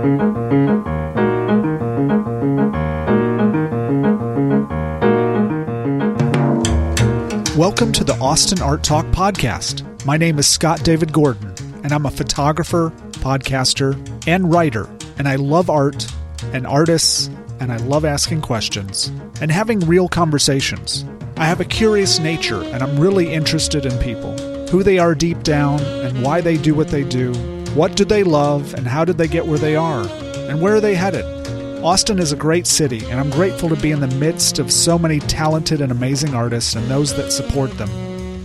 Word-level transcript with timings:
Welcome 0.00 0.32
to 7.92 8.04
the 8.04 8.16
Austin 8.18 8.62
Art 8.62 8.82
Talk 8.82 9.04
podcast. 9.08 9.84
My 10.06 10.16
name 10.16 10.38
is 10.38 10.46
Scott 10.46 10.82
David 10.84 11.12
Gordon, 11.12 11.52
and 11.84 11.92
I'm 11.92 12.06
a 12.06 12.10
photographer, 12.10 12.90
podcaster, 13.10 13.94
and 14.26 14.50
writer. 14.50 14.88
And 15.18 15.28
I 15.28 15.36
love 15.36 15.68
art 15.68 16.10
and 16.54 16.66
artists, 16.66 17.28
and 17.60 17.70
I 17.70 17.76
love 17.76 18.06
asking 18.06 18.40
questions 18.40 19.08
and 19.42 19.50
having 19.50 19.80
real 19.80 20.08
conversations. 20.08 21.04
I 21.36 21.44
have 21.44 21.60
a 21.60 21.66
curious 21.66 22.18
nature, 22.18 22.62
and 22.62 22.82
I'm 22.82 22.98
really 22.98 23.30
interested 23.30 23.84
in 23.84 23.98
people 23.98 24.34
who 24.68 24.82
they 24.82 24.98
are 24.98 25.14
deep 25.14 25.42
down, 25.42 25.78
and 25.80 26.22
why 26.22 26.40
they 26.40 26.56
do 26.56 26.74
what 26.74 26.88
they 26.88 27.04
do. 27.04 27.59
What 27.74 27.94
do 27.94 28.04
they 28.04 28.24
love, 28.24 28.74
and 28.74 28.86
how 28.86 29.04
did 29.04 29.16
they 29.16 29.28
get 29.28 29.46
where 29.46 29.58
they 29.58 29.76
are? 29.76 30.04
And 30.48 30.60
where 30.60 30.74
are 30.74 30.80
they 30.80 30.96
headed? 30.96 31.24
Austin 31.84 32.18
is 32.18 32.32
a 32.32 32.36
great 32.36 32.66
city, 32.66 33.04
and 33.06 33.20
I'm 33.20 33.30
grateful 33.30 33.68
to 33.68 33.76
be 33.76 33.92
in 33.92 34.00
the 34.00 34.08
midst 34.16 34.58
of 34.58 34.72
so 34.72 34.98
many 34.98 35.20
talented 35.20 35.80
and 35.80 35.92
amazing 35.92 36.34
artists 36.34 36.74
and 36.74 36.86
those 36.88 37.14
that 37.14 37.30
support 37.30 37.70
them. 37.78 37.88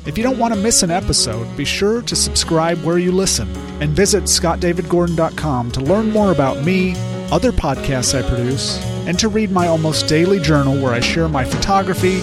If 0.06 0.16
you 0.16 0.24
don't 0.24 0.38
want 0.38 0.54
to 0.54 0.60
miss 0.60 0.84
an 0.84 0.92
episode, 0.92 1.58
be 1.58 1.66
sure 1.66 2.04
to 2.04 2.16
subscribe 2.16 2.84
where 2.84 3.00
you 3.00 3.12
listen 3.12 3.50
and 3.82 3.90
visit 3.90 4.26
scottdavidgordon.com 4.26 5.72
to 5.72 5.80
learn 5.82 6.12
more 6.12 6.32
about 6.32 6.64
me, 6.64 6.94
other 7.32 7.52
podcasts 7.52 8.14
I 8.14 8.28
produce, 8.30 8.80
and 9.08 9.18
to 9.18 9.28
read 9.28 9.50
my 9.50 9.66
almost 9.68 10.08
daily 10.08 10.40
journal 10.40 10.80
where 10.80 10.94
I 10.94 11.00
share 11.00 11.28
my 11.28 11.44
photography, 11.44 12.20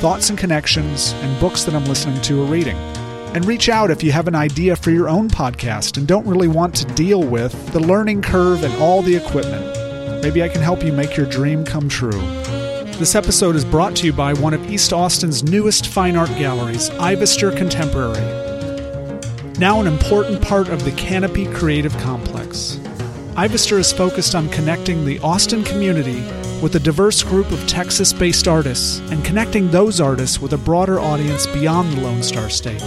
thoughts 0.00 0.28
and 0.28 0.38
connections, 0.38 1.12
and 1.22 1.40
books 1.40 1.64
that 1.64 1.74
I'm 1.74 1.86
listening 1.86 2.20
to 2.20 2.42
or 2.42 2.44
reading. 2.44 2.76
And 3.34 3.46
reach 3.46 3.70
out 3.70 3.90
if 3.90 4.02
you 4.02 4.12
have 4.12 4.28
an 4.28 4.34
idea 4.34 4.76
for 4.76 4.90
your 4.90 5.08
own 5.08 5.30
podcast 5.30 5.96
and 5.96 6.06
don't 6.06 6.26
really 6.26 6.48
want 6.48 6.74
to 6.74 6.84
deal 6.94 7.22
with 7.22 7.72
the 7.72 7.80
learning 7.80 8.20
curve 8.20 8.62
and 8.62 8.74
all 8.74 9.00
the 9.00 9.16
equipment. 9.16 10.22
Maybe 10.22 10.42
I 10.42 10.48
can 10.50 10.60
help 10.60 10.84
you 10.84 10.92
make 10.92 11.16
your 11.16 11.24
dream 11.24 11.64
come 11.64 11.88
true. 11.88 12.20
This 12.98 13.14
episode 13.14 13.56
is 13.56 13.64
brought 13.64 13.96
to 13.96 14.06
you 14.06 14.12
by 14.12 14.34
one 14.34 14.52
of 14.52 14.70
East 14.70 14.92
Austin's 14.92 15.42
newest 15.42 15.86
fine 15.86 16.14
art 16.14 16.28
galleries, 16.38 16.90
Ivester 16.90 17.56
Contemporary. 17.56 18.20
Now 19.58 19.80
an 19.80 19.86
important 19.86 20.42
part 20.42 20.68
of 20.68 20.84
the 20.84 20.92
Canopy 20.92 21.46
Creative 21.54 21.96
Complex. 21.98 22.76
Ivester 23.34 23.78
is 23.78 23.94
focused 23.94 24.34
on 24.34 24.50
connecting 24.50 25.06
the 25.06 25.18
Austin 25.20 25.64
community 25.64 26.20
with 26.60 26.76
a 26.76 26.80
diverse 26.80 27.22
group 27.22 27.50
of 27.50 27.66
Texas 27.66 28.12
based 28.12 28.46
artists 28.46 28.98
and 29.10 29.24
connecting 29.24 29.70
those 29.70 30.02
artists 30.02 30.38
with 30.38 30.52
a 30.52 30.58
broader 30.58 31.00
audience 31.00 31.46
beyond 31.46 31.90
the 31.94 32.02
Lone 32.02 32.22
Star 32.22 32.50
State. 32.50 32.82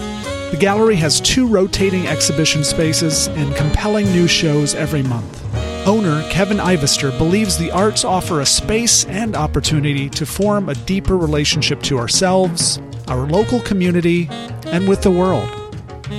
The 0.51 0.57
gallery 0.59 0.95
has 0.97 1.19
two 1.19 1.47
rotating 1.47 2.07
exhibition 2.07 2.63
spaces 2.63 3.27
and 3.27 3.55
compelling 3.55 4.05
new 4.07 4.27
shows 4.27 4.73
every 4.73 5.03
month. 5.03 5.43
Owner 5.85 6.27
Kevin 6.29 6.57
Ivester 6.57 7.15
believes 7.17 7.57
the 7.57 7.71
arts 7.71 8.05
offer 8.05 8.41
a 8.41 8.45
space 8.45 9.05
and 9.05 9.35
opportunity 9.35 10.09
to 10.11 10.25
form 10.25 10.69
a 10.69 10.75
deeper 10.75 11.17
relationship 11.17 11.81
to 11.83 11.97
ourselves, 11.97 12.79
our 13.07 13.27
local 13.27 13.59
community, 13.61 14.29
and 14.67 14.87
with 14.87 15.02
the 15.02 15.11
world. 15.11 15.49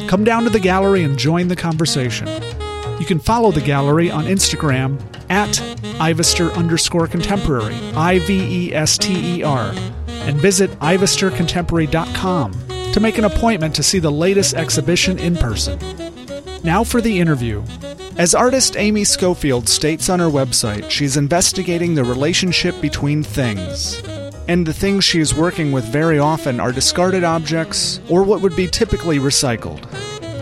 Come 0.06 0.22
down 0.22 0.44
to 0.44 0.50
the 0.50 0.60
gallery 0.60 1.02
and 1.02 1.18
join 1.18 1.48
the 1.48 1.56
conversation. 1.56 2.28
You 2.98 3.06
can 3.06 3.18
follow 3.18 3.52
the 3.52 3.60
gallery 3.60 4.10
on 4.10 4.24
Instagram 4.24 5.00
at 5.30 5.54
Ivester 5.98 6.54
underscore 6.54 7.06
contemporary, 7.06 7.74
I 7.94 8.18
V 8.20 8.68
E 8.68 8.74
S 8.74 8.98
T 8.98 9.38
E 9.38 9.42
R, 9.42 9.72
and 10.08 10.36
visit 10.36 10.70
IvesterContemporary.com 10.80 12.65
to 12.92 13.00
make 13.00 13.18
an 13.18 13.24
appointment 13.24 13.74
to 13.74 13.82
see 13.82 13.98
the 13.98 14.10
latest 14.10 14.54
exhibition 14.54 15.18
in 15.18 15.36
person. 15.36 15.78
Now 16.64 16.84
for 16.84 17.00
the 17.00 17.20
interview. 17.20 17.62
As 18.16 18.34
artist 18.34 18.76
Amy 18.76 19.04
Schofield 19.04 19.68
states 19.68 20.08
on 20.08 20.20
her 20.20 20.28
website, 20.28 20.90
she's 20.90 21.16
investigating 21.16 21.94
the 21.94 22.04
relationship 22.04 22.80
between 22.80 23.22
things. 23.22 24.02
And 24.48 24.66
the 24.66 24.72
things 24.72 25.04
she 25.04 25.20
is 25.20 25.34
working 25.34 25.72
with 25.72 25.84
very 25.84 26.18
often 26.18 26.58
are 26.58 26.72
discarded 26.72 27.24
objects 27.24 28.00
or 28.08 28.22
what 28.22 28.40
would 28.40 28.56
be 28.56 28.68
typically 28.68 29.18
recycled. 29.18 29.84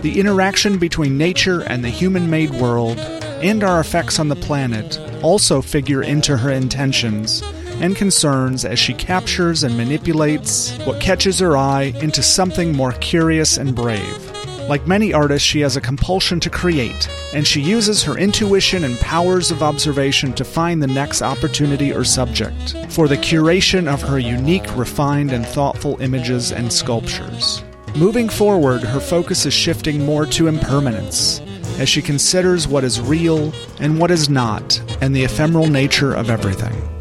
The 0.02 0.20
interaction 0.20 0.78
between 0.78 1.18
nature 1.18 1.62
and 1.62 1.82
the 1.82 1.88
human 1.88 2.30
made 2.30 2.50
world 2.50 2.98
and 2.98 3.64
our 3.64 3.80
effects 3.80 4.18
on 4.18 4.28
the 4.28 4.36
planet 4.36 5.00
also 5.22 5.60
figure 5.60 6.02
into 6.02 6.36
her 6.36 6.50
intentions 6.50 7.42
and 7.80 7.96
concerns 7.96 8.64
as 8.64 8.78
she 8.78 8.94
captures 8.94 9.62
and 9.62 9.76
manipulates 9.76 10.76
what 10.78 11.00
catches 11.00 11.38
her 11.38 11.56
eye 11.56 11.92
into 12.00 12.22
something 12.22 12.76
more 12.76 12.92
curious 12.92 13.56
and 13.56 13.74
brave. 13.74 14.34
Like 14.68 14.86
many 14.86 15.12
artists, 15.12 15.46
she 15.46 15.60
has 15.60 15.76
a 15.76 15.80
compulsion 15.80 16.40
to 16.40 16.48
create, 16.48 17.08
and 17.34 17.46
she 17.46 17.60
uses 17.60 18.02
her 18.02 18.16
intuition 18.16 18.84
and 18.84 18.98
powers 18.98 19.50
of 19.50 19.62
observation 19.62 20.32
to 20.34 20.44
find 20.44 20.82
the 20.82 20.86
next 20.86 21.20
opportunity 21.20 21.92
or 21.92 22.02
subject 22.02 22.74
for 22.88 23.06
the 23.06 23.16
curation 23.16 23.86
of 23.86 24.00
her 24.00 24.18
unique, 24.18 24.74
refined, 24.74 25.32
and 25.32 25.44
thoughtful 25.44 26.00
images 26.00 26.50
and 26.50 26.72
sculptures. 26.72 27.62
Moving 27.94 28.28
forward, 28.28 28.82
her 28.82 29.00
focus 29.00 29.44
is 29.44 29.52
shifting 29.52 30.04
more 30.04 30.24
to 30.26 30.48
impermanence 30.48 31.40
as 31.78 31.88
she 31.88 32.00
considers 32.00 32.66
what 32.66 32.84
is 32.84 33.00
real 33.00 33.52
and 33.80 33.98
what 33.98 34.10
is 34.10 34.30
not, 34.30 34.80
and 35.02 35.14
the 35.14 35.24
ephemeral 35.24 35.66
nature 35.66 36.14
of 36.14 36.30
everything. 36.30 36.93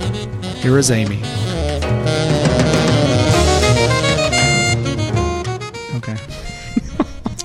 Here 0.64 0.78
is 0.78 0.90
Amy. 0.92 1.20
Okay. 5.98 6.18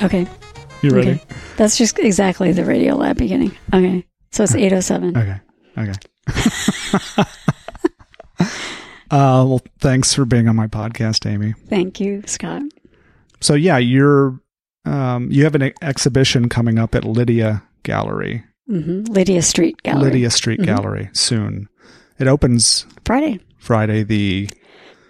Okay. 0.00 0.26
You 0.82 0.90
ready? 0.90 1.10
Okay. 1.10 1.22
That's 1.56 1.76
just 1.76 1.98
exactly 1.98 2.52
the 2.52 2.64
Radio 2.64 2.94
Lab 2.94 3.16
beginning. 3.18 3.50
Okay. 3.74 4.06
So 4.30 4.44
it's 4.44 4.54
807. 4.54 5.16
Okay. 5.16 5.40
Okay. 5.76 5.92
uh, 9.10 9.44
well, 9.44 9.60
thanks 9.80 10.14
for 10.14 10.24
being 10.24 10.46
on 10.46 10.54
my 10.54 10.68
podcast, 10.68 11.28
Amy. 11.28 11.54
Thank 11.68 11.98
you, 11.98 12.22
Scott. 12.26 12.62
So 13.40 13.54
yeah, 13.54 13.78
you're 13.78 14.38
um, 14.84 15.28
you 15.32 15.42
have 15.42 15.56
an 15.56 15.64
e- 15.64 15.72
exhibition 15.82 16.48
coming 16.48 16.78
up 16.78 16.94
at 16.94 17.02
Lydia 17.04 17.64
Gallery, 17.82 18.44
hmm 18.68 19.02
Lydia 19.08 19.42
Street 19.42 19.82
Gallery. 19.82 20.04
Lydia 20.12 20.30
Street 20.30 20.60
Mhm. 20.60 20.66
Gallery 20.66 21.10
soon. 21.12 21.68
It 22.18 22.26
opens 22.26 22.86
Friday, 23.04 23.40
Friday 23.58 24.02
the 24.02 24.48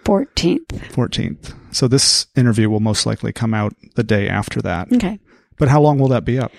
14th. 0.03 0.67
14th. 0.91 1.53
So 1.71 1.87
this 1.87 2.27
interview 2.35 2.69
will 2.69 2.79
most 2.79 3.05
likely 3.05 3.31
come 3.33 3.53
out 3.53 3.73
the 3.95 4.03
day 4.03 4.27
after 4.27 4.61
that. 4.61 4.91
Okay. 4.93 5.19
But 5.57 5.67
how 5.67 5.81
long 5.81 5.99
will 5.99 6.07
that 6.09 6.23
be 6.25 6.39
up? 6.39 6.51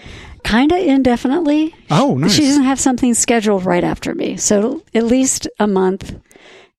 Kind 0.44 0.72
of 0.72 0.78
indefinitely. 0.78 1.74
Oh, 1.90 2.16
nice. 2.16 2.32
She 2.34 2.42
doesn't 2.42 2.64
have 2.64 2.78
something 2.80 3.14
scheduled 3.14 3.64
right 3.64 3.84
after 3.84 4.14
me. 4.14 4.36
So 4.36 4.82
at 4.94 5.04
least 5.04 5.48
a 5.58 5.66
month. 5.66 6.14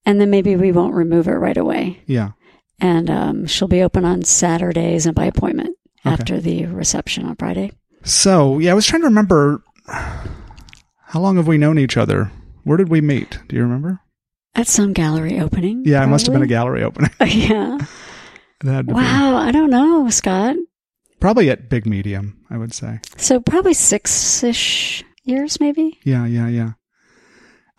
And 0.06 0.20
then 0.20 0.30
maybe 0.30 0.56
we 0.56 0.72
won't 0.72 0.94
remove 0.96 1.28
it 1.28 1.34
right 1.34 1.58
away. 1.58 2.02
yeah. 2.08 2.32
And 2.80 3.12
um, 3.12 3.46
she'll 3.46 3.68
be 3.68 3.84
open 3.84 4.06
on 4.06 4.24
Saturdays 4.24 5.06
and 5.06 5.14
by 5.16 5.26
appointment 5.26 5.78
Okay. 6.04 6.14
after 6.14 6.40
the 6.40 6.66
reception 6.66 7.26
on 7.28 7.36
Friday. 7.36 7.72
So 8.04 8.58
yeah, 8.58 8.72
I 8.72 8.74
was 8.74 8.88
trying 8.88 9.04
to 9.04 9.08
remember 9.08 9.62
how 9.86 11.20
long 11.20 11.36
have 11.38 11.46
we 11.48 11.60
known 11.60 11.78
each 11.78 11.96
other? 11.98 12.32
Where 12.64 12.78
did 12.78 12.90
we 12.90 13.02
meet? 13.02 13.40
Do 13.48 13.56
you 13.56 13.64
remember? 13.64 14.00
At 14.56 14.68
some 14.68 14.94
gallery 14.94 15.40
opening. 15.40 15.84
Yeah, 15.86 16.04
it 16.04 16.08
must 16.08 16.26
have 16.26 16.34
been 16.34 16.44
a 16.44 16.48
gallery 16.48 16.84
opening. 16.86 17.12
yeah. 17.26 17.78
Had 18.64 18.86
be. 18.88 18.94
Wow. 18.94 19.38
I 19.38 19.52
don't 19.52 19.70
know, 19.72 20.10
Scott. 20.10 20.56
Probably 21.20 21.50
at 21.50 21.70
Big 21.70 21.86
Medium, 21.86 22.44
I 22.50 22.58
would 22.58 22.74
say. 22.74 23.00
So 23.18 23.40
probably 23.40 23.74
six 23.74 24.44
ish 24.44 25.04
years, 25.24 25.60
maybe. 25.60 26.00
Yeah, 26.04 26.26
yeah, 26.26 26.48
yeah. 26.48 26.72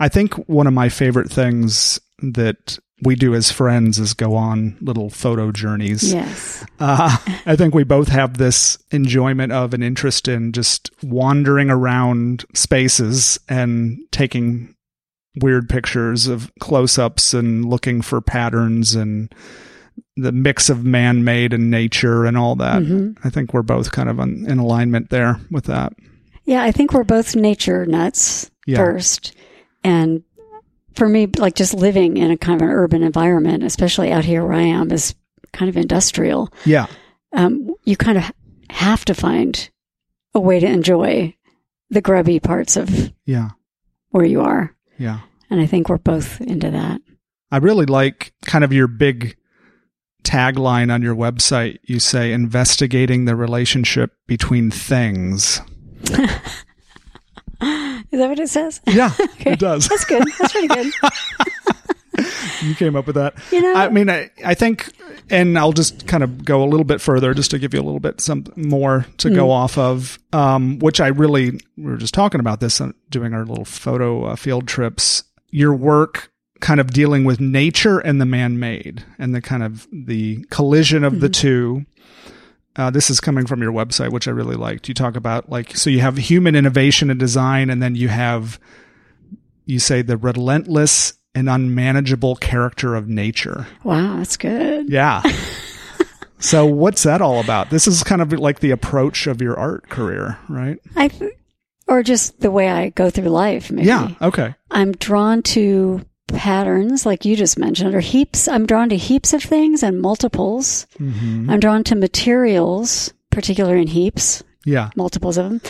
I 0.00 0.08
think 0.08 0.34
one 0.48 0.66
of 0.66 0.72
my 0.72 0.88
favorite 0.88 1.30
things 1.30 2.00
that 2.20 2.78
we 3.04 3.14
do 3.16 3.34
as 3.34 3.50
friends 3.50 3.98
is 3.98 4.14
go 4.14 4.34
on 4.36 4.76
little 4.80 5.10
photo 5.10 5.50
journeys. 5.52 6.12
Yes. 6.12 6.64
Uh, 6.78 7.16
I 7.46 7.56
think 7.56 7.74
we 7.74 7.84
both 7.84 8.08
have 8.08 8.38
this 8.38 8.78
enjoyment 8.92 9.52
of 9.52 9.74
an 9.74 9.82
interest 9.82 10.28
in 10.28 10.52
just 10.52 10.90
wandering 11.02 11.68
around 11.68 12.44
spaces 12.54 13.38
and 13.48 13.98
taking 14.12 14.71
weird 15.40 15.68
pictures 15.68 16.26
of 16.26 16.50
close 16.60 16.98
ups 16.98 17.32
and 17.34 17.64
looking 17.64 18.02
for 18.02 18.20
patterns 18.20 18.94
and 18.94 19.32
the 20.16 20.32
mix 20.32 20.68
of 20.68 20.84
man 20.84 21.24
made 21.24 21.52
and 21.52 21.70
nature 21.70 22.24
and 22.26 22.36
all 22.36 22.54
that. 22.56 22.82
Mhm. 22.82 23.16
I 23.24 23.30
think 23.30 23.52
we're 23.54 23.62
both 23.62 23.92
kind 23.92 24.08
of 24.08 24.20
on, 24.20 24.44
in 24.46 24.58
alignment 24.58 25.10
there 25.10 25.40
with 25.50 25.64
that. 25.64 25.92
Yeah, 26.44 26.62
I 26.62 26.72
think 26.72 26.92
we're 26.92 27.04
both 27.04 27.34
nature 27.36 27.86
nuts 27.86 28.50
Yeah. 28.66 28.76
first. 28.78 29.34
And 29.84 30.22
for 30.94 31.08
me, 31.08 31.26
like 31.38 31.54
just 31.54 31.72
living 31.72 32.16
in 32.18 32.30
a 32.30 32.36
kind 32.36 32.60
of 32.60 32.66
an 32.68 32.74
urban 32.74 33.02
environment, 33.02 33.62
especially 33.64 34.12
out 34.12 34.24
here 34.24 34.42
where 34.44 34.52
I 34.54 34.62
am, 34.62 34.90
is 34.92 35.14
kind 35.52 35.68
of 35.68 35.76
industrial. 35.76 36.52
Yeah. 36.66 36.86
Um, 37.32 37.70
you 37.84 37.96
kind 37.96 38.18
of 38.18 38.30
have 38.70 39.04
to 39.06 39.14
find 39.14 39.70
a 40.34 40.40
way 40.40 40.60
to 40.60 40.66
enjoy 40.66 41.34
the 41.90 42.00
grubby 42.02 42.40
parts 42.40 42.76
of 42.76 43.12
Yeah. 43.24 43.50
where 44.10 44.24
you 44.24 44.40
are. 44.42 44.74
Yeah. 45.02 45.18
And 45.50 45.60
I 45.60 45.66
think 45.66 45.88
we're 45.88 45.98
both 45.98 46.40
into 46.40 46.70
that. 46.70 47.00
I 47.50 47.56
really 47.56 47.86
like 47.86 48.32
kind 48.46 48.62
of 48.62 48.72
your 48.72 48.86
big 48.86 49.36
tagline 50.22 50.94
on 50.94 51.02
your 51.02 51.16
website. 51.16 51.78
You 51.82 51.98
say 51.98 52.32
investigating 52.32 53.24
the 53.24 53.34
relationship 53.34 54.12
between 54.28 54.70
things. 54.70 55.60
Is 56.04 56.18
that 58.18 58.28
what 58.28 58.38
it 58.38 58.48
says? 58.48 58.80
Yeah, 58.86 59.10
Okay. 59.20 59.52
it 59.52 59.58
does. 59.58 59.88
That's 59.88 60.04
good. 60.04 60.22
That's 60.38 60.52
pretty 60.52 60.68
good. 60.68 60.92
you 62.62 62.74
came 62.74 62.96
up 62.96 63.06
with 63.06 63.16
that. 63.16 63.34
You 63.50 63.60
know- 63.62 63.74
I 63.74 63.88
mean, 63.88 64.10
I, 64.10 64.30
I 64.44 64.54
think, 64.54 64.92
and 65.30 65.58
I'll 65.58 65.72
just 65.72 66.06
kind 66.06 66.22
of 66.22 66.44
go 66.44 66.62
a 66.62 66.66
little 66.66 66.84
bit 66.84 67.00
further 67.00 67.32
just 67.34 67.50
to 67.52 67.58
give 67.58 67.72
you 67.74 67.80
a 67.80 67.82
little 67.84 68.00
bit 68.00 68.20
some 68.20 68.44
more 68.56 69.06
to 69.18 69.30
go 69.30 69.50
off 69.50 69.78
of, 69.78 70.18
um, 70.32 70.78
which 70.78 71.00
I 71.00 71.08
really, 71.08 71.52
we 71.76 71.84
were 71.90 71.96
just 71.96 72.14
talking 72.14 72.40
about 72.40 72.60
this, 72.60 72.80
uh, 72.80 72.92
doing 73.10 73.32
our 73.34 73.44
little 73.44 73.64
photo 73.64 74.24
uh, 74.26 74.36
field 74.36 74.68
trips. 74.68 75.24
Your 75.50 75.74
work 75.74 76.30
kind 76.60 76.80
of 76.80 76.92
dealing 76.92 77.24
with 77.24 77.40
nature 77.40 77.98
and 77.98 78.20
the 78.20 78.26
man 78.26 78.58
made 78.58 79.04
and 79.18 79.34
the 79.34 79.40
kind 79.40 79.62
of 79.62 79.86
the 79.92 80.44
collision 80.50 81.02
of 81.04 81.20
the 81.20 81.28
two. 81.28 81.84
Uh, 82.76 82.88
this 82.88 83.10
is 83.10 83.20
coming 83.20 83.46
from 83.46 83.60
your 83.60 83.72
website, 83.72 84.12
which 84.12 84.26
I 84.28 84.30
really 84.30 84.56
liked. 84.56 84.88
You 84.88 84.94
talk 84.94 85.14
about 85.16 85.50
like, 85.50 85.76
so 85.76 85.90
you 85.90 86.00
have 86.00 86.16
human 86.16 86.54
innovation 86.54 87.10
and 87.10 87.18
design, 87.20 87.68
and 87.68 87.82
then 87.82 87.94
you 87.96 88.08
have 88.08 88.58
you 89.66 89.78
say 89.78 90.02
the 90.02 90.16
relentless 90.16 91.14
and 91.34 91.48
unmanageable 91.48 92.36
character 92.36 92.94
of 92.94 93.08
nature. 93.08 93.66
Wow, 93.84 94.16
that's 94.16 94.36
good. 94.36 94.90
Yeah. 94.90 95.22
so 96.38 96.66
what's 96.66 97.02
that 97.04 97.22
all 97.22 97.40
about? 97.40 97.70
This 97.70 97.86
is 97.86 98.02
kind 98.02 98.20
of 98.22 98.32
like 98.32 98.60
the 98.60 98.70
approach 98.70 99.26
of 99.26 99.40
your 99.40 99.58
art 99.58 99.88
career, 99.88 100.38
right? 100.48 100.78
I, 100.96 101.08
th- 101.08 101.32
or 101.88 102.02
just 102.02 102.40
the 102.40 102.50
way 102.50 102.68
I 102.70 102.90
go 102.90 103.10
through 103.10 103.28
life. 103.28 103.70
Maybe. 103.70 103.88
Yeah. 103.88 104.10
Okay. 104.20 104.54
I'm 104.70 104.92
drawn 104.92 105.42
to 105.44 106.04
patterns, 106.28 107.04
like 107.06 107.24
you 107.24 107.36
just 107.36 107.58
mentioned, 107.58 107.94
or 107.94 108.00
heaps. 108.00 108.48
I'm 108.48 108.66
drawn 108.66 108.88
to 108.90 108.96
heaps 108.96 109.32
of 109.32 109.42
things 109.42 109.82
and 109.82 110.00
multiples. 110.00 110.86
Mm-hmm. 110.98 111.50
I'm 111.50 111.60
drawn 111.60 111.84
to 111.84 111.94
materials, 111.94 113.12
particularly 113.30 113.82
in 113.82 113.88
heaps, 113.88 114.42
Yeah. 114.64 114.90
multiples 114.96 115.36
of 115.38 115.44
them, 115.48 115.60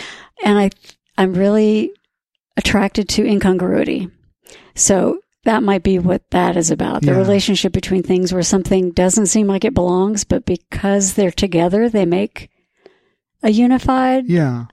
and 0.45 0.59
I, 0.59 0.71
I'm 1.19 1.35
really 1.35 1.93
attracted 2.57 3.09
to 3.11 3.25
incongruity. 3.27 4.09
So 4.75 5.21
that 5.45 5.63
might 5.63 5.83
be 5.83 5.99
what 5.99 6.23
that 6.31 6.57
is 6.57 6.71
about. 6.71 7.03
The 7.03 7.13
Yeah. 7.13 7.19
relationship 7.19 7.73
between 7.73 8.03
things 8.03 8.33
where 8.33 8.43
something 8.43 8.91
doesn't 8.91 9.27
seem 9.27 9.47
like 9.47 9.65
it 9.65 9.75
belongs, 9.75 10.25
but 10.25 10.45
because 10.47 11.15
they're 11.15 11.31
together, 11.33 11.89
they 11.89 12.07
make 12.07 12.49
a 13.43 13.51
unified 13.51 14.27
Yeah. 14.29 14.67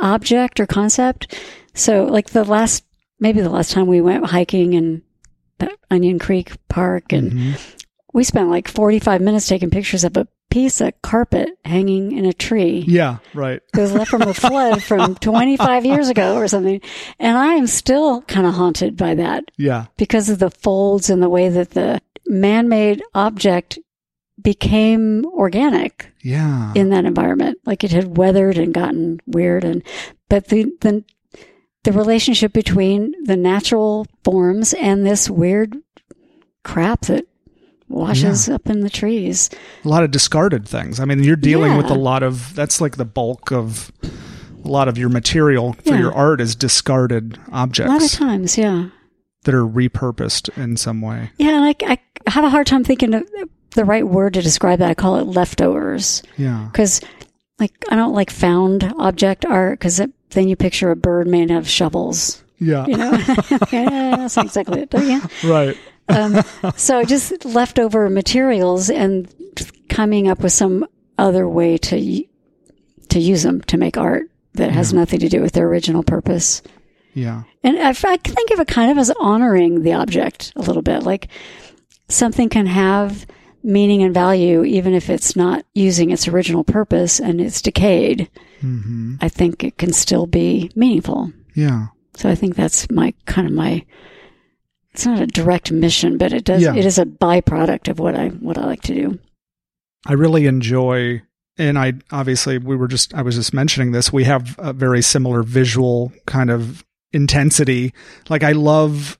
object 0.00 0.58
or 0.60 0.66
concept. 0.66 1.34
So, 1.74 2.04
like 2.04 2.30
the 2.30 2.44
last, 2.44 2.84
maybe 3.20 3.40
the 3.40 3.50
last 3.50 3.72
time 3.72 3.86
we 3.86 4.00
went 4.00 4.26
hiking 4.26 4.72
in 4.72 5.02
Onion 5.90 6.18
Creek 6.18 6.52
Park, 6.68 7.12
and 7.12 7.32
Mhm. 7.32 7.60
we 8.12 8.24
spent 8.24 8.48
like 8.50 8.68
45 8.68 9.20
minutes 9.20 9.46
taking 9.46 9.70
pictures 9.70 10.04
of 10.04 10.16
a 10.16 10.26
piece 10.54 10.80
of 10.80 10.92
carpet 11.02 11.48
hanging 11.64 12.12
in 12.16 12.24
a 12.24 12.32
tree. 12.32 12.84
Yeah. 12.86 13.16
Right. 13.34 13.60
It 13.76 13.80
was 13.80 13.92
left 13.92 14.08
from 14.10 14.22
a 14.22 14.32
flood 14.32 14.82
from 14.84 15.14
25 15.30 15.84
years 15.84 16.08
ago 16.08 16.36
or 16.36 16.46
something. 16.46 16.80
And 17.18 17.36
I 17.36 17.54
am 17.54 17.66
still 17.66 18.22
kind 18.22 18.46
of 18.46 18.54
haunted 18.54 18.96
by 18.96 19.16
that 19.16 19.44
Yeah. 19.56 19.86
because 19.96 20.30
of 20.30 20.38
the 20.38 20.50
folds 20.52 21.10
and 21.10 21.20
the 21.20 21.28
way 21.28 21.48
that 21.48 21.70
the 21.72 22.00
man 22.26 22.68
made 22.68 23.02
object 23.14 23.80
became 24.40 25.24
organic 25.26 26.12
Yeah. 26.22 26.72
in 26.76 26.90
that 26.90 27.04
environment. 27.04 27.58
Like 27.66 27.82
it 27.82 27.90
had 27.90 28.16
weathered 28.16 28.56
and 28.56 28.72
gotten 28.72 29.18
weird 29.26 29.64
and 29.64 29.82
but 30.28 30.48
the 30.48 30.66
the 30.82 31.02
the 31.82 31.92
relationship 31.92 32.52
between 32.52 33.12
the 33.24 33.36
natural 33.36 34.06
forms 34.22 34.72
and 34.74 35.04
this 35.04 35.28
weird 35.28 35.76
crap 36.62 37.02
that 37.06 37.26
washes 37.94 38.48
up 38.48 38.68
in 38.68 38.80
the 38.80 38.90
trees. 38.90 39.50
a 39.84 39.88
lot 39.88 40.02
of 40.02 40.10
discarded 40.10 40.66
things. 40.68 41.00
I 41.00 41.04
mean, 41.04 41.22
you're 41.22 41.36
dealing 41.36 41.76
with 41.76 41.90
a 41.90 41.94
lot 41.94 42.22
of 42.22 42.54
that's 42.54 42.80
like 42.80 42.96
the 42.96 43.04
bulk 43.04 43.52
of 43.52 43.92
a 44.64 44.68
lot 44.68 44.88
of 44.88 44.96
your 44.98 45.08
material 45.10 45.74
for 45.74 45.90
Yeah. 45.94 45.98
your 46.00 46.14
art 46.14 46.40
is 46.40 46.54
discarded 46.56 47.38
objects. 47.52 47.90
A 47.90 47.92
lot 47.92 48.02
of 48.04 48.10
times, 48.10 48.56
yeah. 48.58 48.88
that 49.44 49.54
are 49.54 49.66
repurposed 49.66 50.56
in 50.56 50.76
some 50.76 51.00
way. 51.02 51.30
Yeah, 51.38 51.56
and 51.56 51.64
I, 51.64 51.74
I 51.92 52.30
have 52.30 52.44
a 52.44 52.50
hard 52.50 52.66
time 52.66 52.82
thinking 52.84 53.12
of 53.14 53.24
the 53.72 53.84
right 53.84 54.06
word 54.06 54.34
to 54.34 54.42
describe 54.42 54.78
that. 54.78 54.88
I 54.90 54.94
call 54.94 55.16
it 55.16 55.24
leftovers. 55.26 56.22
Yeah. 56.38 56.68
because 56.72 57.00
like 57.60 57.72
I 57.90 57.96
don't 57.96 58.14
like 58.14 58.30
found 58.30 58.84
object 58.98 59.44
art 59.44 59.78
because 59.78 60.00
then 60.30 60.48
you 60.48 60.56
picture 60.56 60.90
a 60.90 60.96
bird 60.96 61.26
made 61.28 61.50
out 61.50 61.58
of 61.58 61.68
shovels. 61.68 62.42
Yeah. 62.58 62.86
You 62.86 62.96
know, 62.96 63.10
yeah, 63.72 64.16
that's 64.16 64.36
exactly 64.38 64.80
it. 64.82 64.94
Yeah. 64.94 65.26
Right. 65.44 65.76
Um, 66.08 66.42
so 66.76 67.04
just 67.04 67.44
leftover 67.44 68.10
materials 68.10 68.90
and 68.90 69.32
coming 69.88 70.28
up 70.28 70.40
with 70.40 70.52
some 70.52 70.86
other 71.18 71.48
way 71.48 71.78
to 71.78 72.24
to 73.08 73.18
use 73.18 73.42
them 73.42 73.60
to 73.62 73.76
make 73.76 73.96
art 73.96 74.28
that 74.54 74.70
has 74.70 74.92
nothing 74.92 75.20
to 75.20 75.28
do 75.28 75.40
with 75.40 75.52
their 75.52 75.66
original 75.66 76.02
purpose. 76.02 76.62
Yeah. 77.14 77.42
And 77.62 77.78
I, 77.78 77.90
I 77.90 78.16
think 78.16 78.50
of 78.50 78.60
it 78.60 78.68
kind 78.68 78.90
of 78.90 78.98
as 78.98 79.10
honoring 79.20 79.82
the 79.82 79.92
object 79.94 80.52
a 80.56 80.62
little 80.62 80.82
bit. 80.82 81.04
Like 81.04 81.28
something 82.08 82.48
can 82.48 82.66
have 82.66 83.26
meaning 83.62 84.02
and 84.02 84.12
value 84.12 84.62
even 84.64 84.92
if 84.94 85.08
it's 85.08 85.36
not 85.36 85.64
using 85.74 86.10
its 86.10 86.28
original 86.28 86.64
purpose 86.64 87.20
and 87.20 87.40
it's 87.40 87.62
decayed. 87.62 88.28
hmm 88.60 89.14
I 89.20 89.28
think 89.28 89.64
it 89.64 89.78
can 89.78 89.92
still 89.92 90.26
be 90.26 90.70
meaningful. 90.74 91.32
Yeah. 91.54 91.86
So 92.14 92.28
I 92.28 92.34
think 92.34 92.56
that's 92.56 92.90
my 92.90 93.14
kind 93.26 93.46
of 93.46 93.52
my. 93.52 93.84
It's 94.94 95.04
not 95.06 95.20
a 95.20 95.26
direct 95.26 95.72
mission, 95.72 96.18
but 96.18 96.32
it 96.32 96.44
does. 96.44 96.62
Yeah. 96.62 96.74
It 96.74 96.86
is 96.86 96.98
a 96.98 97.04
byproduct 97.04 97.88
of 97.88 97.98
what 97.98 98.14
I 98.14 98.28
what 98.28 98.56
I 98.56 98.64
like 98.64 98.82
to 98.82 98.94
do. 98.94 99.18
I 100.06 100.12
really 100.12 100.46
enjoy, 100.46 101.22
and 101.58 101.78
I 101.78 101.94
obviously 102.12 102.58
we 102.58 102.76
were 102.76 102.86
just 102.88 103.12
I 103.12 103.22
was 103.22 103.34
just 103.34 103.52
mentioning 103.52 103.90
this. 103.92 104.12
We 104.12 104.24
have 104.24 104.54
a 104.58 104.72
very 104.72 105.02
similar 105.02 105.42
visual 105.42 106.12
kind 106.26 106.48
of 106.50 106.84
intensity. 107.12 107.92
Like 108.28 108.44
I 108.44 108.52
love 108.52 109.18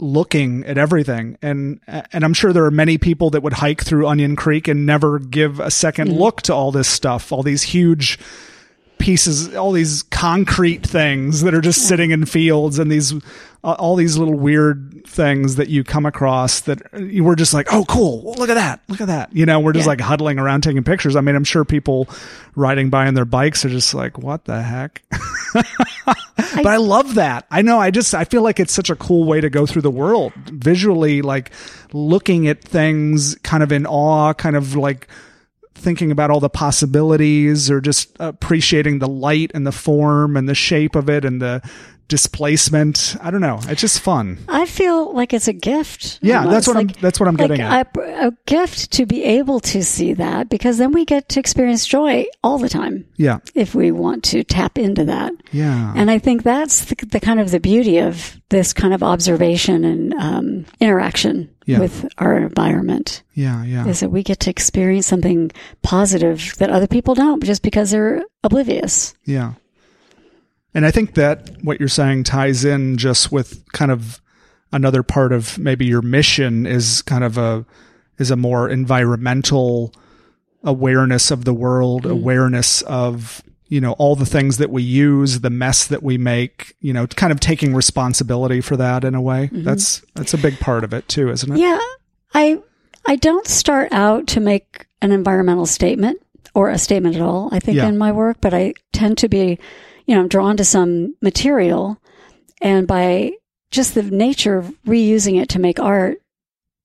looking 0.00 0.64
at 0.64 0.76
everything, 0.76 1.38
and 1.40 1.80
and 1.86 2.24
I'm 2.24 2.34
sure 2.34 2.52
there 2.52 2.64
are 2.64 2.70
many 2.72 2.98
people 2.98 3.30
that 3.30 3.42
would 3.44 3.52
hike 3.54 3.84
through 3.84 4.08
Onion 4.08 4.34
Creek 4.34 4.66
and 4.66 4.84
never 4.86 5.20
give 5.20 5.60
a 5.60 5.70
2nd 5.70 6.08
Mhm. 6.08 6.18
look 6.18 6.42
to 6.42 6.54
all 6.54 6.72
this 6.72 6.88
stuff, 6.88 7.30
all 7.30 7.42
these 7.44 7.62
huge 7.62 8.18
pieces, 8.98 9.54
all 9.54 9.72
these 9.72 10.02
concrete 10.04 10.86
things 10.86 11.42
that 11.42 11.54
are 11.54 11.60
just 11.60 11.86
sitting 11.86 12.10
in 12.10 12.24
fields, 12.26 12.78
and 12.78 12.90
these 12.90 13.12
uh, 13.64 13.72
all 13.78 13.96
these 13.96 14.16
little 14.16 14.34
weird 14.34 15.02
things 15.06 15.56
that 15.56 15.68
you 15.68 15.82
come 15.82 16.06
across 16.06 16.60
that 16.60 16.80
you 16.98 17.24
were 17.24 17.34
just 17.34 17.52
like, 17.54 17.66
oh, 17.72 17.84
cool, 17.88 18.34
look 18.38 18.48
at 18.48 18.54
that, 18.54 18.80
look 18.88 19.00
at 19.00 19.08
that. 19.08 19.34
You 19.34 19.44
know, 19.46 19.58
we're 19.60 19.72
just 19.72 19.86
Yeah. 19.86 19.90
like 19.90 20.00
huddling 20.00 20.38
around 20.38 20.62
taking 20.62 20.84
pictures. 20.84 21.16
I 21.16 21.20
mean, 21.20 21.34
I'm 21.34 21.44
sure 21.44 21.64
people 21.64 22.08
riding 22.54 22.90
by 22.90 23.06
on 23.06 23.14
their 23.14 23.24
bikes 23.24 23.64
are 23.64 23.68
just 23.68 23.92
like, 23.94 24.18
what 24.18 24.44
the 24.44 24.62
heck? 24.62 25.02
but 25.54 26.66
I 26.66 26.76
love 26.76 27.14
that. 27.16 27.46
I 27.50 27.62
know. 27.62 27.78
I 27.78 27.90
just 27.90 28.14
I 28.14 28.24
feel 28.24 28.42
like 28.42 28.60
it's 28.60 28.72
such 28.72 28.90
a 28.90 28.96
cool 28.96 29.24
way 29.24 29.40
to 29.40 29.50
go 29.50 29.66
through 29.66 29.82
the 29.82 29.90
world 29.90 30.32
visually, 30.46 31.22
like 31.22 31.50
looking 31.92 32.46
at 32.48 32.62
things 32.62 33.34
kind 33.42 33.62
of 33.62 33.72
in 33.72 33.86
awe, 33.86 34.32
kind 34.34 34.56
of 34.56 34.76
like 34.76 35.08
thinking 35.76 36.10
about 36.10 36.30
all 36.30 36.40
the 36.40 36.48
possibilities 36.48 37.70
or 37.70 37.80
just 37.80 38.16
appreciating 38.18 38.98
the 38.98 39.08
light 39.08 39.50
and 39.54 39.66
the 39.66 39.72
form 39.72 40.36
and 40.36 40.48
the 40.48 40.54
shape 40.54 40.96
of 40.96 41.08
it 41.08 41.24
and 41.24 41.40
the 41.40 41.62
displacement. 42.08 43.16
I 43.20 43.30
don't 43.30 43.40
know. 43.40 43.58
It's 43.68 43.80
just 43.80 44.00
fun. 44.00 44.38
I 44.48 44.66
feel 44.66 45.12
like 45.12 45.32
it's 45.32 45.48
a 45.48 45.52
gift. 45.52 46.18
Yeah, 46.22 46.38
almost. 46.38 46.52
that's 46.52 46.68
what 46.68 46.76
I'm 46.76 46.86
that's 47.00 47.20
what 47.20 47.28
I'm 47.28 47.36
like 47.36 47.48
getting 47.48 47.62
at. 47.62 47.96
a, 47.96 48.28
a 48.28 48.32
gift 48.46 48.92
to 48.92 49.06
be 49.06 49.24
able 49.24 49.60
to 49.60 49.82
see 49.82 50.12
that 50.14 50.48
because 50.48 50.78
then 50.78 50.92
we 50.92 51.04
get 51.04 51.28
to 51.30 51.40
experience 51.40 51.86
joy 51.86 52.26
all 52.42 52.58
the 52.58 52.68
time 52.68 53.06
yeah. 53.16 53.38
if 53.54 53.74
we 53.74 53.90
want 53.90 54.24
to 54.24 54.44
tap 54.44 54.78
into 54.78 55.04
that. 55.04 55.32
Yeah. 55.52 55.92
And 55.96 56.10
I 56.10 56.18
think 56.18 56.42
that's 56.42 56.86
the, 56.86 56.96
the 57.06 57.20
kind 57.20 57.40
of 57.40 57.50
the 57.50 57.60
beauty 57.60 57.98
of 57.98 58.40
this 58.48 58.72
kind 58.72 58.94
of 58.94 59.02
observation 59.02 59.84
and 59.84 60.14
um, 60.14 60.66
interaction 60.80 61.50
Yeah. 61.64 61.80
with 61.80 62.06
our 62.18 62.36
environment 62.38 63.22
yeah, 63.34 63.64
yeah. 63.64 63.86
is 63.86 64.00
that 64.00 64.10
we 64.10 64.22
get 64.22 64.38
to 64.40 64.50
experience 64.50 65.06
something 65.06 65.50
positive 65.82 66.54
that 66.58 66.70
other 66.70 66.86
people 66.86 67.14
don't 67.14 67.42
just 67.42 67.62
because 67.62 67.90
they're 67.90 68.22
oblivious. 68.44 69.14
Yeah. 69.24 69.54
And 70.76 70.84
I 70.84 70.90
think 70.90 71.14
that 71.14 71.50
what 71.62 71.80
you're 71.80 71.88
saying 71.88 72.24
ties 72.24 72.62
in 72.62 72.98
just 72.98 73.32
with 73.32 73.64
kind 73.72 73.90
of 73.90 74.20
another 74.72 75.02
part 75.02 75.32
of 75.32 75.58
maybe 75.58 75.86
your 75.86 76.02
mission 76.02 76.66
is 76.66 77.00
kind 77.00 77.24
of 77.24 77.38
a 77.38 77.64
is 78.18 78.30
a 78.30 78.36
more 78.36 78.68
environmental 78.68 79.94
awareness 80.62 81.30
of 81.30 81.46
the 81.46 81.54
world, 81.54 82.02
mm-hmm. 82.02 82.12
awareness 82.12 82.82
of 82.82 83.42
you 83.68 83.80
know 83.80 83.92
all 83.92 84.16
the 84.16 84.26
things 84.26 84.58
that 84.58 84.70
we 84.70 84.82
use, 84.82 85.40
the 85.40 85.48
mess 85.48 85.86
that 85.86 86.02
we 86.02 86.18
make, 86.18 86.76
you 86.80 86.92
know, 86.92 87.06
kind 87.06 87.32
of 87.32 87.40
taking 87.40 87.74
responsibility 87.74 88.60
for 88.60 88.76
that 88.76 89.02
in 89.02 89.14
a 89.14 89.20
way. 89.22 89.46
Mm-hmm. 89.46 89.64
That's 89.64 90.02
that's 90.14 90.34
a 90.34 90.38
big 90.38 90.60
part 90.60 90.84
of 90.84 90.92
it 90.92 91.08
too, 91.08 91.30
isn't 91.30 91.52
it? 91.52 91.58
Yeah, 91.58 91.80
I 92.34 92.60
I 93.06 93.16
don't 93.16 93.46
start 93.46 93.92
out 93.92 94.26
to 94.26 94.40
make 94.40 94.86
an 95.00 95.10
environmental 95.10 95.64
statement 95.64 96.20
or 96.54 96.68
a 96.68 96.76
statement 96.76 97.16
at 97.16 97.22
all. 97.22 97.48
I 97.50 97.60
think 97.60 97.78
Yeah. 97.78 97.88
in 97.88 97.96
my 97.96 98.12
work, 98.12 98.38
but 98.42 98.52
I 98.52 98.74
tend 98.92 99.16
to 99.18 99.28
be, 99.28 99.58
you 100.06 100.14
know, 100.14 100.26
drawn 100.26 100.56
to 100.56 100.64
some 100.64 101.14
material, 101.20 102.00
and 102.62 102.86
by 102.86 103.32
just 103.70 103.94
the 103.94 104.02
nature 104.02 104.56
of 104.56 104.72
reusing 104.86 105.40
it 105.40 105.48
to 105.50 105.58
make 105.58 105.78
art 105.80 106.18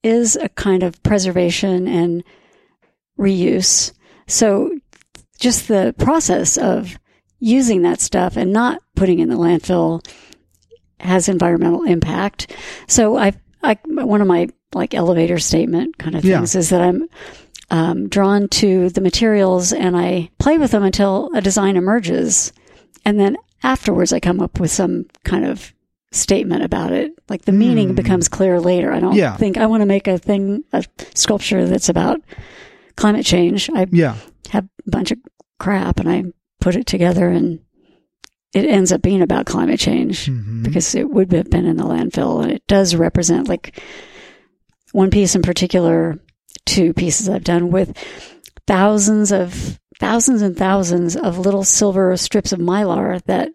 is 0.04 0.36
a 0.36 0.50
kind 0.50 0.84
of 0.84 1.02
preservation 1.04 1.88
and 1.88 2.24
reuse. 3.20 3.92
So 4.28 4.78
just 5.40 5.68
the 5.68 5.94
process 5.98 6.58
of 6.58 6.98
using 7.40 7.84
that 7.84 8.02
stuff 8.02 8.38
and 8.38 8.52
not 8.52 8.82
putting 8.96 9.20
in 9.20 9.30
the 9.30 9.36
landfill 9.36 10.06
has 11.00 11.30
environmental 11.30 11.84
impact. 11.84 12.56
So 12.88 13.18
I, 13.18 13.34
I 13.64 13.78
one 13.86 14.22
of 14.22 14.28
my 14.28 14.50
like 14.74 14.94
elevator 14.94 15.40
statement 15.40 15.98
kind 15.98 16.16
of 16.16 16.24
Yeah. 16.24 16.38
things 16.38 16.56
is 16.56 16.70
that 16.70 16.82
I'm 16.82 17.08
um, 17.70 18.10
drawn 18.10 18.48
to 18.50 18.90
the 18.90 19.02
materials 19.02 19.74
and 19.74 19.96
I 19.98 20.30
play 20.40 20.58
with 20.58 20.72
them 20.72 20.84
until 20.84 21.30
a 21.34 21.42
design 21.42 21.78
emerges, 21.78 22.54
and 23.06 23.20
then 23.20 23.38
afterwards 23.64 24.12
I 24.14 24.20
come 24.20 24.40
up 24.40 24.60
with 24.60 24.72
some 24.72 25.06
kind 25.24 25.46
of 25.46 25.74
statement 26.12 26.64
about 26.64 26.92
it. 26.92 27.12
Like 27.30 27.44
the 27.46 27.52
meaning 27.52 27.90
Hmm. 27.90 27.96
becomes 27.96 28.28
clear 28.28 28.60
later. 28.60 28.92
I 28.92 29.00
don't 29.00 29.16
Yeah. 29.16 29.38
think 29.38 29.58
I 29.58 29.66
want 29.68 29.82
to 29.82 29.86
make 29.86 30.08
a 30.08 30.18
thing, 30.18 30.64
a 30.74 30.84
sculpture 31.14 31.66
that's 31.68 31.88
about 31.90 32.20
climate 32.98 33.26
change. 33.26 33.70
I 33.74 33.88
Yeah. 33.92 34.16
have 34.50 34.66
a 34.86 34.90
bunch 34.90 35.12
of 35.12 35.20
crap 35.60 36.00
and 36.00 36.10
I 36.10 36.24
put 36.60 36.76
it 36.76 36.86
together 36.86 37.30
and 37.30 37.60
it 38.54 38.66
ends 38.66 38.92
up 38.92 39.02
being 39.02 39.22
about 39.22 39.46
climate 39.46 39.80
change 39.80 40.26
Mhm. 40.26 40.64
because 40.64 40.94
it 40.96 41.10
would 41.10 41.32
have 41.32 41.50
been 41.50 41.66
in 41.66 41.78
the 41.78 41.86
landfill 41.86 42.44
and 42.44 42.52
it 42.52 42.64
does 42.68 42.94
represent 42.96 43.48
like 43.48 43.80
one 44.92 45.10
piece 45.10 45.36
in 45.36 45.42
particular, 45.42 46.20
two 46.66 46.92
pieces 46.94 47.30
I've 47.30 47.46
done 47.46 47.72
with 47.72 47.96
thousands 48.68 49.32
of 49.32 49.80
thousands 50.02 50.42
and 50.42 50.58
thousands 50.58 51.16
of 51.16 51.38
little 51.38 51.64
silver 51.64 52.18
strips 52.18 52.52
of 52.52 52.60
mylar 52.60 53.22
that 53.26 53.50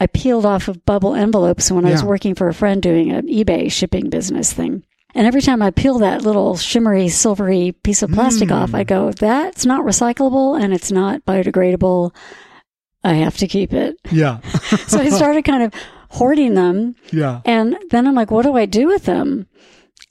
I 0.00 0.06
peeled 0.08 0.44
off 0.44 0.68
of 0.68 0.84
bubble 0.84 1.14
envelopes 1.14 1.70
when 1.70 1.86
I 1.86 1.92
was 1.92 2.04
working 2.04 2.34
for 2.34 2.48
a 2.48 2.54
friend 2.54 2.82
doing 2.82 3.12
an 3.12 3.28
eBay 3.28 3.70
shipping 3.72 4.10
business 4.10 4.52
thing. 4.52 4.84
And 5.14 5.26
every 5.26 5.40
time 5.40 5.62
I 5.62 5.70
peel 5.70 5.98
that 6.00 6.20
little 6.22 6.56
shimmery, 6.58 7.08
silvery 7.08 7.72
piece 7.82 8.02
of 8.02 8.10
plastic 8.12 8.50
Mm. 8.50 8.56
off, 8.62 8.74
I 8.74 8.84
go, 8.84 9.12
that's 9.12 9.64
not 9.64 9.86
recyclable 9.86 10.60
and 10.62 10.74
it's 10.74 10.92
not 10.92 11.24
biodegradable. 11.24 12.14
I 13.02 13.14
have 13.14 13.38
to 13.38 13.46
keep 13.48 13.72
it. 13.72 13.96
Yeah. 14.12 14.40
So 14.88 14.98
I 15.00 15.08
started 15.08 15.44
kind 15.46 15.62
of 15.62 15.72
hoarding 16.10 16.52
them. 16.54 16.96
yeah. 17.12 17.40
And 17.46 17.78
then 17.90 18.06
I'm 18.06 18.14
like, 18.14 18.30
what 18.30 18.42
do 18.44 18.54
I 18.56 18.66
do 18.66 18.86
with 18.88 19.04
them? 19.06 19.46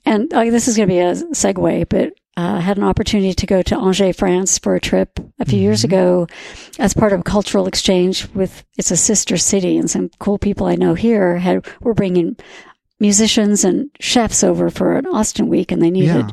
And 0.04 0.32
uh, 0.34 0.44
this 0.44 0.66
is 0.66 0.76
going 0.76 0.88
to 0.88 0.94
be 0.94 0.98
a 1.00 1.12
segue, 1.34 1.88
but 1.88 2.12
uh, 2.36 2.56
I 2.58 2.60
had 2.60 2.76
an 2.76 2.84
opportunity 2.84 3.32
to 3.34 3.46
go 3.46 3.62
to 3.62 3.76
Angers, 3.78 4.16
France 4.16 4.58
for 4.58 4.74
a 4.74 4.80
trip 4.80 5.18
a 5.38 5.44
few 5.44 5.58
years 5.58 5.80
Mhm. 5.80 5.84
ago 5.84 6.26
as 6.78 6.92
part 6.94 7.12
of 7.12 7.20
a 7.20 7.24
cultural 7.24 7.66
exchange 7.66 8.28
with, 8.34 8.64
it's 8.76 8.90
a 8.90 8.96
sister 8.96 9.36
city 9.36 9.78
and 9.78 9.90
some 9.90 10.10
cool 10.18 10.38
people 10.38 10.66
I 10.66 10.74
know 10.76 10.94
here 10.94 11.38
had, 11.38 11.64
were 11.80 11.94
bringing 11.94 12.36
musicians 13.00 13.64
and 13.64 13.90
chefs 14.00 14.42
over 14.44 14.70
for 14.70 14.96
an 14.96 15.06
Austin 15.06 15.48
week 15.48 15.72
and 15.72 15.82
they 15.82 15.90
needed, 15.90 16.32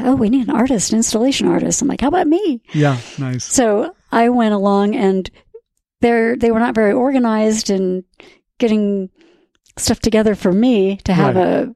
oh, 0.00 0.14
we 0.16 0.28
need 0.30 0.48
an 0.48 0.54
artist, 0.54 0.92
installation 0.92 1.48
artist. 1.48 1.82
I'm 1.82 1.88
like, 1.88 2.00
how 2.00 2.08
about 2.08 2.26
me? 2.26 2.60
Yeah. 2.72 2.98
Nice. 3.18 3.44
So 3.44 3.94
I 4.12 4.28
went 4.28 4.54
along 4.54 4.94
and 4.96 5.30
they're, 6.00 6.36
they 6.36 6.50
were 6.50 6.60
not 6.60 6.74
very 6.74 6.92
organized 6.92 7.70
in 7.70 8.04
getting 8.58 9.08
stuff 9.76 9.98
together 10.00 10.34
for 10.34 10.52
me 10.52 10.96
to 11.04 11.12
have 11.12 11.34
Right. 11.36 11.46
a 11.46 11.74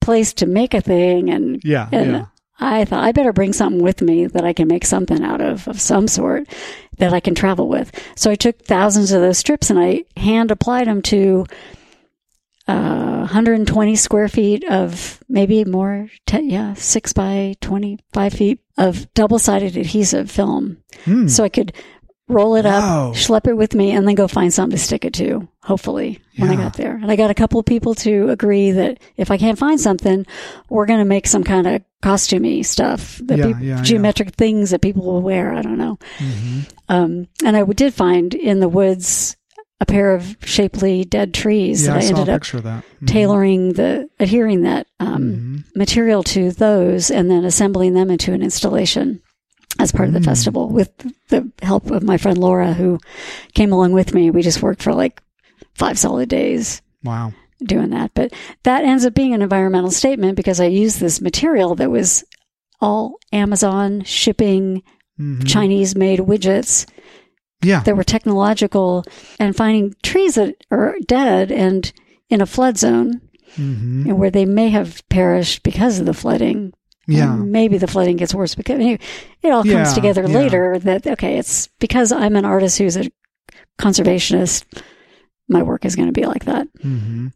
place 0.00 0.32
to 0.34 0.46
make 0.46 0.74
a 0.74 0.80
thing. 0.80 1.30
And 1.30 1.60
Yeah. 1.64 1.88
and 1.92 2.10
yeah. 2.12 2.24
I 2.60 2.84
thought 2.84 3.02
I 3.02 3.12
better 3.12 3.32
bring 3.32 3.52
something 3.52 3.82
with 3.82 4.02
me 4.02 4.26
that 4.26 4.44
I 4.44 4.52
can 4.52 4.68
make 4.68 4.84
something 4.84 5.24
out 5.24 5.40
of, 5.40 5.66
of 5.66 5.80
some 5.80 6.06
sort 6.06 6.46
that 6.98 7.14
I 7.14 7.20
can 7.20 7.34
travel 7.34 7.68
with. 7.68 7.90
So 8.16 8.30
I 8.30 8.34
took 8.34 8.62
thousands 8.62 9.12
of 9.12 9.22
those 9.22 9.38
strips 9.38 9.70
and 9.70 9.78
I 9.78 10.04
hand 10.16 10.50
applied 10.50 10.86
them 10.86 11.02
to 11.02 11.46
uh, 12.68 13.20
120 13.20 13.96
square 13.96 14.28
feet 14.28 14.64
of 14.70 15.22
maybe 15.28 15.64
more, 15.64 16.08
yeah, 16.32 16.74
six 16.74 17.12
by 17.12 17.54
25 17.60 18.32
feet 18.32 18.60
of 18.78 19.12
double 19.14 19.38
sided 19.38 19.76
adhesive 19.76 20.30
film. 20.30 20.76
Hmm. 21.04 21.26
So 21.26 21.42
I 21.42 21.48
could 21.48 21.72
roll 22.30 22.54
it 22.54 22.64
Wow. 22.64 23.10
up, 23.10 23.14
schlep 23.16 23.46
it 23.48 23.56
with 23.56 23.74
me, 23.74 23.90
and 23.90 24.06
then 24.06 24.14
go 24.14 24.28
find 24.28 24.52
something 24.54 24.76
to 24.78 24.82
stick 24.82 25.04
it 25.04 25.12
to, 25.14 25.48
hopefully, 25.62 26.20
when 26.38 26.50
I 26.50 26.56
got 26.56 26.74
there. 26.74 26.94
And 26.96 27.10
I 27.10 27.16
got 27.16 27.30
a 27.30 27.34
couple 27.34 27.58
of 27.60 27.66
people 27.66 27.94
to 27.96 28.30
agree 28.30 28.70
that 28.70 28.98
if 29.16 29.30
I 29.30 29.36
can't 29.36 29.58
find 29.58 29.80
something, 29.80 30.24
we're 30.68 30.86
going 30.86 31.00
to 31.00 31.04
make 31.04 31.26
some 31.26 31.44
kind 31.44 31.66
of 31.66 31.82
costumey 32.02 32.64
stuff, 32.64 33.20
that 33.24 33.38
Yeah, 33.38 33.46
peop- 33.46 33.56
yeah, 33.60 33.76
yeah. 33.76 33.82
geometric 33.82 34.30
things 34.34 34.70
that 34.70 34.80
people 34.80 35.04
will 35.04 35.20
wear. 35.22 35.52
I 35.52 35.62
don't 35.62 35.76
know. 35.78 35.98
Mhm. 36.18 36.70
Um, 36.88 37.26
and 37.44 37.56
I 37.56 37.64
did 37.64 37.92
find 37.92 38.32
in 38.34 38.60
the 38.60 38.68
woods 38.68 39.36
a 39.82 39.86
pair 39.86 40.14
of 40.14 40.36
shapely 40.44 41.04
dead 41.04 41.32
trees 41.34 41.84
Yeah. 41.86 41.94
that 41.94 42.02
I 42.02 42.04
I 42.04 42.08
ended 42.08 42.28
up 42.28 42.40
picture 42.42 42.58
of 42.58 42.64
that. 42.64 42.84
Mhm. 43.02 43.06
tailoring 43.06 43.72
the, 43.74 44.08
adhering 44.20 44.62
that 44.62 44.86
um, 45.00 45.22
Mhm. 45.22 45.76
material 45.76 46.22
to 46.24 46.50
those 46.52 47.10
and 47.10 47.30
then 47.30 47.44
assembling 47.44 47.94
them 47.94 48.10
into 48.10 48.32
an 48.34 48.42
installation 48.42 49.20
as 49.78 49.92
part 49.92 50.08
of 50.08 50.14
the 50.14 50.20
Mm. 50.20 50.24
festival 50.24 50.68
with 50.68 50.90
the 51.28 51.50
help 51.62 51.90
of 51.90 52.02
my 52.02 52.16
friend 52.16 52.36
Laura 52.38 52.72
who 52.74 52.98
came 53.54 53.72
along 53.72 53.92
with 53.92 54.14
me. 54.14 54.30
We 54.30 54.42
just 54.42 54.62
worked 54.62 54.82
for 54.82 54.92
like 54.92 55.22
five 55.74 55.98
solid 55.98 56.28
days 56.28 56.82
Wow. 57.04 57.32
doing 57.64 57.90
that. 57.90 58.10
But 58.14 58.32
that 58.64 58.84
ends 58.84 59.04
up 59.06 59.14
being 59.14 59.32
an 59.34 59.42
environmental 59.42 59.90
statement 59.90 60.36
because 60.36 60.60
I 60.60 60.66
used 60.66 61.00
this 61.00 61.20
material 61.20 61.74
that 61.76 61.90
was 61.90 62.24
all 62.80 63.14
Amazon 63.32 64.02
shipping 64.04 64.82
Mhm. 65.18 65.46
Chinese 65.46 65.94
made 65.94 66.20
widgets 66.20 66.86
Yeah. 67.62 67.80
that 67.84 67.96
were 67.96 68.04
technological 68.04 69.04
and 69.38 69.54
finding 69.56 69.94
trees 70.02 70.34
that 70.34 70.56
are 70.70 70.96
dead 71.06 71.52
and 71.52 71.92
in 72.28 72.40
a 72.40 72.46
flood 72.46 72.78
zone 72.78 73.20
Mhm. 73.56 74.06
and 74.06 74.18
where 74.18 74.30
they 74.30 74.46
may 74.46 74.70
have 74.70 75.02
perished 75.08 75.62
because 75.62 76.00
of 76.00 76.06
the 76.06 76.14
flooding. 76.14 76.72
Yeah. 77.10 77.34
And 77.34 77.50
maybe 77.50 77.78
the 77.78 77.86
flooding 77.86 78.16
gets 78.16 78.34
worse 78.34 78.54
because 78.54 78.78
mean, 78.78 78.98
it 79.42 79.50
all 79.50 79.62
comes 79.62 79.72
Yeah, 79.90 79.94
together 79.94 80.22
yeah. 80.22 80.38
later 80.38 80.78
that, 80.78 81.06
okay, 81.06 81.38
it's 81.38 81.66
because 81.78 82.12
I'm 82.12 82.36
an 82.36 82.44
artist 82.44 82.78
who's 82.78 82.96
a 82.96 83.10
conservationist, 83.78 84.64
my 85.48 85.62
work 85.62 85.84
is 85.84 85.96
going 85.96 86.08
to 86.08 86.12
be 86.12 86.26
like 86.26 86.44
that. 86.44 86.68
hmm 86.80 87.28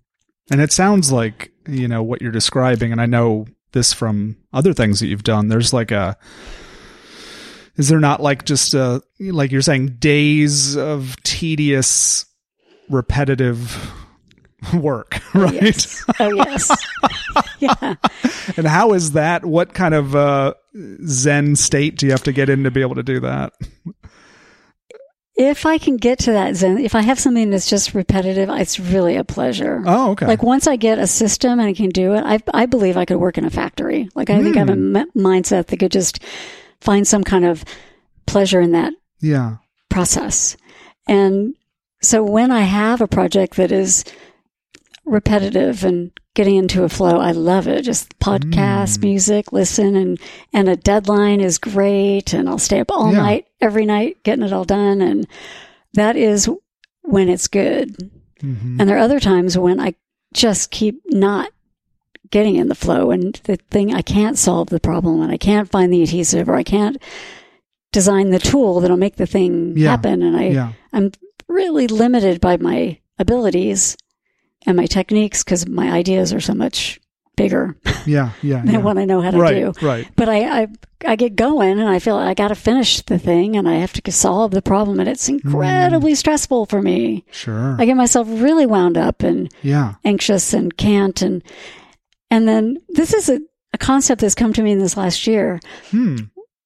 And 0.50 0.60
it 0.60 0.72
sounds 0.72 1.10
like, 1.10 1.50
you 1.66 1.88
know, 1.88 2.02
what 2.02 2.22
you're 2.22 2.30
describing, 2.30 2.92
and 2.92 3.00
I 3.00 3.06
know 3.06 3.46
this 3.72 3.92
from 3.92 4.36
other 4.52 4.72
things 4.72 5.00
that 5.00 5.08
you've 5.08 5.24
done. 5.24 5.48
There's 5.48 5.72
like 5.72 5.90
a, 5.90 6.16
is 7.76 7.88
there 7.88 7.98
not 7.98 8.22
like 8.22 8.44
just 8.44 8.74
a, 8.74 9.02
like 9.18 9.50
you're 9.50 9.62
saying, 9.62 9.96
days 9.98 10.76
of 10.76 11.16
tedious, 11.24 12.26
repetitive 12.88 13.90
work, 14.74 15.20
right? 15.34 15.52
Yes. 15.54 16.04
Oh, 16.20 16.30
yes. 16.30 16.86
yeah. 17.58 17.94
And 18.56 18.66
how 18.66 18.92
is 18.92 19.12
that? 19.12 19.44
What 19.44 19.74
kind 19.74 19.94
of 19.94 20.14
uh, 20.14 20.54
Zen 21.06 21.56
state 21.56 21.96
do 21.96 22.06
you 22.06 22.12
have 22.12 22.22
to 22.24 22.32
get 22.32 22.48
in 22.48 22.64
to 22.64 22.70
be 22.70 22.80
able 22.80 22.94
to 22.96 23.02
do 23.02 23.20
that? 23.20 23.52
If 25.36 25.66
I 25.66 25.78
can 25.78 25.96
get 25.96 26.20
to 26.20 26.32
that 26.32 26.54
Zen, 26.54 26.78
if 26.78 26.94
I 26.94 27.00
have 27.00 27.18
something 27.18 27.50
that's 27.50 27.68
just 27.68 27.92
repetitive, 27.92 28.48
it's 28.50 28.78
really 28.78 29.16
a 29.16 29.24
pleasure. 29.24 29.82
Oh, 29.84 30.12
okay. 30.12 30.26
Like 30.26 30.44
once 30.44 30.68
I 30.68 30.76
get 30.76 31.00
a 31.00 31.08
system 31.08 31.58
and 31.58 31.68
I 31.68 31.72
can 31.72 31.90
do 31.90 32.14
it, 32.14 32.22
I, 32.24 32.38
I 32.52 32.66
believe 32.66 32.96
I 32.96 33.04
could 33.04 33.16
work 33.16 33.36
in 33.36 33.44
a 33.44 33.50
factory. 33.50 34.08
Like 34.14 34.30
I 34.30 34.40
think 34.40 34.56
I 34.56 34.60
have 34.60 34.70
a 34.70 34.74
Hmm. 34.74 34.96
mindset 35.16 35.66
that 35.66 35.78
could 35.78 35.90
just 35.90 36.20
find 36.80 37.06
some 37.06 37.24
kind 37.24 37.44
of 37.44 37.64
pleasure 38.26 38.60
in 38.60 38.72
that 38.72 38.92
yeah. 39.20 39.56
process. 39.90 40.56
And 41.08 41.54
so 42.00 42.22
when 42.22 42.52
I 42.52 42.60
have 42.60 43.00
a 43.00 43.08
project 43.08 43.56
that 43.56 43.72
is 43.72 44.04
repetitive 45.04 45.84
and 45.84 46.10
getting 46.34 46.56
into 46.56 46.82
a 46.84 46.88
flow, 46.88 47.18
I 47.20 47.30
love 47.32 47.68
it. 47.68 47.82
Just 47.82 48.18
podcast, 48.18 48.98
Mm. 48.98 49.02
music, 49.02 49.52
listen 49.52 49.94
and 49.96 50.18
and 50.52 50.68
a 50.68 50.76
deadline 50.76 51.40
is 51.40 51.58
great 51.58 52.32
and 52.32 52.48
I'll 52.48 52.58
stay 52.58 52.80
up 52.80 52.90
all 52.90 53.12
Yeah. 53.12 53.18
night 53.22 53.46
every 53.60 53.86
night 53.86 54.16
getting 54.24 54.44
it 54.44 54.52
all 54.52 54.64
done 54.64 55.00
and 55.00 55.26
that 55.94 56.16
is 56.16 56.48
when 57.02 57.28
it's 57.28 57.48
good. 57.48 58.10
hmm 58.40 58.78
And 58.80 58.88
there 58.88 58.96
are 58.96 59.00
other 59.00 59.20
times 59.20 59.56
when 59.56 59.78
I 59.78 59.94
just 60.32 60.70
keep 60.70 61.00
not 61.10 61.50
getting 62.30 62.56
in 62.56 62.66
the 62.68 62.74
flow 62.74 63.10
and 63.12 63.34
the 63.44 63.56
thing 63.70 63.94
I 63.94 64.02
can't 64.02 64.36
solve 64.36 64.70
the 64.70 64.80
problem 64.80 65.20
and 65.22 65.30
I 65.30 65.36
can't 65.36 65.70
find 65.70 65.92
the 65.92 66.02
adhesive 66.02 66.48
or 66.48 66.56
I 66.56 66.64
can't 66.64 66.96
design 67.92 68.30
the 68.30 68.40
tool 68.40 68.80
that'll 68.80 68.96
make 68.96 69.16
the 69.16 69.26
thing 69.26 69.74
Yeah. 69.76 69.90
happen 69.90 70.22
and 70.22 70.36
I 70.36 70.48
Yeah. 70.48 70.72
I'm 70.92 71.12
really 71.48 71.86
limited 71.86 72.40
by 72.40 72.56
my 72.56 72.98
abilities 73.20 73.96
and 74.66 74.76
my 74.76 74.86
techniques 74.86 75.42
because 75.44 75.66
my 75.68 75.90
ideas 75.92 76.32
are 76.32 76.40
so 76.40 76.54
much 76.54 77.00
bigger 77.36 77.76
Yeah. 78.06 78.30
Yeah. 78.42 78.58
than 78.62 78.74
yeah. 78.74 78.78
what 78.78 78.96
I 78.98 79.04
know 79.04 79.20
how 79.20 79.30
to 79.32 79.38
right. 79.38 79.54
do. 79.54 79.72
Right. 79.86 80.08
But 80.16 80.28
I, 80.28 80.62
I 80.62 80.68
I 81.06 81.16
get 81.16 81.36
going 81.36 81.78
and 81.80 81.88
I 81.88 81.98
feel 81.98 82.14
like 82.16 82.28
I 82.28 82.34
got 82.34 82.48
to 82.48 82.54
finish 82.54 83.02
the 83.02 83.18
thing 83.18 83.56
and 83.56 83.68
I 83.68 83.74
have 83.74 83.92
to 83.92 84.12
solve 84.12 84.52
the 84.52 84.62
problem 84.62 85.00
and 85.00 85.08
it's 85.08 85.28
incredibly 85.28 86.12
Mm. 86.12 86.16
stressful 86.16 86.66
for 86.66 86.80
me. 86.80 87.24
Sure. 87.30 87.76
I 87.78 87.84
get 87.84 87.96
myself 87.96 88.26
really 88.30 88.66
wound 88.66 88.96
up 88.96 89.22
and 89.22 89.52
yeah. 89.62 89.94
anxious 90.04 90.54
and 90.54 90.74
can't 90.76 91.20
and 91.22 91.42
and 92.30 92.48
then 92.48 92.78
this 92.88 93.12
is 93.12 93.28
a, 93.28 93.40
a 93.72 93.78
concept 93.78 94.20
that's 94.22 94.34
come 94.34 94.52
to 94.54 94.62
me 94.62 94.72
in 94.72 94.78
this 94.78 94.96
last 94.96 95.26
year 95.26 95.60
Hmm. 95.90 96.16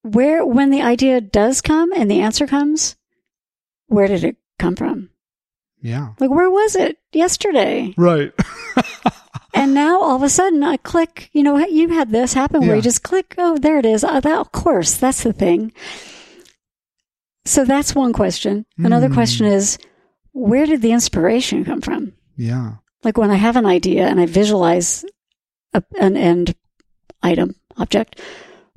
where 0.02 0.44
when 0.46 0.70
the 0.70 0.82
idea 0.82 1.20
does 1.20 1.60
come 1.62 1.92
and 1.92 2.10
the 2.10 2.20
answer 2.20 2.46
comes 2.46 2.94
where 3.86 4.06
did 4.06 4.22
it 4.22 4.36
come 4.58 4.76
from 4.76 5.08
Yeah. 5.82 6.08
like 6.18 6.30
where 6.30 6.50
was 6.50 6.74
it 6.76 6.98
yesterday 7.12 7.94
Right. 7.96 8.32
and 9.54 9.74
now 9.74 10.00
all 10.00 10.16
of 10.16 10.22
a 10.22 10.28
sudden 10.28 10.62
i 10.62 10.76
click 10.76 11.30
you 11.32 11.42
know 11.42 11.56
you 11.58 11.88
had 11.88 12.10
this 12.10 12.34
happen 12.34 12.60
where 12.60 12.70
Yeah. 12.70 12.76
you 12.76 12.82
just 12.82 13.02
click 13.02 13.34
oh 13.38 13.56
there 13.58 13.78
it 13.78 13.86
is 13.86 14.02
oh, 14.04 14.20
that, 14.20 14.38
of 14.38 14.50
course 14.52 14.96
that's 14.96 15.22
the 15.22 15.32
thing 15.32 15.72
So 17.44 17.64
that's 17.64 17.94
one 17.94 18.12
question. 18.12 18.66
Another 18.76 19.08
Hmm. 19.08 19.14
question 19.14 19.46
is, 19.46 19.78
where 20.32 20.66
did 20.66 20.82
the 20.82 20.92
inspiration 20.92 21.64
come 21.64 21.80
from? 21.80 22.12
Yeah. 22.36 22.76
Like 23.04 23.16
when 23.16 23.30
I 23.30 23.36
have 23.40 23.56
an 23.56 23.64
idea 23.64 24.06
and 24.06 24.20
I 24.20 24.26
visualize 24.26 25.02
a, 25.72 25.82
an 25.98 26.14
end 26.16 26.54
item, 27.22 27.54
object, 27.78 28.20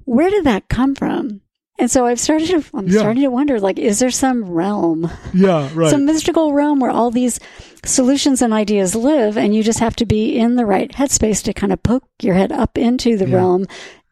where 0.05 0.29
did 0.29 0.46
that 0.46 0.70
come 0.70 0.96
from? 0.96 1.41
And 1.81 1.89
so 1.89 2.05
I've 2.05 2.19
started 2.19 2.47
to, 2.50 2.63
I'm 2.75 2.88
Yeah. 2.88 3.00
starting 3.00 3.23
to 3.23 3.29
wonder, 3.29 3.59
like, 3.59 3.79
is 3.79 3.97
there 4.00 4.11
some 4.11 4.45
realm, 4.45 5.09
Yeah. 5.33 5.67
Right. 5.73 5.89
some 5.89 6.05
mystical 6.05 6.53
realm 6.53 6.79
where 6.79 6.91
all 6.91 7.09
these 7.11 7.39
solutions 7.83 8.41
and 8.43 8.53
ideas 8.53 8.95
live 8.95 9.35
and 9.35 9.55
you 9.55 9.63
just 9.63 9.79
have 9.79 9.95
to 9.97 10.05
be 10.05 10.38
in 10.38 10.55
the 10.57 10.65
right 10.65 10.91
headspace 10.91 11.41
to 11.43 11.53
kind 11.53 11.73
of 11.73 11.81
poke 11.81 12.03
your 12.21 12.35
head 12.35 12.51
up 12.51 12.77
into 12.77 13.17
the 13.17 13.27
Yeah. 13.27 13.35
realm 13.35 13.65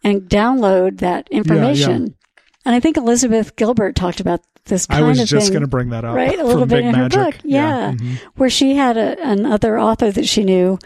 and 0.04 0.24
download 0.24 0.98
that 0.98 1.28
information. 1.30 2.16
And 2.66 2.74
I 2.76 2.80
think 2.80 2.98
Elizabeth 2.98 3.56
Gilbert 3.56 3.96
talked 3.96 4.20
about 4.20 4.42
this 4.66 4.88
I 4.90 5.02
was 5.04 5.24
just 5.30 5.52
going 5.52 5.62
to 5.62 5.68
bring 5.68 5.90
that 5.90 6.04
up. 6.04 6.16
right? 6.16 6.40
A 6.40 6.44
little 6.44 6.66
bit 6.66 6.78
Big 6.78 6.86
in 6.86 6.94
her 6.96 7.08
book, 7.10 7.36
yeah, 7.44 7.92
Mhm. 7.94 8.18
where 8.36 8.50
she 8.50 8.76
had 8.76 8.98
a, 8.98 9.16
another 9.28 9.80
author 9.80 10.12
that 10.12 10.28
she 10.28 10.44
knew 10.44 10.78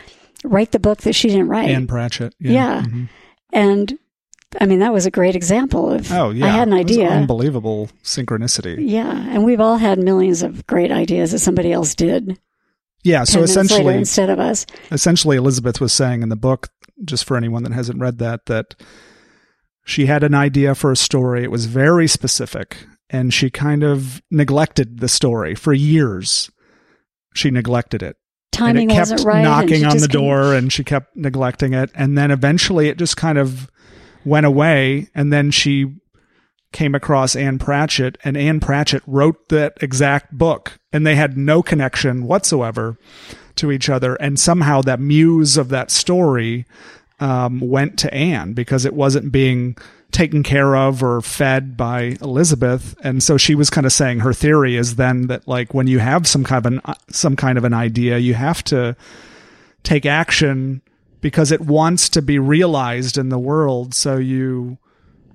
write 0.44 0.72
the 0.74 0.80
book 0.80 1.00
that 1.02 1.14
she 1.14 1.30
didn't 1.30 1.48
write, 1.48 1.70
Ann 1.70 1.88
Patchett. 1.88 2.36
Yeah. 2.40 2.52
Yeah. 2.52 2.82
Mhm. 2.82 3.08
and 3.54 3.98
I 4.60 4.66
mean 4.66 4.80
that 4.80 4.94
was 4.94 5.06
a 5.06 5.12
great 5.12 5.36
example 5.36 5.92
of. 5.92 6.12
Oh, 6.12 6.30
yeah. 6.30 6.46
I 6.46 6.50
had 6.50 6.68
an 6.68 6.74
It 6.74 6.84
was 6.84 6.92
idea. 6.92 7.10
unbelievable 7.10 7.90
synchronicity. 8.04 8.78
Yeah, 8.80 9.12
and 9.30 9.44
we've 9.44 9.60
all 9.60 9.78
had 9.78 10.00
millions 10.00 10.44
of 10.44 10.66
great 10.68 10.92
ideas 10.92 11.32
that 11.32 11.40
somebody 11.40 11.72
else 11.72 11.96
did. 11.96 12.40
Yeah. 13.04 13.24
So 13.24 13.34
10 13.34 13.42
later 13.42 13.46
essentially, 13.62 13.96
instead 13.96 14.30
of 14.30 14.40
us. 14.40 14.66
essentially 14.92 15.38
Elizabeth 15.38 15.82
was 15.82 15.94
saying 15.94 16.22
in 16.24 16.30
the 16.30 16.36
book, 16.36 16.70
just 17.04 17.26
for 17.26 17.36
anyone 17.36 17.64
that 17.64 17.74
hasn't 17.74 18.00
read 18.00 18.20
that, 18.20 18.46
that 18.46 18.76
she 19.86 20.06
had 20.06 20.24
an 20.24 20.34
idea 20.34 20.76
for 20.76 20.92
a 20.92 20.96
story. 20.96 21.44
It 21.44 21.52
was 21.52 21.66
very 21.66 22.08
specific, 22.08 22.88
and 23.10 23.34
she 23.34 23.50
kind 23.50 23.84
of 23.84 24.22
neglected 24.32 25.00
the 25.00 25.10
story 25.10 25.56
for 25.56 25.74
years. 25.74 26.50
She 27.34 27.52
neglected 27.52 28.02
it. 28.02 28.16
Timing 28.52 28.84
and 28.84 28.92
it 28.92 28.94
kept 28.94 29.12
wasn't 29.12 29.28
right. 29.28 29.42
knocking 29.42 29.84
on 29.84 29.98
the 29.98 30.08
door, 30.08 30.54
and 30.54 30.72
she 30.72 30.84
kept 30.84 31.16
neglecting 31.18 31.74
it. 31.74 31.90
And 31.96 32.18
then 32.18 32.32
eventually, 32.32 32.88
it 32.88 32.98
just 32.98 33.18
kind 33.18 33.38
of 33.38 33.70
went 34.26 34.46
away. 34.46 35.10
And 35.14 35.32
then 35.32 35.52
she 35.52 35.96
came 36.72 36.96
across 36.96 37.36
Ann 37.36 37.60
Patchett, 37.60 38.18
and 38.24 38.36
Ann 38.36 38.60
Patchett 38.60 39.04
wrote 39.06 39.50
that 39.50 39.78
exact 39.80 40.36
book, 40.36 40.80
and 40.92 41.06
they 41.06 41.16
had 41.16 41.38
no 41.38 41.62
connection 41.62 42.26
whatsoever 42.26 42.98
to 43.56 43.72
each 43.72 43.90
other. 43.90 44.16
And 44.16 44.40
somehow, 44.40 44.82
that 44.82 45.00
muse 45.00 45.56
of 45.56 45.70
that 45.70 45.92
story 45.92 46.66
um, 47.20 47.60
went 47.60 48.00
to 48.00 48.14
Ann 48.14 48.54
because 48.54 48.86
it 48.86 48.94
wasn't 48.94 49.32
being 49.32 49.78
taken 50.12 50.44
care 50.44 50.76
of 50.76 51.04
or 51.04 51.22
fed 51.22 51.76
by 51.76 52.18
Elizabeth. 52.22 52.96
And 53.04 53.22
so 53.22 53.38
she 53.38 53.56
was 53.56 53.70
kind 53.70 53.86
of 53.86 53.94
saying 53.94 54.20
her 54.20 54.34
theory 54.34 54.76
is 54.76 54.96
then 54.96 55.28
that 55.28 55.48
like 55.48 55.74
when 55.74 55.88
you 55.88 56.00
have 56.00 56.28
some 56.28 56.44
kind 56.44 56.66
of 56.66 56.74
an 56.74 56.96
some 57.10 57.36
kind 57.36 57.58
of 57.58 57.64
an 57.64 57.74
idea, 57.74 58.18
you 58.20 58.36
have 58.36 58.64
to 58.66 58.96
take 59.82 60.06
action 60.06 60.82
because 61.24 61.52
it 61.52 61.62
wants 61.62 62.10
to 62.10 62.22
be 62.22 62.38
realized 62.38 63.18
in 63.18 63.30
the 63.30 63.40
world. 63.40 63.96
So 63.96 64.18
you 64.18 64.78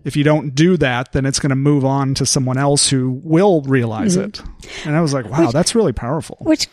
if 0.04 0.16
you 0.16 0.22
don't 0.22 0.54
do 0.54 0.76
that, 0.76 1.12
then 1.12 1.26
it's 1.26 1.40
going 1.40 1.50
to 1.50 1.56
move 1.56 1.84
on 1.84 2.14
to 2.14 2.24
someone 2.24 2.56
else 2.56 2.88
who 2.88 3.20
will 3.24 3.60
realize 3.62 4.14
it. 4.16 4.40
And 4.86 4.96
I 4.96 5.00
was 5.02 5.12
like, 5.12 5.28
wow, 5.28 5.50
that's 5.50 5.74
really 5.74 5.92
powerful. 5.92 6.38
which 6.40 6.68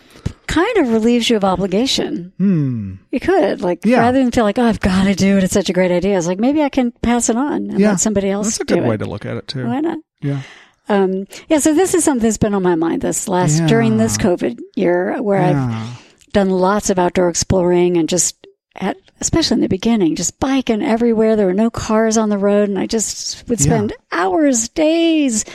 kind 0.48 0.78
of 0.78 0.90
relieves 0.90 1.30
you 1.30 1.36
of 1.36 1.44
obligation. 1.44 2.32
Hmm. 2.38 2.94
You 3.12 3.20
could 3.20 3.62
like 3.62 3.84
Yeah. 3.84 4.00
rather 4.02 4.20
than 4.22 4.32
feel 4.32 4.44
like, 4.46 4.60
oh, 4.60 4.64
I've 4.64 4.80
got 4.80 5.06
to 5.06 5.16
do 5.16 5.38
it. 5.38 5.44
It's 5.44 5.54
such 5.54 5.70
a 5.70 5.74
great 5.74 5.92
idea. 5.92 6.18
It's 6.18 6.28
like 6.28 6.40
maybe 6.40 6.62
I 6.62 6.70
can 6.70 6.92
pass 7.02 7.28
it 7.30 7.36
on 7.36 7.72
and 7.72 7.80
Yeah. 7.80 7.90
let 7.92 8.00
somebody 8.00 8.30
else 8.30 8.46
That's 8.58 8.72
a 8.72 8.76
good 8.76 8.84
way 8.88 8.96
it. 8.96 9.00
to 9.00 9.06
look 9.06 9.26
at 9.26 9.36
it 9.38 9.48
too. 9.48 9.66
Why 9.66 9.82
not? 9.82 9.98
Yeah. 10.22 10.42
Um, 10.88 11.26
yeah, 11.50 11.58
so 11.58 11.74
this 11.74 11.94
is 11.96 12.04
something 12.06 12.24
that's 12.24 12.38
been 12.38 12.54
on 12.54 12.62
my 12.64 12.76
mind 12.76 13.02
this 13.02 13.28
last 13.28 13.60
Yeah. 13.60 13.68
during 13.68 13.98
this 13.98 14.18
COVID 14.18 14.60
year, 14.76 15.18
where 15.22 15.42
I've 15.42 16.06
done 16.32 16.52
lots 16.52 16.90
of 16.92 17.00
outdoor 17.00 17.28
exploring 17.28 17.98
and 17.98 18.08
just 18.08 18.36
at, 18.76 18.96
especially 19.22 19.56
in 19.56 19.62
the 19.62 19.68
beginning, 19.70 20.16
just 20.16 20.40
biking 20.40 20.82
everywhere. 20.84 21.36
There 21.36 21.46
were 21.48 21.54
no 21.54 21.70
cars 21.70 22.18
on 22.18 22.30
the 22.30 22.38
road, 22.38 22.70
and 22.70 22.78
I 22.80 22.86
just 22.88 23.48
would 23.50 23.60
spend 23.60 23.94
hours, 24.12 24.70
days 24.70 25.46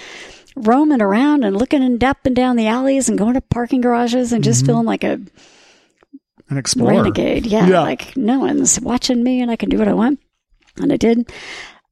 roaming 0.56 1.00
around 1.00 1.44
and 1.44 1.56
looking 1.56 1.82
and 1.82 2.02
up 2.02 2.18
and 2.24 2.34
down 2.34 2.56
the 2.56 2.66
alleys 2.66 3.08
and 3.08 3.18
going 3.18 3.34
to 3.34 3.40
parking 3.40 3.80
garages 3.80 4.32
and 4.32 4.42
just 4.44 4.66
feeling 4.66 4.84
like 4.86 5.04
a 5.04 5.20
An 6.48 6.58
explorer. 6.58 6.94
renegade. 6.96 7.46
Yeah, 7.46 7.66
Yeah. 7.66 7.80
like 7.82 8.16
no 8.16 8.40
one's 8.40 8.80
watching 8.80 9.22
me, 9.22 9.40
and 9.40 9.50
I 9.50 9.56
can 9.56 9.68
do 9.68 9.78
what 9.78 9.88
I 9.88 9.92
want, 9.94 10.18
and 10.76 10.92
I 10.92 10.96
did. 10.96 11.30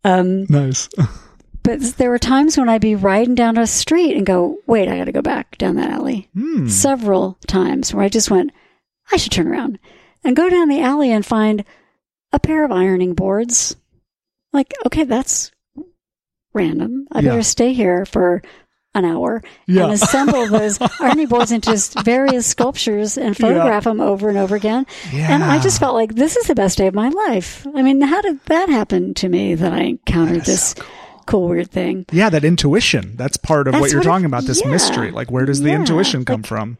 Um, 0.04 0.44
Nice. 0.48 0.88
but 1.62 1.80
there 1.98 2.10
were 2.10 2.18
times 2.18 2.56
when 2.56 2.68
I'd 2.68 2.80
be 2.80 2.94
riding 2.94 3.34
down 3.34 3.56
a 3.58 3.66
street 3.66 4.16
and 4.16 4.24
go, 4.26 4.58
wait, 4.66 4.88
I 4.88 4.96
got 4.98 5.04
to 5.04 5.12
go 5.12 5.22
back 5.22 5.56
down 5.58 5.76
that 5.76 5.90
alley. 5.90 6.28
Hmm. 6.34 6.66
Several 6.68 7.38
times 7.46 7.92
where 7.94 8.04
I 8.04 8.08
just 8.08 8.30
went, 8.30 8.50
I 9.12 9.16
should 9.16 9.32
turn 9.32 9.46
around 9.48 9.78
and 10.24 10.36
go 10.36 10.48
down 10.50 10.68
the 10.68 10.80
alley 10.80 11.10
and 11.10 11.24
find 11.24 11.64
a 12.32 12.38
pair 12.38 12.64
of 12.64 12.72
ironing 12.72 13.14
boards. 13.14 13.76
Like, 14.52 14.74
okay, 14.86 15.04
that's 15.04 15.50
random. 16.54 17.06
I 17.12 17.20
Yeah. 17.20 17.30
better 17.30 17.42
stay 17.42 17.72
here 17.72 18.04
for 18.04 18.42
an 18.94 19.04
hour 19.04 19.42
Yeah. 19.66 19.84
and 19.84 19.92
assemble 19.92 20.46
those 20.48 20.78
ironing 21.00 21.26
boards 21.28 21.52
into 21.52 21.70
just 21.70 21.98
various 22.04 22.46
sculptures 22.46 23.16
and 23.18 23.36
photograph 23.36 23.84
them 23.84 24.00
over 24.00 24.28
and 24.28 24.38
over 24.38 24.56
again. 24.56 24.86
And 25.12 25.44
I 25.44 25.60
just 25.60 25.78
felt 25.78 25.94
like 25.94 26.14
this 26.14 26.36
is 26.36 26.46
the 26.46 26.54
best 26.54 26.78
day 26.78 26.86
of 26.86 26.94
my 26.94 27.08
life. 27.10 27.66
I 27.74 27.82
mean, 27.82 28.00
how 28.00 28.22
did 28.22 28.40
that 28.46 28.68
happen 28.68 29.14
to 29.14 29.28
me 29.28 29.54
that 29.54 29.72
I 29.72 29.80
encountered 29.82 30.44
this 30.46 30.74
cool, 31.26 31.48
weird 31.48 31.70
thing? 31.70 32.06
Yeah, 32.10 32.30
that 32.30 32.44
intuition. 32.44 33.14
That's 33.16 33.36
part 33.36 33.68
of 33.68 33.74
what 33.74 33.90
you're 33.90 34.00
what 34.00 34.06
it- 34.06 34.08
talking 34.08 34.24
about, 34.26 34.44
this 34.44 34.62
yeah. 34.64 34.70
mystery. 34.70 35.10
Like, 35.10 35.30
where 35.30 35.44
does 35.44 35.60
the 35.60 35.68
Yeah, 35.68 35.76
intuition 35.76 36.24
come 36.24 36.40
like- 36.40 36.46
from? 36.48 36.78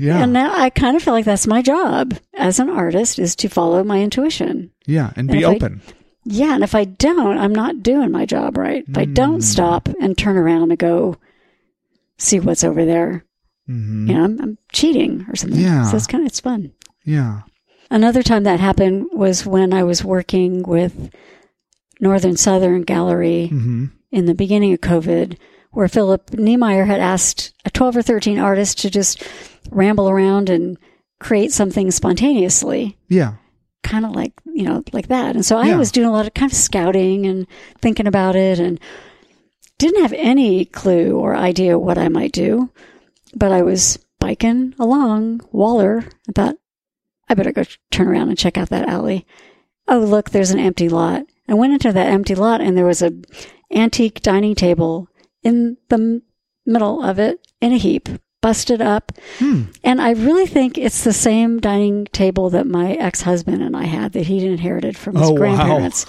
Yeah. 0.00 0.22
And 0.22 0.32
now 0.32 0.50
I 0.54 0.70
kind 0.70 0.96
of 0.96 1.02
feel 1.02 1.12
like 1.14 1.26
that's 1.26 1.46
my 1.46 1.60
job 1.62 2.14
as 2.34 2.58
an 2.58 2.70
artist 2.70 3.18
is 3.18 3.36
to 3.36 3.48
follow 3.48 3.84
my 3.84 4.00
intuition. 4.00 4.70
yeah. 4.86 5.08
And 5.16 5.28
and 5.28 5.30
be 5.30 5.38
if 5.40 5.48
I- 5.48 5.54
open. 5.56 5.82
Yeah, 6.24 6.54
and 6.54 6.62
if 6.64 6.74
I 6.74 6.84
don't, 6.84 7.38
I'm 7.38 7.54
not 7.54 7.82
doing 7.82 8.10
my 8.10 8.26
job 8.26 8.56
right. 8.58 8.84
If 8.86 8.96
I 8.98 9.06
Mm. 9.06 9.14
don't 9.14 9.40
stop 9.42 9.88
and 10.00 10.16
turn 10.18 10.36
around 10.36 10.70
and 10.70 10.78
go 10.78 11.16
see 12.18 12.38
what's 12.40 12.62
over 12.64 12.84
there, 12.84 13.24
hmm 13.66 14.08
you 14.08 14.14
know, 14.14 14.24
I'm, 14.24 14.40
I'm 14.40 14.58
cheating 14.72 15.24
or 15.28 15.36
something. 15.36 15.58
Yeah. 15.60 15.84
So 15.84 15.96
it's 15.96 16.06
kind 16.06 16.22
of 16.22 16.28
it's 16.28 16.40
fun. 16.40 16.72
Yeah. 17.04 17.42
Another 17.90 18.22
time 18.22 18.44
that 18.44 18.60
happened 18.60 19.08
was 19.12 19.46
when 19.46 19.72
I 19.72 19.82
was 19.82 20.04
working 20.04 20.62
with 20.62 21.10
Northern 22.00 22.36
Southern 22.36 22.82
Gallery 22.82 23.48
hmm 23.48 23.86
in 24.12 24.26
the 24.26 24.34
beginning 24.34 24.72
of 24.74 24.80
COVID, 24.80 25.36
where 25.72 25.88
Philip 25.88 26.32
Niemeyer 26.34 26.84
had 26.84 27.00
asked 27.00 27.52
a 27.64 27.70
12 27.70 27.98
or 27.98 28.02
13 28.02 28.38
artists 28.38 28.82
to 28.82 28.90
just 28.90 29.22
ramble 29.70 30.08
around 30.08 30.50
and 30.50 30.76
create 31.20 31.52
something 31.52 31.90
spontaneously, 31.90 32.96
Yeah. 33.08 33.34
kind 33.82 34.04
of 34.04 34.12
like, 34.12 34.32
you 34.46 34.64
know, 34.64 34.82
like 34.92 35.08
that. 35.08 35.34
And 35.36 35.44
so 35.44 35.56
I 35.58 35.68
Yeah. 35.68 35.76
was 35.76 35.92
doing 35.92 36.08
a 36.08 36.12
lot 36.12 36.26
of 36.26 36.34
kind 36.34 36.50
of 36.50 36.56
scouting 36.56 37.26
and 37.26 37.46
thinking 37.80 38.06
about 38.06 38.34
it 38.36 38.58
and 38.58 38.80
didn't 39.78 40.02
have 40.02 40.12
any 40.14 40.64
clue 40.64 41.12
or 41.16 41.36
idea 41.36 41.78
what 41.78 41.98
I 41.98 42.08
might 42.08 42.32
do, 42.32 42.70
but 43.34 43.52
I 43.52 43.62
was 43.62 43.98
biking 44.18 44.74
along 44.78 45.40
Waller. 45.52 46.04
I 46.28 46.32
thought, 46.32 46.56
I 47.28 47.34
better 47.34 47.52
go 47.52 47.62
turn 47.90 48.08
around 48.08 48.28
and 48.28 48.36
check 48.38 48.58
out 48.58 48.70
that 48.70 48.88
alley. 48.88 49.24
Oh, 49.88 50.00
look, 50.00 50.30
there's 50.30 50.50
an 50.50 50.58
empty 50.58 50.88
lot. 50.88 51.24
I 51.48 51.54
went 51.54 51.72
into 51.72 51.92
that 51.92 52.08
empty 52.12 52.34
lot 52.34 52.60
and 52.60 52.76
there 52.76 52.84
was 52.86 53.02
a 53.02 53.12
antique 53.72 54.20
dining 54.20 54.54
table 54.54 55.08
in 55.42 55.76
the 55.88 55.96
m- 55.96 56.22
middle 56.66 57.02
of 57.02 57.18
it 57.18 57.46
in 57.60 57.72
a 57.72 57.78
heap, 57.78 58.08
busted 58.42 58.80
up. 58.80 59.12
Hmm. 59.38 59.62
And 59.84 60.00
I 60.00 60.12
really 60.12 60.46
think 60.46 60.78
it's 60.78 61.04
the 61.04 61.12
same 61.12 61.60
dining 61.60 62.06
table 62.06 62.50
that 62.50 62.66
my 62.66 62.92
ex-husband 62.92 63.62
and 63.62 63.76
I 63.76 63.84
had 63.84 64.12
that 64.12 64.26
he'd 64.26 64.42
inherited 64.44 64.96
from 64.96 65.16
his 65.16 65.28
Oh, 65.28 65.32
wow. 65.32 65.38
grandparents. 65.38 66.06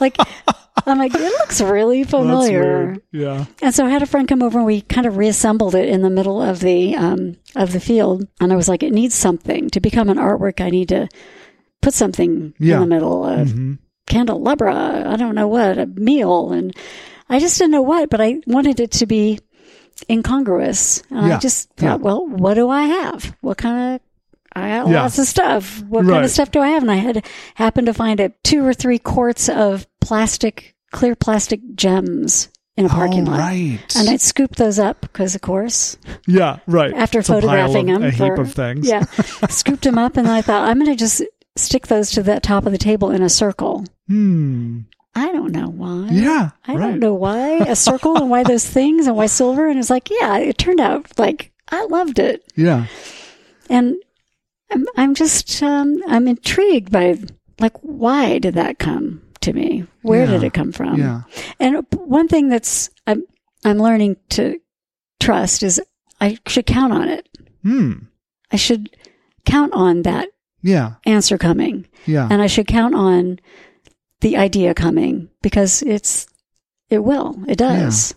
like, 0.00 0.16
I'm 0.86 0.98
like, 0.98 1.14
it 1.14 1.20
looks 1.20 1.60
really 1.60 2.04
familiar. 2.04 2.96
Yeah. 3.12 3.44
And 3.62 3.74
so 3.74 3.86
I 3.86 3.90
had 3.90 4.02
a 4.02 4.06
friend 4.06 4.26
come 4.28 4.42
over 4.42 4.58
and 4.58 4.66
we 4.66 4.80
kind 4.82 5.06
of 5.06 5.16
reassembled 5.16 5.74
it 5.74 5.88
in 5.88 6.02
the 6.02 6.10
middle 6.10 6.42
of 6.42 6.60
the 6.60 6.94
um, 6.96 7.36
of 7.54 7.72
the 7.72 7.80
field. 7.80 8.26
And 8.40 8.52
I 8.52 8.56
was 8.56 8.68
like, 8.68 8.82
it 8.82 8.92
needs 8.92 9.14
something 9.14 9.70
to 9.70 9.80
become 9.80 10.08
an 10.10 10.18
artwork. 10.18 10.60
I 10.60 10.70
need 10.70 10.88
to 10.88 11.08
put 11.80 11.94
something 11.94 12.54
Yeah. 12.58 12.76
in 12.76 12.80
the 12.80 12.86
middle 12.86 13.24
of 13.24 13.50
hmm 13.52 13.74
candelabra. 14.06 15.04
I 15.06 15.16
don't 15.16 15.34
know 15.34 15.48
what 15.48 15.78
a 15.78 15.86
meal, 15.86 16.52
and 16.52 16.74
I 17.34 17.38
just 17.40 17.58
didn't 17.58 17.72
know 17.72 17.82
what. 17.82 18.10
But 18.10 18.20
I 18.20 18.40
wanted 18.46 18.80
it 18.80 18.90
to 18.92 19.06
be 19.06 19.38
incongruous. 20.10 21.02
And 21.10 21.26
Yeah. 21.28 21.36
I 21.36 21.38
just 21.38 21.68
Yeah. 21.78 21.90
thought, 21.92 22.00
well, 22.00 22.26
what 22.26 22.54
do 22.54 22.68
I 22.68 22.82
have? 22.84 23.34
What 23.40 23.58
kind 23.58 23.94
of 23.94 24.00
I 24.56 24.68
got 24.68 24.88
Yeah. 24.88 25.02
lots 25.02 25.18
of 25.18 25.26
stuff. 25.26 25.82
What 25.88 26.06
kind 26.06 26.24
of 26.24 26.30
stuff 26.30 26.52
do 26.52 26.60
I 26.60 26.68
have? 26.68 26.82
And 26.84 26.92
I 26.92 26.96
had 26.96 27.24
happened 27.56 27.86
to 27.88 27.94
find 27.94 28.20
a 28.20 28.30
two 28.44 28.64
or 28.64 28.72
three 28.72 29.00
quarts 29.00 29.48
of 29.48 29.84
plastic, 30.00 30.76
clear 30.92 31.16
plastic 31.16 31.60
gems 31.74 32.50
in 32.76 32.86
a 32.86 32.88
parking 32.88 33.26
oh, 33.26 33.32
lot. 33.32 33.40
right. 33.40 33.80
And 33.96 34.08
I'd 34.08 34.20
scoop 34.20 34.54
those 34.54 34.78
up 34.78 35.00
because, 35.00 35.34
of 35.34 35.40
course, 35.40 35.96
yeah. 36.28 36.58
Right. 36.68 36.94
after 36.94 37.18
It's 37.18 37.28
a 37.28 37.32
photographing 37.32 37.90
of- 37.90 38.00
them, 38.00 38.08
a 38.08 38.10
heap 38.12 38.18
for- 38.18 38.40
of 38.42 38.52
things. 38.52 38.86
yeah, 38.88 39.02
scooped 39.48 39.82
them 39.82 39.98
up, 39.98 40.16
and 40.16 40.28
I 40.28 40.40
thought 40.40 40.68
I'm 40.68 40.78
going 40.78 40.90
to 40.90 40.96
just 40.96 41.20
stick 41.56 41.88
those 41.88 42.12
to 42.12 42.22
the 42.22 42.38
top 42.38 42.64
of 42.64 42.70
the 42.70 42.78
table 42.78 43.10
in 43.10 43.22
a 43.22 43.28
circle. 43.28 43.84
Hmm. 44.06 44.80
I 45.14 45.30
don't 45.32 45.52
know 45.52 45.68
why. 45.68 46.08
Yeah. 46.10 46.50
I 46.66 46.74
right. 46.74 46.80
don't 46.80 46.98
know 46.98 47.14
why 47.14 47.58
a 47.58 47.76
circle 47.76 48.16
and 48.16 48.30
why 48.30 48.42
those 48.44 48.66
things 48.68 49.06
and 49.06 49.16
why 49.16 49.26
silver. 49.26 49.68
And 49.68 49.78
it's 49.78 49.90
like, 49.90 50.10
yeah, 50.10 50.38
it 50.38 50.58
turned 50.58 50.80
out 50.80 51.18
like 51.18 51.52
I 51.68 51.84
loved 51.84 52.18
it. 52.18 52.44
Yeah. 52.56 52.86
And 53.70 53.96
I'm, 54.70 54.86
I'm 54.96 55.14
just, 55.14 55.62
um, 55.62 56.02
I'm 56.08 56.26
intrigued 56.28 56.90
by 56.90 57.18
like, 57.60 57.76
why 57.82 58.38
did 58.38 58.54
that 58.54 58.78
come 58.78 59.22
to 59.42 59.52
me? 59.52 59.86
Where 60.02 60.24
Yeah. 60.24 60.30
did 60.32 60.42
it 60.44 60.52
come 60.54 60.72
from? 60.72 60.98
Yeah. 60.98 61.22
And 61.60 61.86
one 61.92 62.28
thing 62.28 62.48
that's, 62.48 62.90
I'm, 63.06 63.22
I'm 63.64 63.78
learning 63.78 64.16
to 64.30 64.58
trust 65.20 65.62
is 65.62 65.80
I 66.20 66.38
should 66.48 66.66
count 66.66 66.92
on 66.92 67.08
it. 67.08 67.28
Hmm. 67.62 67.92
I 68.50 68.56
should 68.56 68.90
count 69.46 69.72
on 69.74 70.02
that 70.02 70.28
Yeah. 70.62 70.94
answer 71.06 71.38
coming 71.38 71.86
Yeah. 72.06 72.26
and 72.30 72.42
I 72.42 72.46
should 72.46 72.66
count 72.66 72.94
on 72.94 73.38
the 74.24 74.36
idea 74.36 74.74
coming 74.74 75.28
because 75.42 75.82
it's, 75.82 76.26
it 76.90 77.04
will, 77.04 77.36
it 77.46 77.58
does. 77.58 78.14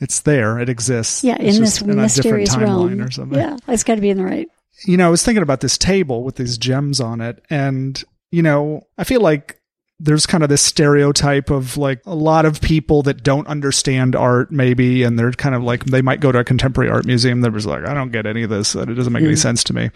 it's 0.00 0.20
there. 0.20 0.58
It 0.58 0.68
exists. 0.68 1.22
Yeah. 1.22 1.36
It's 1.38 1.56
in 1.56 1.62
this 1.62 1.80
in 1.82 1.96
mysterious 1.96 2.56
realm. 2.56 3.00
or 3.00 3.10
something. 3.10 3.38
Yeah. 3.38 3.56
It's 3.68 3.84
got 3.84 3.96
to 3.96 4.00
be 4.00 4.10
in 4.10 4.16
the 4.16 4.24
right. 4.24 4.48
you 4.86 4.96
know, 4.96 5.06
I 5.06 5.10
was 5.10 5.22
thinking 5.22 5.42
about 5.42 5.60
this 5.60 5.76
table 5.76 6.24
with 6.24 6.36
these 6.36 6.56
gems 6.58 7.00
on 7.00 7.20
it, 7.20 7.44
and 7.50 8.02
you 8.30 8.42
know, 8.42 8.86
I 8.96 9.04
feel 9.04 9.20
like 9.20 9.60
there's 10.00 10.26
kind 10.26 10.42
of 10.42 10.48
this 10.48 10.62
stereotype 10.62 11.50
of 11.50 11.76
like 11.76 12.00
a 12.06 12.14
lot 12.14 12.44
of 12.46 12.60
people 12.60 13.02
that 13.02 13.22
don't 13.22 13.46
understand 13.46 14.16
art, 14.16 14.50
maybe, 14.50 15.04
and 15.04 15.16
they're 15.18 15.30
kind 15.32 15.54
of 15.54 15.62
like 15.62 15.84
they 15.84 16.02
might 16.02 16.18
go 16.20 16.32
to 16.32 16.38
a 16.38 16.44
contemporary 16.44 16.90
art 16.90 17.06
museum 17.06 17.42
that 17.42 17.52
was 17.52 17.66
like, 17.66 17.86
I 17.86 17.94
don't 17.94 18.10
get 18.10 18.26
any 18.26 18.42
of 18.42 18.50
this, 18.50 18.74
it 18.74 18.86
doesn't 18.86 19.12
make 19.12 19.22
any 19.22 19.34
Mm. 19.34 19.38
sense 19.38 19.62
to 19.64 19.74
me. 19.74 19.90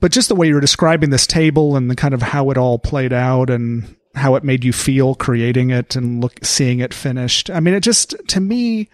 But 0.00 0.12
just 0.12 0.28
the 0.28 0.34
way 0.34 0.48
you 0.48 0.54
were 0.54 0.60
describing 0.60 1.10
this 1.10 1.26
table 1.26 1.76
and 1.76 1.90
the 1.90 1.96
kind 1.96 2.14
of 2.14 2.22
how 2.22 2.50
it 2.50 2.58
all 2.58 2.78
played 2.78 3.12
out 3.12 3.50
and 3.50 3.96
how 4.14 4.34
it 4.34 4.44
made 4.44 4.64
you 4.64 4.72
feel 4.72 5.14
creating 5.14 5.70
it 5.70 5.94
and 5.94 6.20
look 6.20 6.44
seeing 6.44 6.80
it 6.80 6.92
finished. 6.92 7.50
I 7.50 7.60
mean, 7.60 7.74
it 7.74 7.80
just 7.80 8.14
to 8.28 8.40
me, 8.40 8.88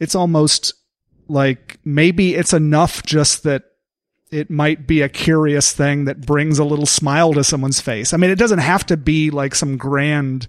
it's 0.00 0.14
almost 0.14 0.72
like 1.28 1.78
maybe 1.84 2.34
it's 2.34 2.52
enough 2.52 3.02
just 3.04 3.42
that 3.44 3.64
it 4.30 4.50
might 4.50 4.86
be 4.86 5.00
a 5.00 5.08
curious 5.08 5.72
thing 5.72 6.04
that 6.04 6.26
brings 6.26 6.58
a 6.58 6.64
little 6.64 6.86
smile 6.86 7.32
to 7.32 7.44
someone's 7.44 7.80
face. 7.80 8.12
I 8.12 8.16
mean, 8.16 8.30
it 8.30 8.38
doesn't 8.38 8.58
have 8.58 8.84
to 8.86 8.96
be 8.96 9.30
like 9.30 9.54
some 9.54 9.76
grand 9.76 10.48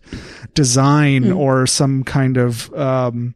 design 0.54 1.32
or 1.32 1.66
some 1.66 2.04
kind 2.04 2.38
of, 2.38 2.74
um, 2.74 3.36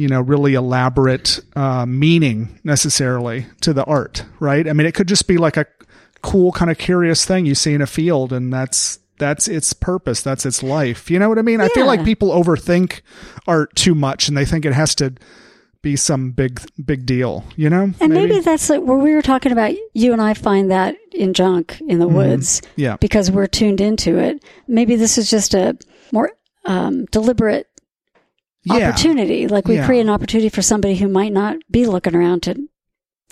you 0.00 0.08
know, 0.08 0.22
really 0.22 0.54
elaborate 0.54 1.40
uh, 1.54 1.84
meaning 1.84 2.58
necessarily 2.64 3.46
to 3.60 3.74
the 3.74 3.84
art, 3.84 4.24
right? 4.38 4.66
I 4.66 4.72
mean, 4.72 4.86
it 4.86 4.94
could 4.94 5.08
just 5.08 5.28
be 5.28 5.36
like 5.36 5.58
a 5.58 5.66
cool 6.22 6.52
kind 6.52 6.70
of 6.70 6.78
curious 6.78 7.26
thing 7.26 7.44
you 7.44 7.54
see 7.54 7.74
in 7.74 7.82
a 7.82 7.86
field, 7.86 8.32
and 8.32 8.50
that's 8.50 8.98
that's 9.18 9.46
its 9.46 9.74
purpose, 9.74 10.22
that's 10.22 10.46
its 10.46 10.62
life. 10.62 11.10
You 11.10 11.18
know 11.18 11.28
what 11.28 11.38
I 11.38 11.42
mean? 11.42 11.60
I 11.60 11.68
feel 11.68 11.84
like 11.84 12.02
people 12.02 12.30
overthink 12.30 13.02
art 13.46 13.76
too 13.76 13.94
much, 13.94 14.26
and 14.26 14.34
they 14.34 14.46
think 14.46 14.64
it 14.64 14.72
has 14.72 14.94
to 14.96 15.12
be 15.82 15.96
some 15.96 16.30
big 16.30 16.62
big 16.82 17.04
deal. 17.04 17.44
You 17.54 17.68
know? 17.68 17.92
And 18.00 18.14
maybe, 18.14 18.40
that's 18.40 18.70
like 18.70 18.80
where 18.80 18.96
we 18.96 19.14
were 19.14 19.20
talking 19.20 19.52
about. 19.52 19.74
You 19.92 20.14
and 20.14 20.22
I 20.22 20.32
find 20.32 20.70
that 20.70 20.96
in 21.12 21.34
junk 21.34 21.78
in 21.86 21.98
the 21.98 22.08
woods 22.08 22.62
yeah, 22.76 22.96
because 22.96 23.30
we're 23.30 23.48
tuned 23.48 23.82
into 23.82 24.16
it. 24.16 24.42
Maybe 24.66 24.96
this 24.96 25.18
is 25.18 25.28
just 25.28 25.52
a 25.52 25.76
more 26.10 26.32
um, 26.64 27.04
deliberate 27.06 27.69
yeah, 28.64 28.88
opportunity. 28.90 29.46
Like 29.48 29.66
we 29.68 29.76
Yeah. 29.76 29.86
create 29.86 30.00
an 30.00 30.10
opportunity 30.10 30.48
for 30.48 30.62
somebody 30.62 30.96
who 30.96 31.08
might 31.08 31.32
not 31.32 31.56
be 31.70 31.86
looking 31.86 32.14
around 32.14 32.42
to 32.44 32.56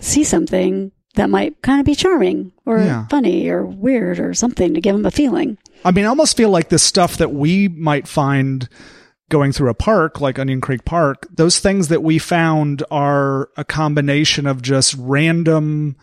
see 0.01 0.25
something 0.25 0.93
that 1.15 1.29
might 1.31 1.61
kind 1.63 1.81
of 1.81 1.87
be 1.87 1.95
charming 1.95 2.53
or 2.65 2.79
Yeah. 2.79 3.07
funny 3.09 3.49
or 3.49 3.65
weird 3.67 4.21
or 4.21 4.35
something 4.35 4.75
to 4.75 4.81
give 4.81 4.95
them 4.95 5.07
a 5.07 5.11
feeling. 5.11 5.59
I 5.85 5.91
mean, 5.91 6.05
I 6.05 6.09
almost 6.09 6.37
feel 6.37 6.51
like 6.51 6.69
the 6.69 6.79
stuff 6.79 7.17
that 7.17 7.33
we 7.33 7.69
might 7.69 8.07
find 8.07 8.69
going 9.31 9.53
through 9.53 9.69
a 9.71 9.75
park 9.75 10.21
like 10.21 10.39
Onion 10.39 10.61
Creek 10.61 10.85
Park, 10.85 11.27
those 11.35 11.59
things 11.59 11.89
that 11.89 12.03
we 12.03 12.19
found 12.19 12.83
are 12.91 13.49
a 13.57 13.65
combination 13.65 14.47
of 14.47 14.63
just 14.63 14.95
random 14.99 15.97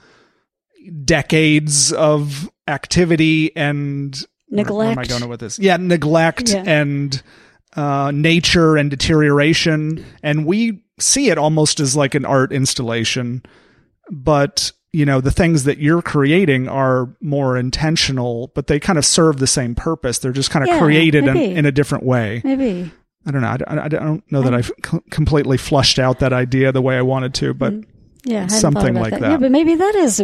decades 1.03 1.91
of 1.93 2.49
activity 2.67 3.55
and 3.55 4.25
where- 4.49 4.63
Where, 4.65 4.85
am 4.91 4.99
I 4.99 5.01
Neglect. 5.01 5.09
going 5.09 5.29
with 5.29 5.39
this? 5.39 5.57
Yeah, 5.59 5.77
neglect 5.77 6.51
Yeah. 6.53 6.63
and 6.67 7.21
uh, 7.75 8.11
nature 8.13 8.77
and 8.77 8.89
deterioration, 8.89 10.05
and 10.23 10.45
we 10.45 10.81
see 10.99 11.29
it 11.29 11.37
almost 11.37 11.79
as 11.79 11.95
like 11.95 12.15
an 12.15 12.25
art 12.25 12.51
installation. 12.51 13.43
But 14.11 14.71
you 14.93 15.05
know, 15.05 15.19
the 15.19 15.31
things 15.31 15.65
that 15.65 15.77
you're 15.79 16.01
creating 16.01 16.69
are 16.69 17.13
more 17.21 17.57
intentional, 17.57 18.51
but 18.55 18.67
they 18.67 18.79
kind 18.79 18.97
of 18.97 19.05
serve 19.05 19.39
the 19.39 19.47
same 19.47 19.75
purpose. 19.75 20.19
They're 20.19 20.31
just 20.31 20.51
kind 20.51 20.63
of 20.63 20.69
Yeah, 20.69 20.79
created 20.79 21.27
in, 21.27 21.35
in 21.35 21.65
a 21.65 21.71
different 21.71 22.05
way. 22.05 22.41
Maybe. 22.45 22.89
I 23.25 23.31
don't 23.31 23.41
know. 23.41 23.47
I, 23.49 23.57
don't- 23.57 23.79
I 23.79 23.87
don't 23.89 24.31
know 24.31 24.41
that 24.43 24.53
I've 24.53 24.71
c- 24.85 24.99
completely 25.09 25.57
flushed 25.57 25.99
out 25.99 26.19
that 26.19 26.31
idea 26.31 26.71
the 26.71 26.81
way 26.81 26.95
I 26.97 27.01
wanted 27.01 27.33
to, 27.35 27.53
but 27.53 27.73
Yeah, 28.23 28.41
hadn't 28.43 28.49
thought 28.51 28.61
Something 28.61 28.93
like 28.93 29.13
Yeah, 29.13 29.19
that. 29.19 29.31
Yeah 29.31 29.37
but 29.37 29.51
maybe 29.51 29.75
that 29.75 29.95
is 29.95 30.23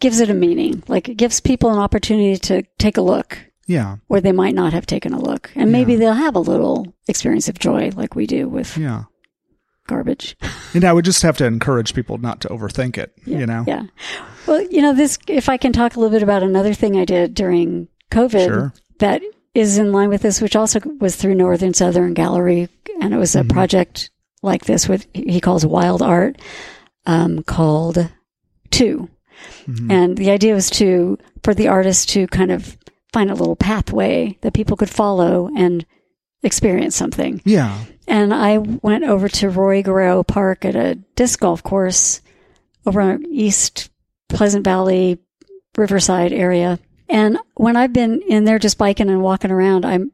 gives 0.00 0.18
it 0.18 0.30
a 0.30 0.34
meaning. 0.34 0.82
Like 0.88 1.08
it 1.08 1.16
gives 1.16 1.40
people 1.40 1.70
an 1.70 1.78
opportunity 1.78 2.36
to 2.38 2.62
take 2.78 2.96
a 2.96 3.02
look 3.02 3.38
yeah, 3.68 3.98
where 4.08 4.20
they 4.20 4.32
might 4.32 4.54
not 4.56 4.72
have 4.72 4.86
taken 4.86 5.12
a 5.12 5.20
look, 5.20 5.52
and 5.54 5.70
maybe 5.70 5.94
they'll 5.94 6.14
have 6.14 6.34
a 6.34 6.40
little 6.40 6.92
experience 7.06 7.48
of 7.48 7.58
joy, 7.58 7.90
like 7.94 8.16
we 8.16 8.26
do 8.26 8.48
with 8.48 8.76
yeah. 8.76 9.04
garbage. 9.86 10.36
And 10.74 10.84
I 10.84 10.92
would 10.92 11.04
just 11.04 11.22
have 11.22 11.36
to 11.38 11.44
encourage 11.44 11.94
people 11.94 12.18
not 12.18 12.40
to 12.40 12.48
overthink 12.48 12.98
it. 12.98 13.12
Yeah, 13.24 13.38
You 13.38 13.46
know. 13.46 13.64
Yeah. 13.66 13.82
Well, 14.46 14.62
you 14.62 14.82
know, 14.82 14.94
this, 14.94 15.18
if 15.28 15.48
I 15.48 15.58
can 15.58 15.72
talk 15.72 15.94
a 15.94 16.00
little 16.00 16.12
bit 16.14 16.22
about 16.22 16.42
another 16.42 16.74
thing 16.74 16.96
I 16.96 17.04
did 17.04 17.34
during 17.34 17.88
COVID 18.10 18.46
Sure. 18.46 18.72
that 18.98 19.22
is 19.54 19.78
in 19.78 19.92
line 19.92 20.08
with 20.08 20.22
this, 20.22 20.40
which 20.40 20.56
also 20.56 20.80
was 21.00 21.16
through 21.16 21.34
Northern 21.34 21.74
Southern 21.74 22.14
Gallery. 22.14 22.68
And 23.00 23.12
it 23.14 23.18
was 23.18 23.36
a 23.36 23.44
project 23.44 24.10
like 24.42 24.64
this 24.64 24.88
with, 24.88 25.06
he 25.12 25.40
calls 25.40 25.64
wild 25.66 26.00
art, 26.02 26.40
um, 27.06 27.42
called 27.42 28.10
Two. 28.70 29.08
Mhm. 29.66 29.90
And 29.92 30.16
the 30.18 30.30
idea 30.30 30.54
was 30.54 30.68
to, 30.70 31.18
for 31.42 31.54
the 31.54 31.68
artist 31.68 32.08
to 32.10 32.26
kind 32.26 32.50
of 32.50 32.76
find 33.12 33.30
a 33.30 33.34
little 33.34 33.56
pathway 33.56 34.36
that 34.42 34.54
people 34.54 34.76
could 34.76 34.90
follow 34.90 35.50
and 35.56 35.84
experience 36.42 36.96
something. 36.96 37.40
Yeah. 37.44 37.84
And 38.06 38.32
I 38.32 38.58
went 38.58 39.04
over 39.04 39.28
to 39.28 39.50
Roy 39.50 39.82
Guerrero 39.82 40.22
Park 40.22 40.64
at 40.64 40.76
a 40.76 40.96
disc 41.14 41.40
golf 41.40 41.62
course 41.62 42.20
over 42.86 43.00
on 43.00 43.26
East 43.26 43.90
Pleasant 44.28 44.64
Valley, 44.64 45.18
Riverside 45.76 46.32
area. 46.32 46.78
And 47.08 47.38
when 47.54 47.76
I've 47.76 47.92
been 47.92 48.22
in 48.22 48.44
there 48.44 48.58
just 48.58 48.78
biking 48.78 49.08
and 49.08 49.22
walking 49.22 49.50
around, 49.50 49.84
I'm, 49.84 50.12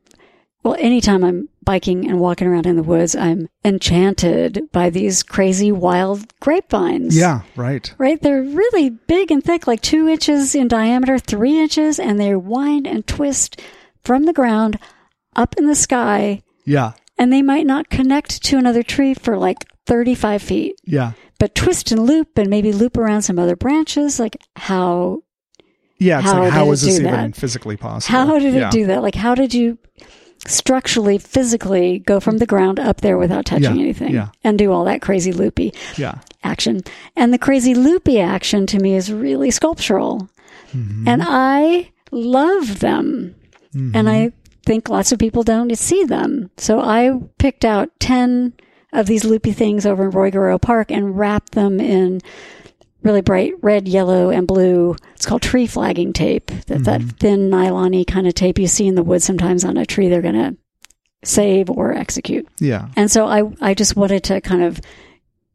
well, 0.65 0.77
anytime 0.79 1.23
I'm 1.23 1.49
biking 1.63 2.09
and 2.09 2.19
walking 2.21 2.49
around 2.49 2.67
in 2.67 2.77
the 2.77 2.83
woods, 2.83 3.15
I'm 3.15 3.49
enchanted 3.65 4.71
by 4.73 4.91
these 4.91 5.23
crazy 5.23 5.71
wild 5.71 6.27
grapevines. 6.41 7.17
Yeah. 7.17 7.43
Right. 7.55 7.95
Right? 7.99 8.21
They're 8.21 8.43
really 8.43 8.91
big 8.91 9.31
and 9.31 9.45
thick, 9.45 9.67
like 9.67 9.81
two 9.83 10.09
inches 10.09 10.55
in 10.55 10.69
diameter, 10.69 11.19
three 11.19 11.59
inches, 11.59 11.99
and 12.01 12.19
they 12.19 12.35
wind 12.35 12.87
and 12.87 13.07
twist 13.07 13.61
from 14.03 14.25
the 14.25 14.33
ground 14.33 14.79
up 15.37 15.55
in 15.59 15.67
the 15.67 15.75
sky 15.75 16.43
Yeah. 16.65 16.93
and 17.19 17.33
they 17.33 17.43
might 17.43 17.67
not 17.67 17.91
connect 17.91 18.43
to 18.45 18.57
another 18.59 18.83
tree 18.83 19.15
for 19.15 19.37
like 19.37 19.65
35 19.87 20.43
feet, 20.43 20.77
Yeah. 20.85 21.13
but 21.39 21.55
twist 21.55 21.93
and 21.93 22.07
loop 22.07 22.37
and 22.39 22.49
maybe 22.49 22.73
loop 22.73 22.97
around 22.97 23.23
some 23.23 23.39
other 23.39 23.57
branches. 23.57 24.19
Like 24.21 24.37
how, 24.57 25.23
Yeah. 25.99 26.19
It's 26.21 26.31
How 26.31 26.41
like, 26.43 26.53
how 26.53 26.71
is 26.73 26.83
this 26.83 26.99
even 27.01 27.11
that? 27.13 27.37
physically 27.37 27.77
possible? 27.77 28.19
how 28.19 28.39
did 28.39 28.55
Yeah. 28.55 28.69
it 28.69 28.73
do 28.73 28.87
that? 28.87 29.03
Like 29.03 29.15
how 29.15 29.35
did 29.35 29.53
you 29.55 29.79
structurally, 30.47 31.19
physically 31.19 31.99
go 32.01 32.21
from 32.21 32.39
the 32.39 32.47
ground 32.47 32.79
up 32.79 33.01
there 33.01 33.17
without 33.19 33.45
touching 33.47 33.77
Yeah, 33.77 33.83
anything 33.83 34.13
yeah. 34.15 34.29
and 34.43 34.59
do 34.59 34.73
all 34.73 34.85
that 34.85 35.01
crazy 35.03 35.33
loopy 35.33 35.73
Yeah. 35.97 36.17
action? 36.43 36.81
And 37.17 37.33
the 37.33 37.39
crazy 37.39 37.75
loopy 37.75 38.21
action 38.21 38.67
to 38.67 38.79
me 38.79 38.95
is 38.95 39.13
really 39.13 39.51
sculptural. 39.51 40.29
Mm-hmm. 40.75 41.09
And 41.09 41.23
I 41.25 41.91
love 42.11 42.81
them. 42.81 43.35
And 43.93 44.09
I 44.09 44.31
think 44.65 44.89
lots 44.89 45.11
of 45.11 45.19
people 45.19 45.43
don't 45.43 45.77
see 45.77 46.05
them. 46.05 46.49
So 46.59 46.79
I 46.81 47.11
picked 47.39 47.65
out 47.65 47.91
10 47.99 48.53
of 48.93 49.07
these 49.07 49.25
loopy 49.25 49.51
things 49.51 49.85
over 49.85 50.05
in 50.05 50.11
Roy 50.11 50.31
Guerrero 50.31 50.59
Park 50.61 50.93
and 50.93 51.19
wrapped 51.19 51.53
them 51.53 51.81
in 51.81 52.21
really 53.05 53.21
bright 53.21 53.53
red, 53.63 53.87
yellow, 53.87 54.31
and 54.31 54.47
blue. 54.47 54.97
It's 55.15 55.27
called 55.27 55.43
tree 55.43 55.67
flagging 55.67 56.13
tape. 56.13 56.47
That, 56.67 56.85
that 56.85 57.01
mm-hmm. 57.01 57.09
thin 57.11 57.51
nylon 57.51 58.05
kind 58.05 58.27
of 58.27 58.35
tape 58.35 58.59
you 58.59 58.67
see 58.67 58.87
in 58.87 58.95
the 58.95 59.03
woods 59.03 59.25
sometimes 59.25 59.65
on 59.65 59.77
a 59.77 59.87
tree 59.87 60.09
they're 60.09 60.23
going 60.23 60.35
to 60.35 60.57
save 61.25 61.71
or 61.71 61.93
execute. 61.93 62.47
Yeah. 62.61 62.89
And 62.97 63.11
so 63.11 63.27
I, 63.27 63.43
I 63.61 63.75
just 63.75 63.97
wanted 63.97 64.25
to 64.25 64.41
kind 64.41 64.63
of 64.63 64.81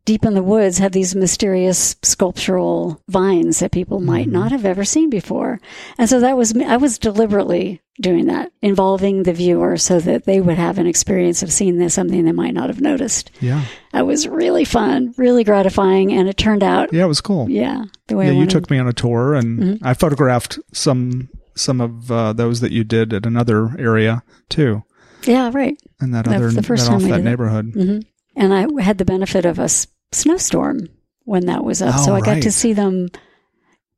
deep 0.10 0.26
in 0.26 0.34
the 0.34 0.42
woods 0.44 0.80
have 0.80 0.92
these 0.92 1.16
mysterious 1.16 1.96
sculptural 2.02 3.00
vines 3.08 3.60
that 3.60 3.72
people 3.72 4.00
might 4.00 4.28
not 4.28 4.52
have 4.52 4.66
ever 4.66 4.84
seen 4.84 5.08
before. 5.10 5.60
And 6.00 6.10
so 6.10 6.20
that 6.20 6.36
was, 6.36 6.56
me- 6.56 6.66
I 6.66 6.78
was 6.78 6.98
deliberately 6.98 7.82
doing 8.02 8.26
that, 8.26 8.52
involving 8.64 9.24
the 9.24 9.34
viewer 9.34 9.78
so 9.78 10.00
that 10.00 10.26
they 10.26 10.42
would 10.42 10.58
have 10.58 10.80
an 10.80 10.88
experience 10.88 11.44
of 11.44 11.52
seeing 11.52 11.78
this, 11.78 11.94
something 11.94 12.26
they 12.26 12.32
might 12.32 12.54
not 12.56 12.70
have 12.70 12.82
noticed. 12.82 13.30
Yeah. 13.40 13.64
That 13.94 14.08
was 14.08 14.28
really 14.28 14.66
fun, 14.66 15.14
really 15.18 15.44
gratifying. 15.44 16.12
And 16.14 16.28
it 16.28 16.38
turned 16.38 16.64
out, 16.64 16.92
Yeah. 16.92 17.04
It 17.06 17.08
was 17.08 17.22
cool. 17.22 17.50
yeah, 17.50 17.84
the 18.08 18.16
way 18.16 18.28
Yeah. 18.28 18.40
You 18.40 18.48
took 18.48 18.70
me 18.72 18.80
on 18.80 18.88
a 18.88 18.94
tour 18.94 19.36
and 19.36 19.60
Mm-hmm. 19.60 19.86
I 19.88 19.94
photographed 19.94 20.58
some 20.74 21.30
some 21.56 21.82
of 21.82 22.10
uh, 22.10 22.32
those 22.34 22.62
that 22.62 22.72
you 22.72 22.84
did 22.84 23.14
at 23.14 23.26
another 23.26 23.76
area 23.78 24.24
too, 24.48 24.84
Yeah, 25.26 25.52
right. 25.54 25.76
in 26.02 26.12
that 26.12 26.26
That 26.26 26.36
other 26.38 26.52
the 26.52 26.64
first 26.64 26.86
that 26.86 26.92
time 26.94 27.04
off 27.04 27.10
that 27.10 27.24
neighborhood. 27.24 27.72
hmm 27.74 28.00
And 28.36 28.54
I 28.54 28.66
had 28.82 28.98
the 28.98 29.04
benefit 29.06 29.44
of 29.46 29.60
a 29.60 29.64
s- 29.64 29.86
snowstorm 30.12 30.88
when 31.26 31.46
that 31.46 31.64
was 31.64 31.82
up, 31.82 31.96
Oh, 31.98 32.06
so 32.06 32.16
I 32.16 32.22
got 32.22 32.42
to 32.44 32.52
see 32.52 32.74
them 32.74 33.10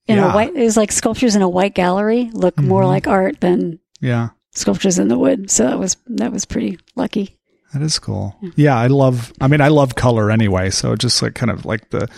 in 0.07 0.17
Yeah. 0.17 0.31
a 0.31 0.35
white. 0.35 0.55
It 0.55 0.63
was 0.63 0.77
like 0.77 0.91
sculptures 0.91 1.35
in 1.35 1.41
a 1.41 1.49
white 1.49 1.73
gallery 1.75 2.29
look 2.33 2.59
more 2.59 2.83
Mhm. 2.83 2.87
like 2.87 3.07
art 3.07 3.39
than 3.41 3.79
Yeah, 4.01 4.29
sculptures 4.53 4.99
in 4.99 5.07
the 5.07 5.17
wood. 5.17 5.49
So 5.49 5.63
that 5.63 5.79
was 5.79 5.97
that 6.07 6.31
was 6.31 6.45
pretty 6.45 6.77
lucky. 6.95 7.37
that 7.73 7.81
is 7.81 7.99
cool. 7.99 8.35
Yeah, 8.57 8.75
I 8.77 8.87
love. 8.87 9.31
I 9.39 9.47
mean, 9.47 9.61
I 9.61 9.69
love 9.69 9.95
color 9.95 10.29
anyway. 10.29 10.71
So 10.71 10.95
just 10.97 11.21
like 11.21 11.35
kind 11.35 11.49
of 11.51 11.63
like 11.65 11.89
the, 11.91 12.09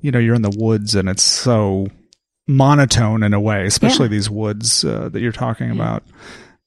you 0.00 0.10
know, 0.10 0.18
you're 0.18 0.34
in 0.34 0.40
the 0.40 0.56
woods 0.56 0.94
and 0.94 1.10
it's 1.10 1.22
so 1.22 1.88
monotone 2.48 3.22
in 3.22 3.34
a 3.34 3.40
way, 3.40 3.66
especially 3.66 4.06
Yeah. 4.06 4.10
these 4.16 4.30
woods 4.30 4.82
uh, 4.84 5.08
that 5.12 5.20
you're 5.20 5.32
talking 5.32 5.70
about, 5.70 6.02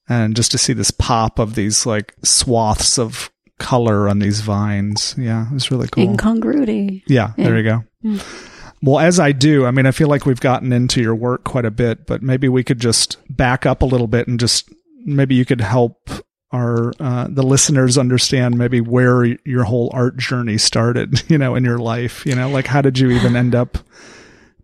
and 0.08 0.36
just 0.36 0.50
to 0.52 0.58
see 0.58 0.72
this 0.72 0.90
pop 0.92 1.38
of 1.40 1.54
these 1.56 1.84
like 1.86 2.14
swaths 2.24 2.96
of 2.98 3.30
color 3.58 4.08
on 4.08 4.18
these 4.20 4.40
vines. 4.40 5.14
Yeah, 5.18 5.46
it 5.48 5.54
was 5.54 5.70
really 5.70 5.88
cool. 5.88 6.04
Incongruity. 6.04 7.02
Yeah, 7.06 7.32
Yeah. 7.36 7.44
there 7.44 7.56
you 7.56 7.62
go. 7.64 7.84
Mm. 8.04 8.44
Well, 8.82 9.00
as 9.00 9.18
I 9.18 9.32
do, 9.32 9.66
I 9.66 9.72
mean, 9.72 9.86
I 9.86 9.90
feel 9.90 10.08
like 10.08 10.24
we've 10.24 10.40
gotten 10.40 10.72
into 10.72 11.00
your 11.02 11.14
work 11.16 11.42
quite 11.44 11.64
a 11.64 11.70
bit, 11.70 12.06
but 12.06 12.22
maybe 12.22 12.48
we 12.48 12.62
could 12.62 12.78
just 12.80 13.16
back 13.28 13.66
up 13.66 13.82
a 13.82 13.86
little 13.86 14.06
bit 14.06 14.28
and 14.28 14.38
just 14.38 14.70
maybe 15.04 15.34
you 15.34 15.44
could 15.44 15.60
help 15.60 16.10
our 16.52 16.92
uh, 17.00 17.26
the 17.28 17.42
listeners 17.42 17.98
understand 17.98 18.56
maybe 18.56 18.80
where 18.80 19.24
your 19.44 19.64
whole 19.64 19.90
art 19.92 20.16
journey 20.16 20.56
started, 20.58 21.22
you 21.28 21.36
know, 21.38 21.56
in 21.56 21.64
your 21.64 21.78
life. 21.78 22.24
You 22.24 22.34
know, 22.36 22.48
like 22.48 22.66
how 22.66 22.80
did 22.80 22.98
you 22.98 23.10
even 23.10 23.34
end 23.36 23.54
up 23.54 23.78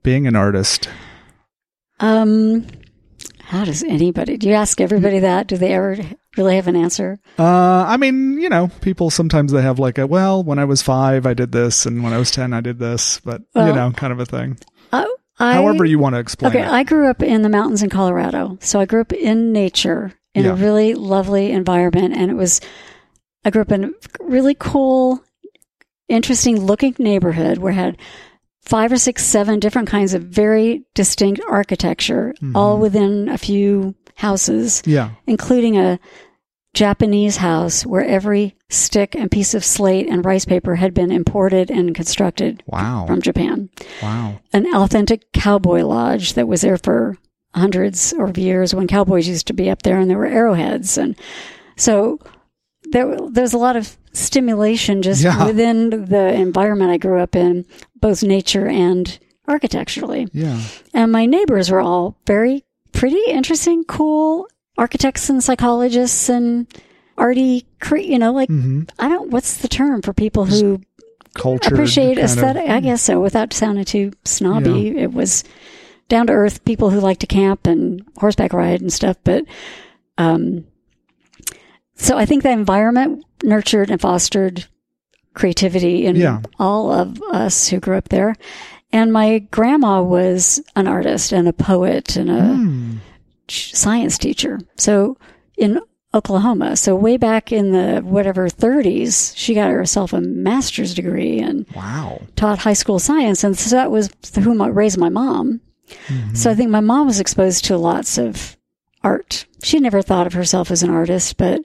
being 0.05 0.27
an 0.29 0.37
artist? 0.37 0.89
Um, 2.01 2.67
how 3.41 3.65
does 3.65 3.83
anybody? 3.83 4.37
Do 4.37 4.49
you 4.49 4.55
ask 4.55 4.81
everybody 4.81 5.19
that? 5.21 5.47
Do 5.49 5.57
they 5.57 5.75
ever 5.75 5.97
really 6.37 6.57
have 6.57 6.68
an 6.68 6.77
answer? 6.77 7.18
Uh, 7.38 7.85
I 7.87 7.97
mean, 7.97 8.38
you 8.40 8.49
know, 8.49 8.68
people 8.81 9.11
sometimes 9.11 9.53
they 9.53 9.62
have 9.62 9.79
like 9.79 9.99
a 9.99 10.07
well, 10.07 10.42
when 10.42 10.59
I 10.59 10.64
was 10.64 10.83
five, 10.83 11.27
I 11.27 11.35
did 11.35 11.53
this, 11.53 11.87
and 11.87 12.03
when 12.03 12.12
I 12.12 12.18
was 12.18 12.31
ten, 12.31 12.53
I 12.53 12.61
did 12.61 12.79
this, 12.79 13.20
but 13.20 13.42
you 13.55 13.62
know, 13.73 13.92
kind 13.92 14.12
of 14.12 14.20
a 14.20 14.27
thing. 14.27 14.59
Uh, 14.92 15.05
I, 15.38 15.55
However, 15.55 15.85
you 15.85 15.99
want 15.99 16.14
to 16.14 16.20
explain 16.20 16.53
Okay, 16.53 16.62
it. 16.62 16.68
I 16.68 16.85
grew 16.85 17.09
up 17.09 17.20
in 17.23 17.42
the 17.42 17.49
mountains 17.49 17.83
in 17.83 17.90
Colorado. 17.90 18.57
So 18.61 18.79
I 18.79 18.85
grew 18.85 19.01
up 19.01 19.12
in 19.12 19.53
nature 19.53 20.12
in 20.35 20.44
Yeah. 20.44 20.53
a 20.53 20.55
really 20.55 20.94
lovely 20.94 21.51
environment. 21.51 22.14
And 22.16 22.31
it 22.31 22.35
was, 22.35 22.61
I 23.44 23.51
grew 23.51 23.62
up 23.62 23.73
in 23.73 23.85
a 23.85 23.90
really 24.20 24.55
cool, 24.57 25.20
interesting 26.09 26.61
looking 26.64 26.94
neighborhood 26.99 27.59
where 27.59 27.73
it 27.73 27.77
had 27.77 27.99
five 28.62 28.92
or 28.92 28.97
six, 28.97 29.25
seven 29.25 29.59
different 29.59 29.88
kinds 29.88 30.14
of 30.14 30.23
very 30.23 30.85
distinct 30.94 31.40
architecture, 31.49 32.33
all 32.55 32.77
Mhm. 32.77 32.81
within 32.81 33.29
a 33.29 33.37
few 33.38 33.94
houses, 34.16 34.83
yeah. 34.87 35.11
including 35.27 35.77
a 35.77 35.98
Japanese 36.74 37.37
house 37.37 37.87
where 37.87 38.05
every 38.05 38.57
stick 38.68 39.14
and 39.14 39.31
piece 39.31 39.55
of 39.55 39.64
slate 39.64 40.09
and 40.09 40.24
rice 40.24 40.44
paper 40.44 40.74
had 40.77 40.92
been 40.92 41.12
imported 41.12 41.70
and 41.70 41.94
constructed 41.94 42.62
Wow. 42.66 43.05
from 43.07 43.22
Japan 43.22 43.68
Wow. 44.03 44.40
an 44.53 44.66
authentic 44.74 45.31
cowboy 45.33 45.83
lodge 45.85 46.33
that 46.35 46.48
was 46.48 46.62
there 46.62 46.77
for 46.79 47.16
hundreds 47.55 48.12
of 48.18 48.37
years 48.37 48.74
when 48.74 48.88
cowboys 48.88 49.29
used 49.29 49.46
to 49.46 49.53
be 49.53 49.70
up 49.70 49.83
there 49.83 49.98
and 50.00 50.11
there 50.11 50.18
were 50.18 50.27
arrowheads 50.27 50.98
and 50.98 51.14
so 51.77 52.18
there 52.90 53.07
was 53.07 53.53
a 53.55 53.59
lot 53.59 53.77
of 53.77 53.96
stimulation 54.12 55.00
just 55.03 55.22
Yeah. 55.22 55.46
within 55.46 55.90
the 55.90 56.33
environment 56.35 56.90
I 56.90 56.96
grew 56.98 57.20
up 57.20 57.37
in 57.37 57.66
both 58.00 58.24
nature 58.24 58.66
and 58.66 59.16
architecturally 59.46 60.27
Yeah. 60.33 60.61
and 60.92 61.12
my 61.12 61.27
neighbors 61.27 61.70
were 61.70 61.81
all 61.81 62.16
very 62.27 62.64
pretty 62.95 63.21
interesting 63.29 63.85
cool 63.85 64.47
architects 64.79 65.29
and 65.29 65.43
psychologists 65.45 66.29
and 66.29 66.67
arty 67.19 67.67
cre- 67.81 67.97
you 67.99 68.19
know 68.19 68.33
like 68.33 68.49
hmm 68.49 68.83
I 68.99 69.09
don't 69.09 69.31
what's 69.31 69.59
the 69.59 69.69
term 69.69 70.01
for 70.03 70.13
people 70.13 70.47
who 70.47 70.81
Culture. 71.35 71.75
appreciate 71.75 72.15
kind 72.17 72.19
of- 72.19 72.25
aesthetic. 72.25 72.69
I 72.71 72.81
guess 72.81 73.03
so. 73.03 73.21
Without 73.21 73.53
sounding 73.53 73.85
too 73.85 74.13
snobby, 74.25 74.97
it 74.97 75.13
was 75.13 75.43
down 76.09 76.29
to 76.29 76.33
earth 76.33 76.65
people 76.65 76.91
who 76.91 77.01
like 77.01 77.19
to 77.19 77.27
camp 77.27 77.67
and 77.67 78.03
horseback 78.19 78.53
ride 78.53 78.81
and 78.81 78.93
stuff. 78.93 79.17
But 79.25 79.45
um, 80.17 80.65
so 81.97 82.17
I 82.17 82.25
think 82.25 82.43
the 82.45 82.51
environment 82.51 83.25
nurtured 83.43 83.91
and 83.91 84.01
fostered 84.01 84.67
creativity 85.35 86.07
in 86.07 86.15
Yeah. 86.17 86.43
all 86.61 86.93
of 86.93 87.21
us 87.33 87.67
who 87.69 87.81
grew 87.81 87.97
up 87.97 88.09
there. 88.11 88.37
And 88.95 89.13
my 89.13 89.41
grandma 89.51 90.01
was 90.03 90.63
an 90.77 90.87
artist 90.87 91.33
and 91.33 91.49
a 91.49 91.53
poet 91.53 92.15
and 92.17 92.31
a 92.31 92.43
Hmm. 92.55 92.91
science 93.49 94.17
teacher. 94.19 94.61
So 94.77 95.17
in 95.59 95.81
Oklahoma, 96.15 96.77
so 96.77 96.95
way 96.95 97.17
back 97.17 97.51
in 97.51 97.73
the 97.73 98.01
whatever 98.05 98.49
30s, 98.49 99.33
she 99.37 99.53
got 99.53 99.71
herself 99.73 100.13
a 100.13 100.21
master's 100.21 100.95
degree 100.95 101.41
and 101.41 101.67
Wow. 101.75 102.21
taught 102.37 102.61
high 102.61 102.73
school 102.73 103.01
science. 103.01 103.43
And 103.43 103.59
so 103.59 103.75
that 103.75 103.91
was 103.91 104.11
who 104.41 104.55
raised 104.71 104.97
my 104.97 105.09
mom. 105.09 105.61
Mhm. 106.09 106.37
So 106.37 106.51
I 106.51 106.55
think 106.55 106.71
my 106.71 106.81
mom 106.81 107.09
was 107.09 107.19
exposed 107.19 107.65
to 107.65 107.77
lots 107.77 108.17
of 108.17 108.57
art. 109.03 109.45
She 109.65 109.81
never 109.81 110.03
thought 110.03 110.29
of 110.29 110.35
herself 110.35 110.71
as 110.71 110.85
an 110.85 110.91
artist, 110.91 111.37
but 111.37 111.63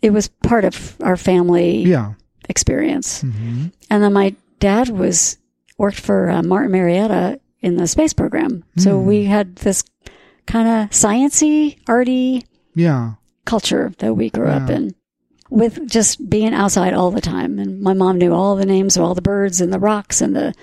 it 0.00 0.10
was 0.14 0.28
part 0.42 0.64
of 0.64 0.96
our 1.02 1.16
family 1.18 1.82
Yeah. 1.84 2.12
experience. 2.48 3.20
hmm 3.20 3.66
And 3.90 4.02
then 4.02 4.14
my 4.14 4.34
dad 4.58 4.88
was 4.88 5.36
worked 5.78 6.00
for 6.00 6.30
uh, 6.30 6.42
Martin 6.42 6.72
Marietta 6.72 7.40
in 7.60 7.76
the 7.76 7.86
space 7.86 8.12
program. 8.12 8.64
So 8.76 8.98
Hmm. 9.00 9.06
we 9.06 9.24
had 9.24 9.56
this 9.56 9.84
kind 10.46 10.68
of 10.68 10.90
sciency, 10.90 11.78
arty 11.88 12.44
Yeah. 12.74 13.12
culture 13.44 13.92
that 13.98 14.14
we 14.14 14.30
grew 14.30 14.46
up 14.48 14.70
in 14.70 14.94
with 15.50 15.88
just 15.88 16.28
being 16.28 16.52
outside 16.54 16.94
all 16.94 17.10
the 17.10 17.20
time. 17.20 17.58
And 17.58 17.80
my 17.80 17.92
mom 17.94 18.18
knew 18.18 18.32
all 18.32 18.56
the 18.56 18.66
names 18.66 18.96
of 18.96 19.02
all 19.04 19.14
the 19.14 19.22
birds 19.22 19.60
and 19.60 19.72
the 19.72 19.78
rocks 19.78 20.20
and 20.20 20.34
the 20.34 20.54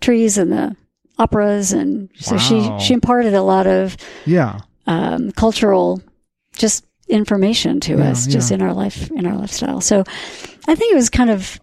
trees 0.00 0.38
and 0.38 0.50
the 0.52 0.76
operas. 1.18 1.72
And 1.72 2.08
so 2.18 2.36
Wow. 2.36 2.38
she, 2.78 2.84
she 2.86 2.94
imparted 2.94 3.34
a 3.34 3.42
lot 3.42 3.66
of 3.66 3.96
Yeah. 4.26 4.60
um, 4.86 5.30
cultural 5.32 6.00
just 6.56 6.84
information 7.08 7.80
to 7.80 7.96
Yeah, 7.98 8.10
us 8.10 8.26
just 8.26 8.50
yeah. 8.50 8.56
in 8.56 8.62
our 8.62 8.72
life 8.72 9.10
in 9.10 9.26
our 9.26 9.36
lifestyle 9.36 9.80
so 9.80 10.04
i 10.68 10.74
think 10.76 10.92
it 10.92 10.94
was 10.94 11.10
kind 11.10 11.28
of 11.28 11.58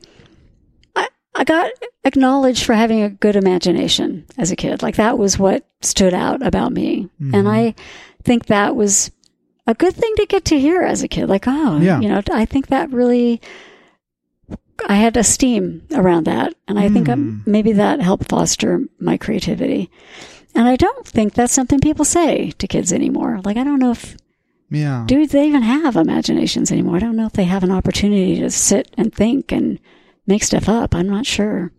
I, 1.37 1.43
got 1.43 1.71
acknowledged 2.03 2.65
for 2.65 2.73
having 2.73 3.01
a 3.01 3.09
good 3.09 3.35
imagination 3.35 4.25
as 4.37 4.51
a 4.51 4.55
kid 4.55 4.81
like 4.81 4.95
that 4.95 5.17
was 5.17 5.37
what 5.39 5.65
stood 5.81 6.13
out 6.13 6.45
about 6.45 6.71
me 6.73 7.09
Mhm. 7.21 7.33
and 7.33 7.47
i 7.49 7.75
think 8.23 8.45
that 8.47 8.75
was 8.75 9.11
a 9.65 9.73
good 9.73 9.93
thing 9.93 10.13
to 10.17 10.25
get 10.27 10.45
to 10.45 10.59
hear 10.59 10.81
as 10.81 11.03
a 11.03 11.07
kid 11.07 11.27
like 11.29 11.45
oh 11.47 11.79
Yeah. 11.79 11.99
you 11.99 12.07
know 12.09 12.21
i 12.31 12.45
think 12.45 12.67
that 12.67 12.91
really 12.91 13.41
i 14.87 14.95
had 14.95 15.17
esteem 15.17 15.83
around 15.93 16.25
that 16.25 16.53
and 16.67 16.79
i 16.79 16.89
think 16.89 17.09
um, 17.09 17.41
Mm. 17.45 17.47
maybe 17.51 17.73
that 17.73 17.99
helped 18.01 18.29
foster 18.29 18.81
my 18.99 19.17
creativity 19.17 19.89
and 20.55 20.67
i 20.67 20.75
don't 20.75 21.05
think 21.05 21.33
that's 21.33 21.53
something 21.53 21.79
people 21.79 22.05
say 22.05 22.51
to 22.51 22.67
kids 22.67 22.93
anymore 22.93 23.41
like 23.43 23.57
i 23.57 23.63
don't 23.63 23.79
know 23.79 23.91
if 23.91 24.15
Yeah. 24.69 25.03
do 25.07 25.25
they 25.27 25.47
even 25.47 25.61
have 25.63 25.95
imaginations 25.95 26.71
anymore? 26.73 26.97
I 26.97 26.99
don't 26.99 27.15
know 27.15 27.25
if 27.25 27.31
they 27.33 27.45
have 27.45 27.63
an 27.63 27.71
opportunity 27.71 28.37
to 28.41 28.49
sit 28.49 28.93
and 28.97 29.13
think 29.13 29.53
and 29.53 29.79
make 30.27 30.43
stuff 30.43 30.69
up. 30.69 30.93
I'm 30.93 31.09
not 31.09 31.25
sure. 31.25 31.71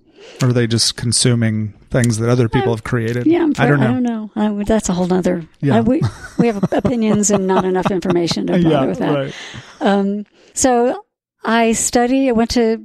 Or 0.43 0.49
are 0.49 0.53
they 0.53 0.67
just 0.67 0.97
consuming 0.97 1.73
things 1.91 2.19
that 2.19 2.29
other 2.29 2.49
people 2.49 2.75
have 2.75 2.85
created? 2.85 3.27
Yeah, 3.27 3.43
I'm 3.43 3.55
I 3.59 3.67
don't 3.67 3.81
know. 3.81 3.87
I 3.87 3.93
don't 3.93 4.03
know. 4.03 4.61
I 4.61 4.65
that's 4.65 4.89
a 4.89 4.93
whole 4.93 5.07
nother. 5.07 5.47
Yeah. 5.61 5.77
I- 5.77 5.81
we 5.81 6.03
we 6.39 6.49
have 6.49 6.63
opinions 6.73 7.31
and 7.31 7.47
not 7.47 7.65
enough 7.65 7.91
information 7.91 8.47
to 8.49 8.53
bother 8.63 8.69
yeah. 8.69 8.85
with 8.87 8.99
that. 8.99 9.15
Right. 9.15 9.35
Um, 9.81 10.27
so 10.55 11.05
I 11.45 11.73
study. 11.73 12.29
I 12.29 12.33
went 12.33 12.51
to 12.51 12.85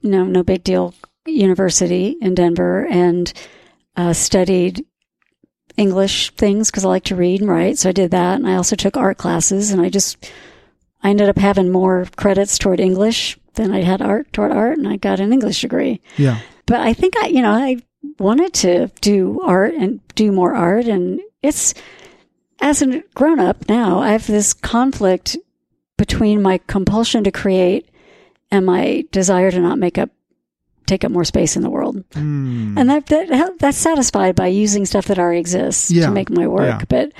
you 0.00 0.10
know 0.10 0.24
no 0.24 0.42
big 0.42 0.64
deal 0.64 0.94
university 1.26 2.16
in 2.20 2.34
Denver 2.34 2.86
and 2.86 3.32
uh, 3.96 4.12
studied 4.12 4.84
English 5.76 6.30
things 6.32 6.70
because 6.70 6.84
I 6.84 6.88
like 6.88 7.04
to 7.04 7.16
read 7.16 7.40
and 7.40 7.50
write. 7.50 7.78
So 7.78 7.88
I 7.88 7.92
did 7.92 8.10
that, 8.12 8.36
and 8.36 8.46
I 8.48 8.56
also 8.56 8.76
took 8.76 8.96
art 8.96 9.18
classes. 9.18 9.70
And 9.70 9.80
I 9.80 9.88
just 9.88 10.30
I 11.02 11.10
ended 11.10 11.28
up 11.28 11.38
having 11.38 11.70
more 11.70 12.06
credits 12.16 12.58
toward 12.58 12.80
English 12.80 13.38
than 13.56 13.72
I 13.72 13.82
had 13.82 14.00
art 14.00 14.32
toward 14.32 14.52
art, 14.52 14.78
and 14.78 14.86
I 14.88 14.96
got 14.96 15.20
an 15.20 15.32
English 15.32 15.60
degree. 15.62 16.00
Yeah. 16.16 16.38
But 16.66 16.80
I 16.80 16.92
think 16.92 17.14
I 17.18 17.26
you 17.28 17.42
know 17.42 17.52
I 17.52 17.78
wanted 18.18 18.52
to 18.54 18.88
do 19.00 19.40
art 19.42 19.74
and 19.74 20.00
do 20.14 20.30
more 20.32 20.54
art, 20.54 20.86
and 20.86 21.20
it's 21.42 21.74
as 22.60 22.80
a 22.82 23.02
grown 23.14 23.38
up 23.38 23.68
now, 23.68 23.98
I 24.00 24.12
have 24.12 24.26
this 24.26 24.54
conflict 24.54 25.36
between 25.98 26.40
my 26.42 26.58
compulsion 26.66 27.24
to 27.24 27.30
create 27.30 27.88
and 28.50 28.64
my 28.64 29.04
desire 29.12 29.50
to 29.50 29.60
not 29.60 29.78
make 29.78 29.98
up 29.98 30.10
take 30.86 31.04
up 31.04 31.10
more 31.10 31.24
space 31.24 31.56
in 31.56 31.62
the 31.62 31.70
world. 31.70 31.96
Mm. 32.10 32.78
And 32.78 32.88
that, 32.88 33.06
that 33.06 33.58
that's 33.58 33.76
satisfied 33.78 34.36
by 34.36 34.46
using 34.46 34.86
stuff 34.86 35.06
that 35.06 35.18
already 35.18 35.40
exists 35.40 35.90
Yeah. 35.90 36.06
to 36.06 36.12
make 36.12 36.30
my 36.30 36.46
work. 36.46 36.80
Yeah. 36.80 36.84
But 36.88 37.12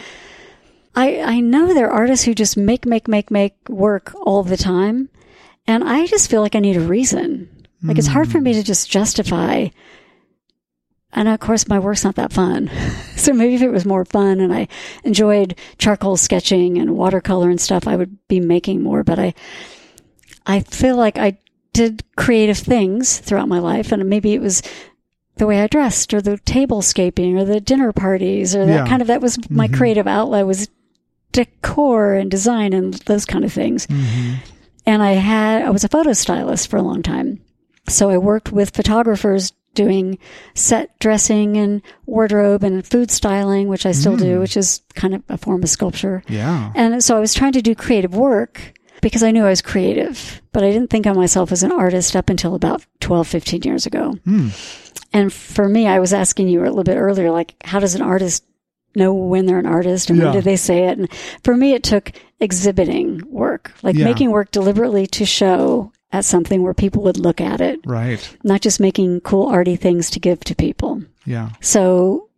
I 0.95 1.21
I 1.21 1.41
know 1.41 1.75
there 1.75 1.89
are 1.91 2.01
artists 2.01 2.25
who 2.25 2.35
just 2.35 2.57
make 2.57 2.87
make 2.87 3.09
make 3.09 3.31
make 3.31 3.55
work 3.69 4.15
all 4.25 4.43
the 4.43 4.57
time, 4.57 5.09
and 5.67 5.85
I 5.85 6.07
just 6.07 6.31
feel 6.31 6.43
like 6.43 6.55
I 6.55 6.61
need 6.61 6.77
a 6.77 6.81
reason. 6.81 7.49
Like 7.83 7.99
it's 7.99 8.07
hard 8.09 8.31
for 8.31 8.41
me 8.41 8.53
to 8.55 8.63
just 8.65 8.91
justify 8.91 9.69
and 11.13 11.29
of 11.29 11.41
course 11.41 11.67
my 11.69 11.79
work's 11.79 12.05
not 12.05 12.17
that 12.17 12.33
fun. 12.33 12.71
so 13.17 13.33
maybe 13.33 13.55
if 13.55 13.63
it 13.63 13.71
was 13.71 13.87
more 13.87 14.05
fun 14.05 14.41
and 14.41 14.53
I 14.53 14.69
enjoyed 15.05 15.57
charcoal 15.79 16.17
sketching 16.17 16.79
and 16.79 16.97
watercolor 16.97 17.49
and 17.49 17.61
stuff, 17.61 17.89
I 17.89 17.97
would 17.97 18.17
be 18.29 18.39
making 18.41 18.83
more. 18.83 19.03
But 19.03 19.19
I, 19.19 19.35
I 20.47 20.61
feel 20.61 20.97
like 20.97 21.17
I 21.19 21.39
did 21.73 22.03
creative 22.17 22.59
things 22.59 23.19
throughout 23.19 23.49
my 23.49 23.59
life 23.59 23.93
and 23.93 24.09
maybe 24.09 24.35
it 24.35 24.41
was 24.41 24.63
the 25.37 25.47
way 25.47 25.61
I 25.61 25.67
dressed 25.67 26.13
or 26.15 26.21
the 26.21 26.39
tablescaping 26.39 27.39
or 27.39 27.45
the 27.45 27.61
dinner 27.61 27.93
parties 27.93 28.55
or 28.57 28.65
that 28.67 28.73
Yeah. 28.73 28.87
kind 28.87 29.03
of, 29.03 29.09
that 29.09 29.21
was 29.21 29.39
my 29.51 29.67
mm-hmm. 29.67 29.77
creative 29.77 30.07
outlet 30.07 30.47
was 30.47 30.69
decor 31.33 32.15
and 32.15 32.31
design 32.31 32.73
and 32.73 32.95
those 32.95 33.25
kind 33.25 33.45
of 33.45 33.53
things. 33.53 33.87
Mm-hmm. 33.87 34.35
And 34.87 35.03
I 35.03 35.13
had, 35.13 35.63
I 35.63 35.71
was 35.71 35.85
a 35.85 35.89
photo 35.89 36.13
stylist 36.13 36.71
for 36.71 36.77
a 36.77 36.83
long 36.83 37.03
time. 37.03 37.41
So 37.89 38.11
I 38.11 38.19
worked 38.19 38.53
with 38.53 38.75
photographers 38.75 39.53
doing 39.75 40.19
set 40.55 40.99
dressing 40.99 41.57
and 41.57 41.83
wardrobe 42.07 42.65
and 42.65 42.85
food 42.85 43.11
styling, 43.11 43.69
which 43.69 43.87
I 43.87 43.93
still 43.93 44.17
do, 44.17 44.35
hmm. 44.35 44.41
which 44.41 44.57
is 44.57 44.81
kind 44.95 45.15
of 45.15 45.23
a 45.29 45.37
form 45.37 45.63
of 45.63 45.69
sculpture. 45.69 46.23
Yeah. 46.29 46.73
And 46.75 47.05
so 47.05 47.17
I 47.17 47.21
was 47.21 47.35
trying 47.35 47.53
to 47.53 47.63
do 47.63 47.75
creative 47.75 48.15
work 48.15 48.73
because 49.03 49.23
I 49.23 49.31
knew 49.31 49.45
I 49.45 49.51
was 49.51 49.63
creative, 49.63 50.41
but 50.53 50.65
I 50.65 50.71
didn't 50.71 50.91
think 50.91 51.07
of 51.07 51.15
myself 51.15 51.53
as 51.53 51.63
an 51.63 51.71
artist 51.71 52.17
up 52.17 52.31
until 52.31 52.55
about 52.55 52.85
12, 53.01 53.29
15 53.29 53.63
years 53.63 53.87
ago. 53.87 54.13
Hmm. 54.25 54.49
And 55.13 55.33
for 55.33 55.69
me, 55.69 55.87
I 55.87 56.01
was 56.01 56.13
asking 56.13 56.49
you 56.49 56.61
a 56.61 56.65
little 56.65 56.83
bit 56.83 56.97
earlier, 56.97 57.31
like, 57.31 57.55
how 57.63 57.79
does 57.79 57.95
an 57.95 58.03
artist 58.03 58.45
know 58.97 59.15
when 59.15 59.47
they're 59.47 59.59
an 59.59 59.67
artist 59.67 60.11
and 60.11 60.19
Yeah. 60.19 60.27
when 60.27 60.35
did 60.35 60.45
they 60.45 60.57
say 60.57 60.85
it? 60.89 60.99
And 60.99 61.09
for 61.45 61.57
me, 61.57 61.73
it 61.75 61.83
took 61.83 62.13
exhibiting 62.41 63.23
work, 63.29 63.73
like 63.83 63.97
Yeah. 63.97 64.05
making 64.05 64.31
work 64.31 64.51
deliberately 64.51 65.07
to 65.09 65.25
show 65.25 65.93
at 66.13 66.25
something 66.25 66.63
where 66.63 66.75
people 66.75 67.03
would 67.03 67.19
look 67.19 67.41
at 67.41 67.61
it, 67.61 67.81
Right. 67.85 68.21
not 68.45 68.61
just 68.63 68.81
making 68.81 69.21
cool 69.21 69.47
arty 69.49 69.77
things 69.77 70.09
to 70.11 70.21
give 70.21 70.41
to 70.41 70.55
people. 70.55 71.03
Yeah. 71.25 71.51
So 71.61 72.29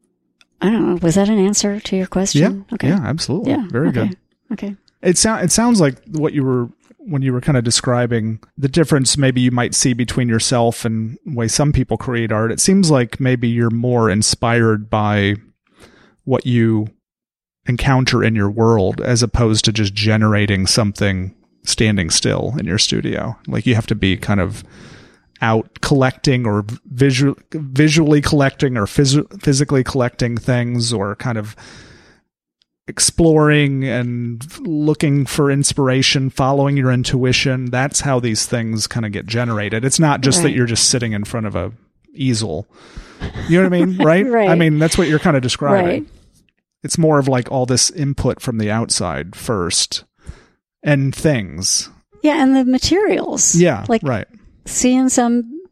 I 0.61 0.71
don't 0.71 0.89
know. 0.89 0.99
Was 1.03 1.15
that 1.15 1.29
an 1.29 1.39
answer 1.39 1.79
to 1.79 1.97
your 1.97 2.07
question? 2.09 2.65
Yeah. 2.69 2.75
Okay. 2.75 2.89
Yeah. 2.89 3.01
Absolutely. 3.05 3.53
Yeah. 3.53 3.67
Very 3.71 3.89
okay. 3.89 4.09
good. 4.09 4.17
Okay. 4.53 4.77
It 5.03 5.17
sounds 5.17 5.45
it 5.45 5.53
sounds 5.53 5.81
like 5.81 5.97
what 6.13 6.33
you 6.33 6.43
were 6.45 6.69
when 6.99 7.23
you 7.23 7.33
were 7.33 7.41
kind 7.41 7.57
of 7.57 7.63
describing 7.65 8.41
the 8.59 8.69
difference 8.69 9.17
maybe 9.17 9.41
you 9.41 9.51
might 9.53 9.75
see 9.75 9.93
between 9.95 10.29
yourself 10.29 10.85
and 10.85 11.17
the 11.25 11.35
way 11.37 11.47
some 11.49 11.73
people 11.73 11.97
create 11.97 12.33
art. 12.33 12.51
It 12.51 12.61
seems 12.61 12.91
like 12.91 13.21
maybe 13.21 13.47
you're 13.49 13.71
more 13.71 14.11
inspired 14.11 14.91
by 14.91 15.37
what 16.29 16.45
you 16.45 16.87
encounter 17.67 18.23
in 18.23 18.35
your 18.35 18.51
world 18.51 19.01
as 19.01 19.23
opposed 19.23 19.65
to 19.65 19.73
just 19.73 19.95
generating 19.95 20.67
something 20.67 21.35
standing 21.65 22.11
still 22.11 22.55
in 22.59 22.67
your 22.67 22.79
studio. 22.79 23.37
Like 23.47 23.67
you 23.67 23.75
have 23.75 23.87
to 23.87 23.95
be 23.95 24.17
kind 24.17 24.41
of 24.41 24.63
out 25.41 25.81
collecting 25.81 26.47
or 26.47 26.65
visual, 26.87 27.37
visually 27.53 28.21
collecting 28.21 28.77
or 28.77 28.85
phys- 28.85 29.43
physically 29.43 29.85
collecting 29.85 30.37
things 30.37 30.93
or 30.93 31.17
kind 31.17 31.39
of 31.39 31.57
exploring 32.89 33.85
and 33.85 34.45
looking 34.67 35.25
for 35.27 35.51
inspiration, 35.51 36.31
following 36.31 36.77
your 36.77 36.91
intuition. 36.91 37.67
That's 37.67 38.01
how 38.01 38.21
these 38.21 38.47
things 38.47 38.87
kind 38.87 39.07
of 39.07 39.13
get 39.13 39.27
generated. 39.27 39.85
It's 39.85 40.01
not 40.01 40.21
just 40.21 40.43
that 40.43 40.53
you're 40.53 40.67
just 40.67 40.89
sitting 40.91 41.13
in 41.13 41.25
front 41.25 41.47
of 41.47 41.55
a 41.55 41.73
easel. 42.15 42.67
You 43.49 43.59
know 43.63 43.69
what 43.69 43.75
I 43.75 43.85
mean? 43.85 43.99
Right? 43.99 44.27
Right. 44.39 44.49
I 44.49 44.55
mean, 44.55 44.79
that's 44.79 44.99
what 44.99 45.09
you're 45.09 45.19
kind 45.19 45.37
of 45.37 45.43
describing. 45.43 45.87
Right. 45.87 46.18
It's 46.83 46.99
more 46.99 47.19
of 47.19 47.29
like 47.29 47.51
all 47.51 47.67
this 47.67 47.91
input 47.91 48.41
from 48.41 48.59
the 48.59 48.71
outside 48.71 49.35
first 49.35 50.05
and 50.83 51.15
things. 51.15 51.91
Yeah. 52.23 52.43
And 52.43 52.55
the 52.57 52.65
materials. 52.65 53.55
Yeah. 53.55 53.85
Like 53.89 54.03
right. 54.05 54.27
seeing 54.65 55.09
some 55.09 55.63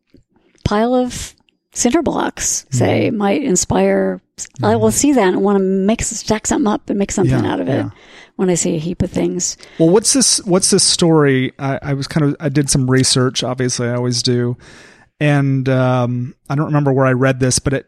pile 0.64 0.94
of 0.94 1.34
cinder 1.72 2.02
blocks, 2.02 2.66
say, 2.70 3.08
Mm-hmm. 3.08 3.16
might 3.16 3.42
inspire. 3.42 4.20
I 4.62 4.76
will 4.76 4.90
see 4.90 5.12
that 5.12 5.28
and 5.28 5.42
want 5.42 5.56
to 5.58 5.64
make 5.64 6.02
stack 6.02 6.46
something 6.46 6.66
up 6.70 6.90
and 6.90 6.98
make 6.98 7.10
something 7.10 7.42
Yeah, 7.44 7.52
out 7.52 7.60
of 7.60 7.68
it 7.68 7.84
yeah. 7.84 7.90
when 8.36 8.50
I 8.50 8.54
see 8.54 8.74
a 8.74 8.78
heap 8.78 9.00
of 9.02 9.10
things. 9.10 9.56
Well, 9.78 9.88
what's 9.88 10.12
this? 10.12 10.44
What's 10.44 10.70
this 10.70 10.84
story? 10.84 11.52
I, 11.58 11.78
I 11.82 11.94
was 11.94 12.06
kind 12.06 12.26
of 12.26 12.36
I 12.38 12.48
did 12.50 12.68
some 12.68 12.90
research. 12.90 13.42
Obviously, 13.42 13.88
I 13.88 13.94
always 13.94 14.22
do, 14.22 14.58
and 15.20 15.66
um, 15.70 16.34
I 16.50 16.54
don't 16.54 16.66
remember 16.66 16.92
where 16.92 17.06
I 17.06 17.12
read 17.12 17.40
this, 17.40 17.58
but 17.58 17.72
it 17.72 17.86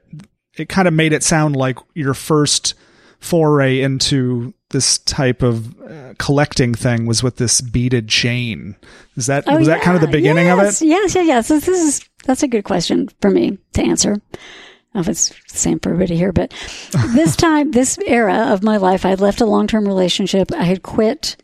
it 0.56 0.68
kind 0.70 0.88
of 0.88 0.94
made 0.94 1.12
it 1.12 1.22
sound 1.22 1.54
like 1.54 1.76
your 1.94 2.14
first 2.14 2.72
foray 3.20 3.80
into 3.80 4.54
this 4.70 4.98
type 4.98 5.42
of 5.42 5.80
uh, 5.80 6.14
collecting 6.18 6.74
thing 6.74 7.06
was 7.06 7.22
with 7.22 7.36
this 7.36 7.60
beaded 7.60 8.08
chain. 8.08 8.76
Is 9.16 9.26
that 9.26 9.46
was 9.46 9.66
that 9.66 9.82
kind 9.82 9.96
of 9.96 10.02
the 10.02 10.08
Oh, 10.08 10.12
beginning 10.12 10.46
yes, 10.46 10.80
of 10.80 10.86
it? 10.86 10.88
Yes, 10.88 11.14
yes, 11.14 11.26
yes. 11.26 11.46
So 11.48 11.54
this 11.58 11.68
is 11.68 12.08
that's 12.24 12.42
a 12.42 12.48
good 12.48 12.64
question 12.64 13.08
for 13.20 13.30
me 13.30 13.58
to 13.72 13.82
answer. 13.82 14.12
I 14.12 14.16
don't 14.16 14.94
know 14.94 15.00
if 15.00 15.08
it's 15.08 15.28
the 15.28 15.58
same 15.58 15.80
for 15.80 15.90
everybody 15.90 16.16
here, 16.16 16.32
but 16.32 16.52
this 17.14 17.36
time, 17.36 17.70
this 17.72 17.98
era 18.06 18.52
of 18.52 18.62
my 18.62 18.76
life, 18.76 19.04
I 19.04 19.10
had 19.10 19.20
left 19.20 19.40
a 19.40 19.46
long 19.46 19.66
term 19.66 19.86
relationship. 19.86 20.52
I 20.52 20.64
had 20.64 20.82
quit 20.82 21.36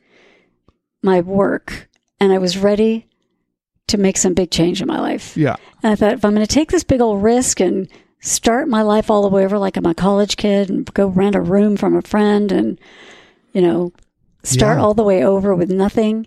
my 1.03 1.21
work 1.21 1.89
and 2.21 2.33
I 2.33 2.39
was 2.39 2.57
ready 2.57 3.09
to 3.89 3.99
make 3.99 4.17
some 4.17 4.33
big 4.33 4.51
change 4.51 4.81
in 4.81 4.89
my 4.89 4.99
life. 4.99 5.37
Yeah. 5.37 5.57
And 5.83 5.93
I 5.93 5.95
thought, 5.95 6.15
if 6.15 6.25
I'm 6.25 6.35
going 6.35 6.47
to 6.47 6.53
take 6.53 6.71
this 6.71 6.85
big 6.85 7.03
old 7.03 7.23
risk 7.23 7.61
and 7.61 7.89
start 8.25 8.69
my 8.69 8.81
life 8.83 9.11
all 9.11 9.23
the 9.23 9.29
way 9.29 9.45
over 9.45 9.59
like 9.59 9.77
I'm 9.77 9.85
a 9.87 9.95
college 9.95 10.37
kid 10.39 10.71
and 10.71 10.93
go 10.95 11.09
rent 11.09 11.35
a 11.37 11.41
room 11.41 11.77
from 11.77 11.95
a 11.95 12.03
friend 12.03 12.51
and, 12.51 12.81
you 13.53 13.61
know, 13.61 13.93
start 14.43 14.79
Yeah. 14.79 14.83
all 14.85 14.95
the 14.95 15.03
way 15.05 15.23
over 15.25 15.55
with 15.55 15.71
nothing, 15.71 16.27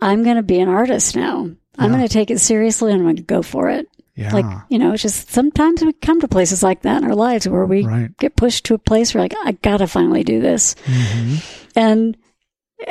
I'm 0.00 0.22
going 0.22 0.36
to 0.36 0.42
be 0.44 0.60
an 0.60 0.68
artist 0.68 1.16
now. 1.16 1.50
I'm 1.76 1.90
Yeah. 1.90 1.96
going 1.96 2.06
to 2.08 2.12
take 2.12 2.30
it 2.30 2.38
seriously 2.40 2.92
and 2.92 3.00
I'm 3.00 3.06
going 3.06 3.16
to 3.16 3.22
go 3.22 3.42
for 3.42 3.68
it. 3.68 3.88
Yeah. 4.14 4.32
Like, 4.32 4.46
you 4.68 4.78
know, 4.78 4.92
it's 4.92 5.02
just 5.02 5.32
sometimes 5.32 5.82
we 5.82 5.92
come 5.94 6.20
to 6.20 6.28
places 6.28 6.62
like 6.62 6.82
that 6.82 7.02
in 7.02 7.08
our 7.08 7.16
lives 7.16 7.48
where 7.48 7.66
we 7.66 7.84
Right. 7.84 8.16
get 8.18 8.36
pushed 8.36 8.64
to 8.66 8.74
a 8.74 8.78
place 8.78 9.12
where 9.12 9.22
like, 9.24 9.34
I 9.44 9.52
got 9.52 9.78
to 9.78 9.88
finally 9.88 10.22
do 10.22 10.40
this. 10.40 10.76
Mm-hmm. 10.84 11.34
And 11.74 12.16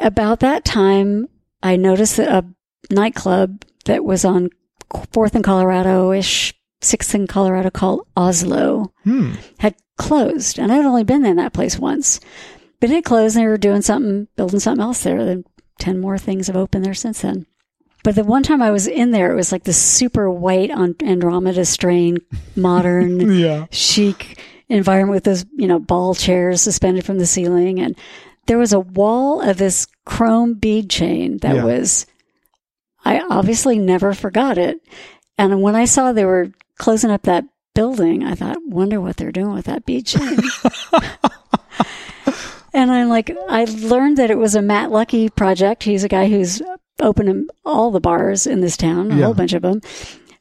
about 0.01 0.41
that 0.41 0.65
time, 0.65 1.29
I 1.61 1.77
noticed 1.77 2.17
that 2.17 2.27
a 2.29 2.45
nightclub 2.93 3.63
that 3.85 4.03
was 4.03 4.25
on 4.25 4.49
Fourth 5.11 5.33
and 5.33 5.43
Colorado 5.45 6.11
ish, 6.11 6.53
Sixth 6.83 7.13
in 7.15 7.27
Colorado 7.27 7.69
called 7.69 8.05
Oslo 8.17 8.91
Hmm. 9.03 9.33
had 9.59 9.75
closed. 9.97 10.59
And 10.59 10.71
I'd 10.71 10.85
only 10.85 11.03
been 11.03 11.25
in 11.25 11.37
that 11.37 11.53
place 11.53 11.77
once, 11.79 12.19
but 12.79 12.89
it 12.91 13.05
closed 13.05 13.35
and 13.35 13.43
they 13.43 13.47
were 13.49 13.57
doing 13.57 13.81
something, 13.81 14.27
building 14.35 14.59
something 14.59 14.83
else 14.83 15.03
there. 15.03 15.23
Then 15.23 15.45
10 15.79 15.99
more 15.99 16.17
things 16.17 16.47
have 16.47 16.55
opened 16.55 16.83
there 16.85 16.93
since 16.93 17.21
then. 17.21 17.45
But 18.03 18.15
the 18.15 18.23
one 18.25 18.43
time 18.43 18.61
I 18.61 18.71
was 18.71 18.85
in 18.85 19.11
there, 19.11 19.31
it 19.31 19.35
was 19.35 19.51
like 19.53 19.63
this 19.63 19.81
super 19.81 20.29
white 20.29 20.71
on 20.71 20.95
Andromeda 21.01 21.63
strain, 21.65 22.17
modern 22.55 23.19
Yeah. 23.39 23.67
chic 23.71 24.39
environment 24.67 25.15
with 25.15 25.23
those, 25.23 25.45
you 25.55 25.67
know, 25.67 25.79
ball 25.79 26.13
chairs 26.15 26.61
suspended 26.61 27.05
from 27.05 27.17
the 27.19 27.25
ceiling. 27.25 27.79
And 27.79 27.95
there 28.47 28.57
was 28.57 28.73
a 28.73 28.79
wall 28.81 29.39
of 29.41 29.57
this 29.57 29.87
chrome 30.05 30.55
bead 30.55 30.89
chain 30.89 31.37
that 31.37 31.55
Yeah. 31.55 31.63
was, 31.63 32.05
I 33.05 33.21
obviously 33.29 33.79
never 33.79 34.13
forgot 34.13 34.57
it. 34.57 34.81
And 35.37 35.61
when 35.61 35.75
I 35.75 35.85
saw 35.85 36.11
they 36.11 36.25
were 36.25 36.51
closing 36.77 37.11
up 37.11 37.23
that 37.23 37.45
building, 37.75 38.23
I 38.23 38.35
thought, 38.35 38.57
wonder 38.65 39.01
what 39.01 39.17
they're 39.17 39.31
doing 39.31 39.53
with 39.53 39.65
that 39.65 39.85
bead 39.85 40.05
chain. 40.07 40.37
and 42.73 42.91
I'm 42.91 43.09
like, 43.09 43.35
I 43.49 43.65
learned 43.65 44.17
that 44.17 44.31
it 44.31 44.37
was 44.37 44.55
a 44.55 44.61
Matt 44.61 44.91
Lucky 44.91 45.29
project. 45.29 45.83
He's 45.83 46.03
a 46.03 46.09
guy 46.09 46.27
who's 46.27 46.61
opened 46.99 47.49
all 47.65 47.91
the 47.91 47.99
bars 47.99 48.47
in 48.47 48.61
this 48.61 48.77
town, 48.77 49.11
a 49.11 49.15
Yeah. 49.17 49.25
whole 49.25 49.33
bunch 49.33 49.53
of 49.53 49.61
them. 49.61 49.81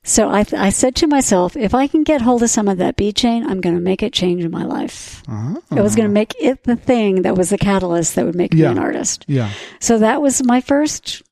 So 0.05 0.29
I, 0.29 0.45
I 0.57 0.71
said 0.71 0.97
to 0.97 1.07
myself, 1.07 1.57
if 1.57 1.75
I 1.75 1.87
can 1.87 2.03
get 2.03 2.21
hold 2.23 2.43
of 2.43 2.51
some 2.51 2.67
of 2.67 2.79
that 2.79 2.97
bead 2.97 3.15
chain, 3.15 3.47
I'm 3.47 3.61
going 3.61 3.77
to 3.77 3.81
make 3.81 4.03
it 4.03 4.13
change 4.13 4.43
in 4.45 4.51
my 4.51 4.65
life. 4.65 5.23
Uh-huh. 5.29 5.61
I 5.71 5.81
was 5.81 5.95
going 5.95 6.09
to 6.09 6.13
make 6.13 6.35
it 6.41 6.65
the 6.65 6.75
thing 6.75 7.23
that 7.23 7.37
was 7.37 7.51
the 7.51 7.59
catalyst 7.59 8.17
that 8.17 8.25
would 8.27 8.35
make 8.35 8.53
Yeah. 8.53 8.67
me 8.67 8.73
an 8.73 8.79
artist. 8.79 9.25
Yeah. 9.29 9.51
So 9.79 9.99
that 9.99 10.21
was 10.21 10.45
my 10.45 10.61
first 10.61 11.23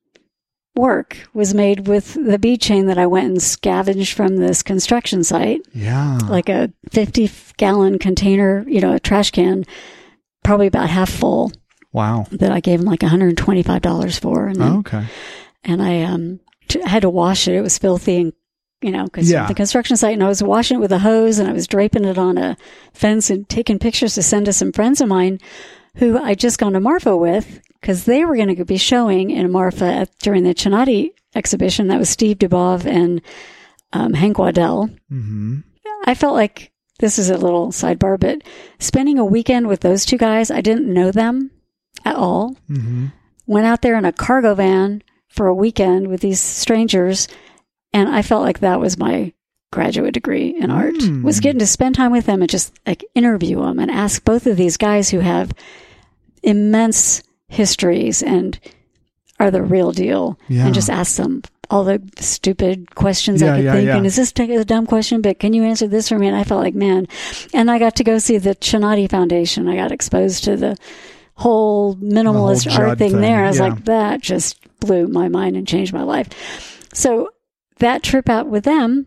work 0.76 1.16
was 1.34 1.52
made 1.54 1.86
with 1.88 2.14
the 2.14 2.38
bead 2.38 2.60
chain 2.60 2.86
that 2.86 2.98
I 2.98 3.06
went 3.06 3.26
and 3.26 3.42
scavenged 3.42 4.14
from 4.16 4.36
this 4.36 4.62
construction 4.62 5.24
site, 5.24 5.60
Yeah. 5.74 6.18
like 6.28 6.48
a 6.48 6.72
50 6.90 7.30
gallon 7.56 7.98
container, 7.98 8.64
you 8.68 8.80
know, 8.80 8.94
a 8.94 9.00
trash 9.00 9.30
can, 9.30 9.64
probably 10.44 10.66
about 10.68 10.88
half 10.88 11.10
full 11.10 11.52
wow. 11.92 12.26
that 12.30 12.52
I 12.52 12.60
gave 12.60 12.80
him 12.80 12.86
like 12.86 13.00
$125 13.00 14.18
for. 14.20 14.46
And, 14.46 14.56
then, 14.60 14.72
Oh, 14.72 14.78
okay. 14.78 15.04
and 15.64 15.82
I, 15.82 16.02
um, 16.02 16.40
t- 16.68 16.80
had 16.84 17.02
to 17.02 17.10
wash 17.10 17.48
it. 17.48 17.54
It 17.54 17.62
was 17.62 17.76
filthy 17.76 18.16
and, 18.18 18.32
you 18.80 18.92
know, 18.92 19.06
cause 19.08 19.30
Yeah. 19.30 19.46
the 19.46 19.54
construction 19.54 19.96
site 19.96 20.14
and 20.14 20.22
I 20.22 20.28
was 20.28 20.42
washing 20.42 20.76
it 20.78 20.80
with 20.80 20.92
a 20.92 21.00
hose 21.00 21.38
and 21.38 21.48
I 21.48 21.52
was 21.52 21.66
draping 21.66 22.04
it 22.04 22.16
on 22.16 22.38
a 22.38 22.56
fence 22.94 23.28
and 23.28 23.48
taking 23.48 23.78
pictures 23.78 24.14
to 24.14 24.22
send 24.22 24.46
to 24.46 24.52
some 24.52 24.72
friends 24.72 25.00
of 25.00 25.08
mine 25.08 25.38
who 25.96 26.16
I 26.16 26.34
just 26.34 26.58
gone 26.58 26.72
to 26.74 26.80
Marfa 26.80 27.16
with 27.16 27.60
because 27.80 28.04
they 28.04 28.24
were 28.24 28.36
going 28.36 28.54
to 28.54 28.64
be 28.64 28.76
showing 28.76 29.30
in 29.30 29.50
Marfa 29.50 29.84
at, 29.86 30.18
during 30.18 30.44
the 30.44 30.54
Chinati 30.54 31.10
exhibition. 31.34 31.88
That 31.88 31.98
was 31.98 32.08
Steve 32.10 32.38
Dubov 32.38 32.84
and 32.86 33.22
um, 33.92 34.14
Hank 34.14 34.38
Waddell. 34.38 34.88
Mm-hmm. 35.10 35.60
I 36.04 36.14
felt 36.14 36.34
like 36.34 36.72
this 36.98 37.18
is 37.18 37.30
a 37.30 37.38
little 37.38 37.68
sidebar, 37.68 38.18
but 38.20 38.42
spending 38.78 39.18
a 39.18 39.24
weekend 39.24 39.66
with 39.68 39.80
those 39.80 40.04
two 40.04 40.18
guys, 40.18 40.50
I 40.50 40.60
didn't 40.60 40.92
know 40.92 41.10
them 41.10 41.50
at 42.04 42.16
all. 42.16 42.56
Mm-hmm. 42.68 43.06
Went 43.46 43.66
out 43.66 43.82
there 43.82 43.96
in 43.96 44.04
a 44.04 44.12
cargo 44.12 44.54
van 44.54 45.02
for 45.28 45.46
a 45.46 45.54
weekend 45.54 46.08
with 46.08 46.20
these 46.20 46.40
strangers, 46.40 47.26
and 47.92 48.08
I 48.08 48.22
felt 48.22 48.42
like 48.44 48.60
that 48.60 48.80
was 48.80 48.98
my 48.98 49.32
graduate 49.72 50.12
degree 50.14 50.48
in 50.58 50.68
art 50.70 50.94
Mm. 50.96 51.22
was 51.22 51.38
getting 51.38 51.60
to 51.60 51.66
spend 51.66 51.94
time 51.94 52.10
with 52.10 52.26
them 52.26 52.42
and 52.42 52.50
just 52.50 52.76
like 52.84 53.04
interview 53.14 53.60
them 53.62 53.78
and 53.78 53.88
ask 53.88 54.24
both 54.24 54.48
of 54.48 54.56
these 54.56 54.76
guys 54.76 55.10
who 55.10 55.20
have 55.20 55.52
immense 56.42 57.22
histories 57.50 58.22
and 58.22 58.58
are 59.38 59.50
the 59.50 59.62
real 59.62 59.92
deal 59.92 60.38
Yeah. 60.48 60.66
and 60.66 60.74
just 60.74 60.88
ask 60.88 61.16
them 61.16 61.42
all 61.70 61.84
the 61.84 62.02
stupid 62.18 62.94
questions 62.94 63.40
Yeah, 63.42 63.52
I 63.52 63.56
could 63.56 63.64
yeah, 63.64 63.72
think. 63.72 63.90
And 63.90 64.06
is 64.06 64.16
this 64.16 64.32
a 64.36 64.64
dumb 64.64 64.86
question? 64.86 65.20
But 65.22 65.38
can 65.38 65.52
you 65.52 65.62
answer 65.64 65.86
this 65.86 66.08
for 66.08 66.18
me? 66.18 66.26
And 66.26 66.36
I 66.36 66.44
felt 66.44 66.62
like, 66.62 66.74
man. 66.74 67.06
And 67.54 67.70
I 67.70 67.78
got 67.78 67.96
to 67.96 68.04
go 68.04 68.18
see 68.18 68.38
the 68.38 68.54
Chinati 68.56 69.08
Foundation. 69.08 69.68
I 69.68 69.76
got 69.76 69.92
exposed 69.92 70.44
to 70.44 70.56
the 70.56 70.76
whole 71.34 71.94
minimalist 71.96 72.70
whole 72.70 72.86
art 72.86 72.98
thing, 72.98 73.12
thing, 73.12 73.20
there. 73.20 73.44
I 73.44 73.48
was 73.48 73.60
like, 73.60 73.84
that 73.84 74.20
just 74.20 74.58
blew 74.80 75.06
my 75.06 75.28
mind 75.28 75.56
and 75.56 75.66
changed 75.66 75.92
my 75.92 76.02
life. 76.02 76.28
So 76.92 77.30
that 77.78 78.02
trip 78.02 78.28
out 78.28 78.48
with 78.48 78.64
them, 78.64 79.06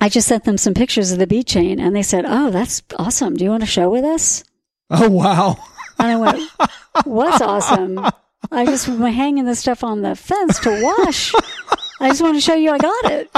I 0.00 0.08
just 0.08 0.28
sent 0.28 0.44
them 0.44 0.58
some 0.58 0.74
pictures 0.74 1.12
of 1.12 1.18
the 1.18 1.26
bead 1.26 1.46
chain 1.46 1.78
and 1.78 1.94
they 1.94 2.02
said, 2.02 2.24
Oh, 2.26 2.50
that's 2.50 2.82
awesome. 2.98 3.34
Do 3.34 3.44
you 3.44 3.50
want 3.50 3.62
to 3.62 3.66
show 3.68 3.88
with 3.88 4.04
us? 4.04 4.44
Oh 4.90 5.08
wow. 5.10 5.56
And 6.00 6.12
I 6.12 6.16
went, 6.16 6.50
What's 7.04 7.40
awesome? 7.40 7.98
I 8.50 8.64
just 8.64 8.88
was 8.88 8.98
hanging 9.14 9.44
this 9.44 9.60
stuff 9.60 9.84
on 9.84 10.02
the 10.02 10.16
fence 10.16 10.58
to 10.60 10.82
wash. 10.82 11.32
I 12.00 12.08
just 12.08 12.22
want 12.22 12.36
to 12.36 12.40
show 12.40 12.54
you 12.54 12.70
I 12.70 12.78
got 12.78 13.04
it. 13.12 13.30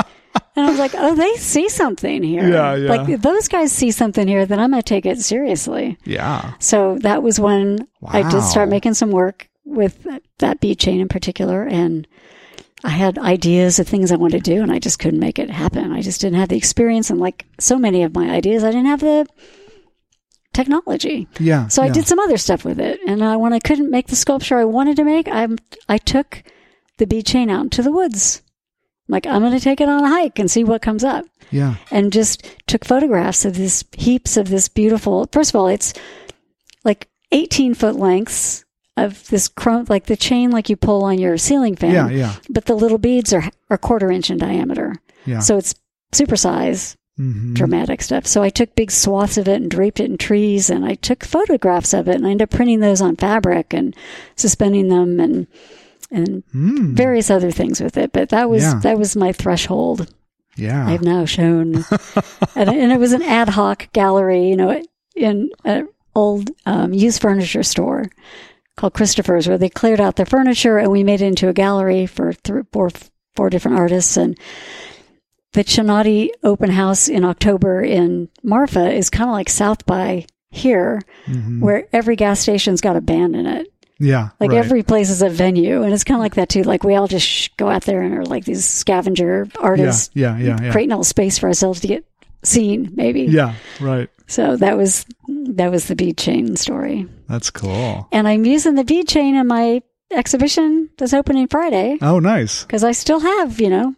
And 0.55 0.67
I 0.67 0.71
was 0.71 0.79
like, 0.79 0.93
oh, 0.95 1.15
they 1.15 1.35
see 1.35 1.69
something 1.69 2.23
here. 2.23 2.49
Yeah, 2.49 2.75
yeah. 2.75 2.91
Like 2.91 3.21
those 3.21 3.49
guys 3.49 3.73
see 3.73 3.91
something 3.91 4.29
here, 4.29 4.47
then 4.47 4.61
I'm 4.61 4.71
going 4.71 4.83
to 4.83 4.89
take 4.89 5.07
it 5.07 5.21
seriously. 5.21 5.99
Yeah. 6.05 6.55
So 6.59 6.99
that 7.01 7.23
was 7.23 7.41
when 7.41 7.89
I 8.07 8.29
did 8.31 8.43
start 8.43 8.69
making 8.69 8.95
some 8.95 9.11
work 9.11 9.49
with 9.65 10.07
that 10.39 10.61
bead 10.61 10.79
chain 10.79 11.01
in 11.01 11.09
particular. 11.09 11.65
And 11.65 12.07
I 12.85 12.91
had 12.91 13.19
ideas 13.19 13.79
of 13.79 13.89
things 13.89 14.13
I 14.13 14.17
wanted 14.17 14.45
to 14.45 14.51
do, 14.55 14.63
and 14.63 14.73
I 14.73 14.79
just 14.79 14.99
couldn't 14.99 15.21
make 15.21 15.39
it 15.39 15.51
happen. 15.51 15.93
I 15.93 16.03
just 16.03 16.21
didn't 16.21 16.39
have 16.39 16.49
the 16.49 16.57
experience. 16.57 17.11
And 17.11 17.21
like 17.21 17.47
so 17.59 17.79
many 17.79 18.03
of 18.03 18.15
my 18.15 18.31
ideas, 18.31 18.65
I 18.65 18.71
didn't 18.71 18.87
have 18.87 19.01
the 19.01 19.27
technology. 20.53 21.29
Yeah. 21.39 21.69
So 21.69 21.83
I 21.83 21.87
yeah. 21.87 21.93
did 21.93 22.07
some 22.07 22.19
other 22.19 22.37
stuff 22.37 22.65
with 22.65 22.81
it. 22.81 23.01
And 23.07 23.23
uh, 23.23 23.37
when 23.37 23.53
I 23.53 23.59
couldn't 23.59 23.91
make 23.91 24.09
the 24.09 24.17
sculpture 24.17 24.59
I 24.59 24.65
wanted 24.65 24.97
to 24.97 25.05
make, 25.05 25.29
I 25.29 25.49
I 25.89 25.99
took 25.99 26.43
the 26.99 27.07
bead 27.07 27.27
chain 27.27 27.51
out 27.51 27.65
into 27.65 27.83
the 27.83 27.93
woods. 27.93 28.43
Like 29.09 29.27
I'm 29.27 29.43
going 29.43 29.53
to 29.53 29.61
take 29.61 29.81
it 29.81 29.89
on 29.89 30.05
a 30.05 30.09
hike 30.09 30.39
and 30.39 30.51
see 30.51 30.65
what 30.65 30.83
comes 30.83 31.05
up. 31.05 31.25
Yeah. 31.51 31.77
And 31.91 32.13
just 32.13 32.47
took 32.67 32.85
photographs 32.85 33.45
of 33.45 33.57
this 33.57 33.85
heaps 33.93 34.37
of 34.37 34.49
this 34.49 34.69
beautiful. 34.69 35.29
First 35.33 35.51
of 35.51 35.57
all, 35.57 35.69
it's 35.69 35.93
like 36.85 37.09
18 37.31 37.75
foot 37.75 37.97
lengths 37.97 38.65
of 38.97 39.27
this 39.29 39.49
chrome, 39.49 39.87
like 39.89 40.07
the 40.07 40.17
chain 40.17 40.51
like 40.51 40.69
you 40.69 40.77
pull 40.77 41.05
on 41.05 41.19
your 41.19 41.37
ceiling 41.37 41.77
fan. 41.77 41.93
Yeah. 41.93 42.09
Yeah. 42.09 42.35
But 42.49 42.67
the 42.67 42.75
little 42.75 42.99
beads 42.99 43.33
are 43.33 43.45
are 43.71 43.79
quarter 43.79 44.11
inch 44.11 44.31
in 44.31 44.39
diameter. 44.39 44.95
Yeah. 45.27 45.41
So 45.41 45.57
it's 45.57 45.75
super 46.13 46.37
size 46.37 46.97
Mhm. 47.21 47.55
dramatic 47.55 48.01
stuff. 48.01 48.27
So 48.27 48.43
I 48.43 48.49
took 48.49 48.75
big 48.75 48.91
swaths 48.91 49.37
of 49.37 49.47
it 49.47 49.61
and 49.61 49.71
draped 49.71 50.01
it 50.01 50.11
in 50.11 50.17
trees 50.17 50.71
and 50.71 50.85
I 50.85 50.95
took 50.95 51.25
photographs 51.25 51.93
of 51.93 52.09
it 52.09 52.17
and 52.17 52.27
I 52.27 52.31
ended 52.31 52.45
up 52.47 52.51
printing 52.51 52.81
those 52.81 53.03
on 53.03 53.17
fabric 53.17 53.75
and 53.75 53.95
suspending 54.37 54.89
them 54.89 55.21
and 55.21 55.47
and 56.11 56.43
Mm. 56.55 56.95
various 56.95 57.31
other 57.31 57.51
things 57.51 57.81
with 57.81 57.97
it. 57.97 58.13
But 58.13 58.31
that 58.31 58.49
was 58.49 58.63
Yeah. 58.63 58.81
that 58.83 58.99
was 58.99 59.15
my 59.17 59.33
threshold. 59.33 60.13
Yeah. 60.57 60.87
I've 60.87 61.03
now 61.03 61.25
shown 61.27 61.85
and, 62.57 62.69
and 62.71 62.93
it 62.93 62.99
was 62.99 63.13
an 63.13 63.23
ad 63.23 63.51
hoc 63.51 63.93
gallery, 63.93 64.49
you 64.49 64.57
know, 64.57 64.83
in 65.15 65.51
an 65.65 65.89
old 66.15 66.51
um, 66.67 66.93
used 66.95 67.21
furniture 67.21 67.63
store 67.63 68.07
called 68.77 68.95
Christopher's 68.95 69.47
where 69.49 69.59
they 69.59 69.69
cleared 69.69 70.01
out 70.01 70.17
their 70.17 70.25
furniture 70.27 70.79
and 70.79 70.91
we 70.91 71.05
made 71.05 71.21
it 71.21 71.27
into 71.27 71.49
a 71.49 71.53
gallery 71.55 72.07
for 72.07 72.33
three, 72.33 72.63
four, 72.73 72.91
four 73.37 73.51
different 73.51 73.79
artists 73.79 74.17
and 74.17 74.37
the 75.53 75.65
Chinati 75.65 76.31
open 76.43 76.71
house 76.71 77.09
in 77.09 77.25
October 77.25 77.83
in 77.83 78.29
Marfa 78.43 78.91
is 78.93 79.11
kind 79.11 79.29
of 79.29 79.35
like 79.35 79.49
South 79.51 79.85
by 79.87 80.27
here, 80.51 81.01
Mhm. 81.27 81.61
where 81.61 81.87
every 81.93 82.17
gas 82.17 82.41
station's 82.41 82.81
got 82.81 82.97
a 82.97 83.01
band 83.01 83.35
in 83.37 83.47
it. 83.47 83.67
Yeah. 83.99 84.31
Like 84.41 84.51
right. 84.51 84.59
every 84.59 84.83
place 84.83 85.11
is 85.11 85.23
a 85.23 85.29
venue, 85.29 85.83
and 85.83 85.93
it's 85.95 86.05
kind 86.05 86.17
of 86.19 86.23
like 86.23 86.35
that 86.35 86.49
too. 86.49 86.63
Like 86.63 86.83
we 86.85 86.95
all 86.97 87.07
just 87.07 87.27
sh- 87.27 87.49
go 87.57 87.69
out 87.69 87.85
there 87.85 88.03
and 88.03 88.15
are 88.15 88.25
like 88.25 88.45
these 88.45 88.65
scavenger 88.65 89.47
Yeah. 89.55 89.61
artists, 89.63 90.11
Yeah. 90.15 90.37
Yeah. 90.39 90.59
Yeah. 90.61 90.73
creating 90.73 90.93
a 90.93 90.97
little 90.97 91.05
space 91.05 91.39
for 91.39 91.47
ourselves 91.47 91.81
to 91.81 91.87
get 91.89 92.05
seen, 92.43 92.91
maybe. 92.95 93.23
Yeah. 93.23 93.55
Right. 93.81 94.09
So 94.27 94.57
that 94.57 94.77
was 94.77 95.07
that 95.29 95.71
was 95.71 95.87
the 95.87 95.95
bead 95.97 96.17
chain 96.19 96.57
story, 96.57 97.07
That's 97.29 97.51
cool. 97.51 98.09
and 98.13 98.27
I'm 98.27 98.45
using 98.45 98.75
the 98.75 98.85
bead 98.85 99.07
chain 99.09 99.35
in 99.37 99.47
my 99.47 99.83
exhibition 100.11 100.89
that's 100.99 101.15
opening 101.15 101.47
Friday 101.49 101.99
Oh, 102.03 102.19
nice. 102.19 102.65
because 102.65 102.85
I 102.85 102.93
still 102.93 103.21
have, 103.21 103.61
you 103.61 103.71
know, 103.71 103.95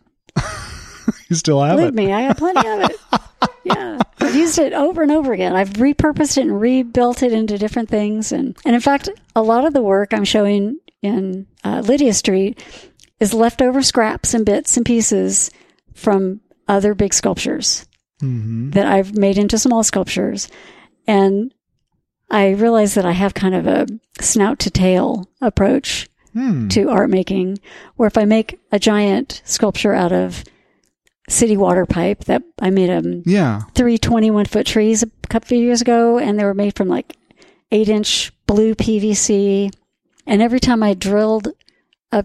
You 1.31 1.37
still 1.37 1.63
have 1.63 1.77
Believe 1.77 1.89
it. 1.89 1.95
me, 1.95 2.13
I 2.13 2.21
have 2.23 2.37
plenty 2.37 2.69
of 2.69 2.91
it. 2.91 2.97
yeah. 3.65 3.99
I've 4.21 4.35
used 4.37 4.59
it 4.59 4.73
over 4.75 5.03
and 5.03 5.11
over 5.11 5.33
again. 5.33 5.57
I've 5.57 5.71
repurposed 5.75 6.37
it 6.37 6.43
and 6.43 6.61
rebuilt 6.61 7.23
it 7.23 7.33
into 7.33 7.57
different 7.57 7.89
things. 7.89 8.31
And, 8.31 8.57
and 8.65 8.75
in 8.75 8.81
fact, 8.83 9.09
a 9.35 9.43
lot 9.43 9.65
of 9.65 9.73
the 9.73 9.81
work 9.83 10.13
I'm 10.13 10.25
showing 10.25 10.79
in 11.01 11.47
uh, 11.65 11.81
Lydia 11.85 12.13
Street 12.13 12.63
is 13.21 13.33
leftover 13.33 13.81
scraps 13.83 14.35
and 14.35 14.45
bits 14.45 14.77
and 14.77 14.85
pieces 14.85 15.51
from 15.95 16.41
other 16.69 16.95
big 16.95 17.15
sculptures 17.15 17.87
hmm 18.21 18.71
that 18.71 18.87
I've 18.87 19.17
made 19.17 19.39
into 19.39 19.59
small 19.59 19.83
sculptures. 19.83 20.49
And 21.07 21.53
I 22.31 22.51
realize 22.51 22.95
that 22.95 23.05
I 23.07 23.13
have 23.13 23.35
kind 23.35 23.55
of 23.55 23.67
a 23.67 23.87
snout 24.21 24.59
to 24.61 24.71
tail 24.71 25.29
approach 25.41 26.09
Hmm. 26.33 26.67
to 26.69 26.91
art 26.91 27.11
making, 27.11 27.59
where 27.95 28.09
if 28.09 28.19
I 28.19 28.25
make 28.25 28.59
a 28.73 28.79
giant 28.81 29.41
sculpture 29.45 29.95
out 29.95 30.11
of 30.13 30.43
city 31.29 31.57
water 31.57 31.87
pipe 31.87 32.25
that 32.25 32.43
I 32.61 32.71
made 32.71 32.91
um 32.91 33.23
Yeah. 33.25 33.63
three 33.75 33.99
21 33.99 34.45
foot 34.47 34.67
trees 34.67 35.03
a 35.03 35.11
couple 35.29 35.57
of 35.57 35.63
years 35.63 35.81
ago, 35.81 36.19
and 36.19 36.39
they 36.39 36.45
were 36.45 36.55
made 36.55 36.77
from 36.77 36.89
like 36.89 37.17
eight 37.73 37.89
inch 37.89 38.33
blue 38.47 38.75
PVC. 38.75 39.71
And 40.27 40.41
every 40.43 40.61
time 40.61 40.83
I 40.83 40.95
drilled 40.95 41.49
a 42.13 42.25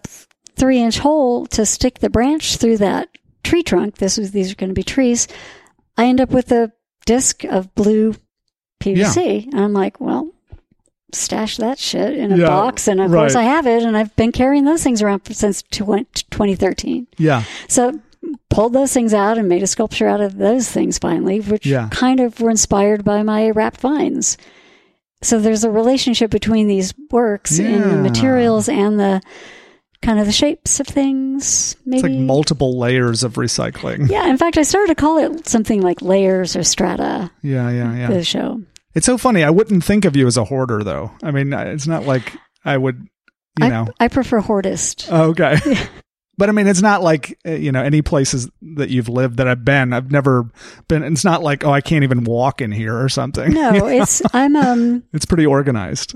three 0.56 0.80
inch 0.82 1.00
hole 1.00 1.46
to 1.48 1.66
stick 1.66 2.00
the 2.00 2.10
branch 2.10 2.58
through 2.58 2.78
that 2.78 3.10
tree 3.44 3.64
trunk, 3.64 3.98
this 3.98 4.18
was 4.18 4.32
these 4.32 4.52
are 4.52 4.56
going 4.56 4.70
to 4.70 4.74
be 4.74 4.84
trees. 4.84 5.28
I 5.98 6.06
end 6.06 6.22
up 6.22 6.32
with 6.32 6.52
a 6.52 6.72
disc 7.06 7.44
of 7.46 7.74
blue 7.76 8.16
PVC, 8.82 9.46
and 9.52 9.60
I'm 9.60 9.74
like, 9.74 10.00
well. 10.00 10.32
Stash 11.12 11.58
that 11.58 11.80
shit 11.80 12.14
in 12.16 12.32
a 12.32 12.38
Yeah, 12.38 12.46
box, 12.46 12.88
and 12.88 13.02
of 13.02 13.10
course. 13.10 13.34
I 13.34 13.42
have 13.42 13.66
it, 13.66 13.82
and 13.82 13.98
I've 13.98 14.16
been 14.16 14.32
carrying 14.32 14.66
those 14.66 14.84
things 14.84 15.02
around 15.02 15.26
since 15.34 15.64
20, 15.64 16.06
2013. 16.30 17.08
Yeah. 17.18 17.42
So 17.68 18.00
pulled 18.50 18.74
those 18.74 18.94
things 18.94 19.14
out 19.14 19.38
and 19.38 19.48
made 19.50 19.64
a 19.64 19.68
sculpture 19.68 20.08
out 20.08 20.22
of 20.22 20.38
those 20.38 20.70
things 20.70 20.98
finally, 20.98 21.40
which 21.40 21.66
Yeah. 21.66 21.90
kind 21.92 22.20
of 22.20 22.40
were 22.40 22.50
inspired 22.50 23.04
by 23.04 23.24
my 23.24 23.50
wrapped 23.52 23.82
vines. 23.82 24.38
So 25.22 25.40
there's 25.40 25.64
a 25.64 25.72
relationship 25.72 26.32
between 26.32 26.68
these 26.68 26.94
works 27.12 27.60
in 27.60 27.82
the 27.82 27.98
materials 27.98 28.70
and 28.70 29.00
the 29.00 29.22
kind 30.02 30.18
of 30.18 30.26
the 30.26 30.32
shapes 30.32 30.80
of 30.80 30.88
things. 30.88 31.74
It's 31.74 31.86
Maybe. 31.86 32.08
like 32.08 32.18
multiple 32.18 32.80
layers 32.80 33.24
of 33.24 33.34
recycling. 33.34 34.10
yeah, 34.10 34.30
in 34.30 34.38
fact, 34.38 34.58
I 34.58 34.62
started 34.64 34.88
to 34.88 34.96
call 34.96 35.18
it 35.18 35.46
something 35.48 35.82
like 35.82 36.02
layers 36.02 36.56
or 36.56 36.64
strata. 36.64 37.30
Yeah. 37.44 37.70
Yeah. 37.70 37.96
Yeah. 37.98 38.08
The 38.10 38.24
show. 38.24 38.62
It's 38.96 39.06
so 39.06 39.18
funny. 39.18 39.44
I 39.44 39.50
wouldn't 39.50 39.84
think 39.84 40.06
of 40.06 40.16
you 40.16 40.26
as 40.26 40.38
a 40.38 40.46
hoarder, 40.46 40.84
though. 40.84 41.12
I 41.22 41.32
mean, 41.32 41.52
it's 41.54 41.86
not 41.86 42.06
like 42.06 42.34
I 42.64 42.78
would, 42.78 43.06
you 43.60 43.66
I, 43.66 43.70
know. 43.70 43.88
I 44.00 44.08
prefer 44.08 44.40
hortist. 44.40 45.08
Oh, 45.12 45.30
okay. 45.32 45.58
But 46.40 46.48
I 46.50 46.54
mean, 46.54 46.68
it's 46.68 46.82
not 46.82 47.04
like, 47.04 47.38
uh, 47.46 47.52
you 47.52 47.72
know, 47.72 47.84
any 47.84 48.02
places 48.02 48.50
that 48.78 48.90
you've 48.90 49.10
lived 49.10 49.38
that 49.38 49.48
I've 49.48 49.66
been, 49.66 49.92
I've 49.94 50.10
never 50.10 50.50
been, 50.88 51.04
it's 51.04 51.26
not 51.26 51.44
like, 51.44 51.66
oh, 51.66 51.72
I 51.72 51.82
can't 51.82 52.04
even 52.06 52.24
walk 52.24 52.62
in 52.62 52.72
here 52.72 52.98
or 52.98 53.10
something. 53.10 53.52
no, 53.52 53.72
it's 53.88 54.22
I'm 54.34 54.56
um 54.56 55.04
It's 55.14 55.26
pretty 55.26 55.46
organized. 55.46 56.16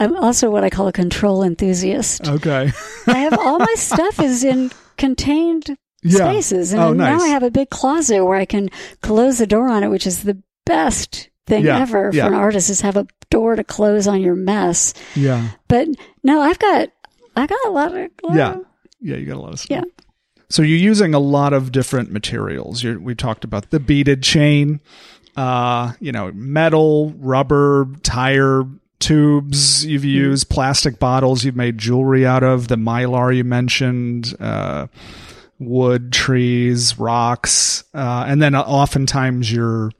I'm 0.00 0.16
also 0.16 0.50
what 0.50 0.64
I 0.64 0.70
call 0.70 0.88
a 0.88 0.92
control 0.92 1.42
enthusiast. 1.42 2.26
Okay. 2.26 2.72
I 3.06 3.18
have 3.18 3.38
all 3.38 3.58
my 3.58 3.74
stuff 3.76 4.18
is 4.18 4.42
in 4.44 4.70
contained 4.96 5.76
Yeah. 6.02 6.16
spaces. 6.30 6.72
And 6.72 6.80
Oh, 6.82 6.92
now. 6.94 7.18
I 7.20 7.28
have 7.28 7.42
a 7.42 7.50
big 7.50 7.68
closet 7.68 8.24
where 8.24 8.36
I 8.38 8.46
can 8.46 8.70
close 9.02 9.36
the 9.38 9.46
door 9.46 9.68
on 9.68 9.84
it, 9.84 9.88
which 9.88 10.06
is 10.06 10.22
the 10.22 10.42
best 10.64 11.28
thing 11.46 11.66
Yeah, 11.66 11.80
ever 11.80 12.10
yeah. 12.14 12.22
for 12.28 12.28
an 12.34 12.40
artist 12.40 12.70
is 12.70 12.80
have 12.80 12.96
a 12.96 13.06
door 13.30 13.56
to 13.56 13.64
close 13.64 14.06
on 14.08 14.22
your 14.22 14.36
mess. 14.36 14.94
Yeah. 15.14 15.50
But 15.68 15.88
no, 16.24 16.40
I've 16.40 16.58
got 16.58 16.88
I 17.36 17.46
got 17.46 17.58
a 17.66 17.70
lot 17.70 17.94
of 17.94 18.10
lot 18.22 18.34
Yeah. 18.36 18.52
of- 18.54 18.64
Yeah. 19.00 19.16
You 19.16 19.26
got 19.26 19.36
a 19.36 19.40
lot 19.40 19.52
of 19.52 19.60
stuff. 19.60 19.70
Yeah. 19.70 20.04
So 20.48 20.62
you're 20.62 20.78
using 20.78 21.14
a 21.14 21.20
lot 21.20 21.52
of 21.52 21.70
different 21.70 22.10
materials. 22.10 22.82
You're, 22.82 22.98
we 22.98 23.14
talked 23.14 23.44
about 23.44 23.70
the 23.70 23.78
beaded 23.78 24.22
chain, 24.22 24.80
uh, 25.36 25.92
you 26.00 26.10
know, 26.10 26.32
metal, 26.32 27.14
rubber, 27.18 27.86
tire 28.02 28.64
tubes. 28.98 29.86
You've 29.86 30.04
used 30.04 30.48
plastic 30.48 30.98
bottles. 30.98 31.44
You've 31.44 31.56
made 31.56 31.78
jewelry 31.78 32.26
out 32.26 32.42
of 32.42 32.68
the 32.68 32.76
mylar 32.76 33.34
you 33.34 33.44
mentioned, 33.44 34.34
uh, 34.40 34.88
wood, 35.60 36.12
trees, 36.12 36.98
rocks, 36.98 37.84
uh, 37.94 38.24
and 38.26 38.42
then 38.42 38.54
oftentimes 38.56 39.52
you're 39.52 39.92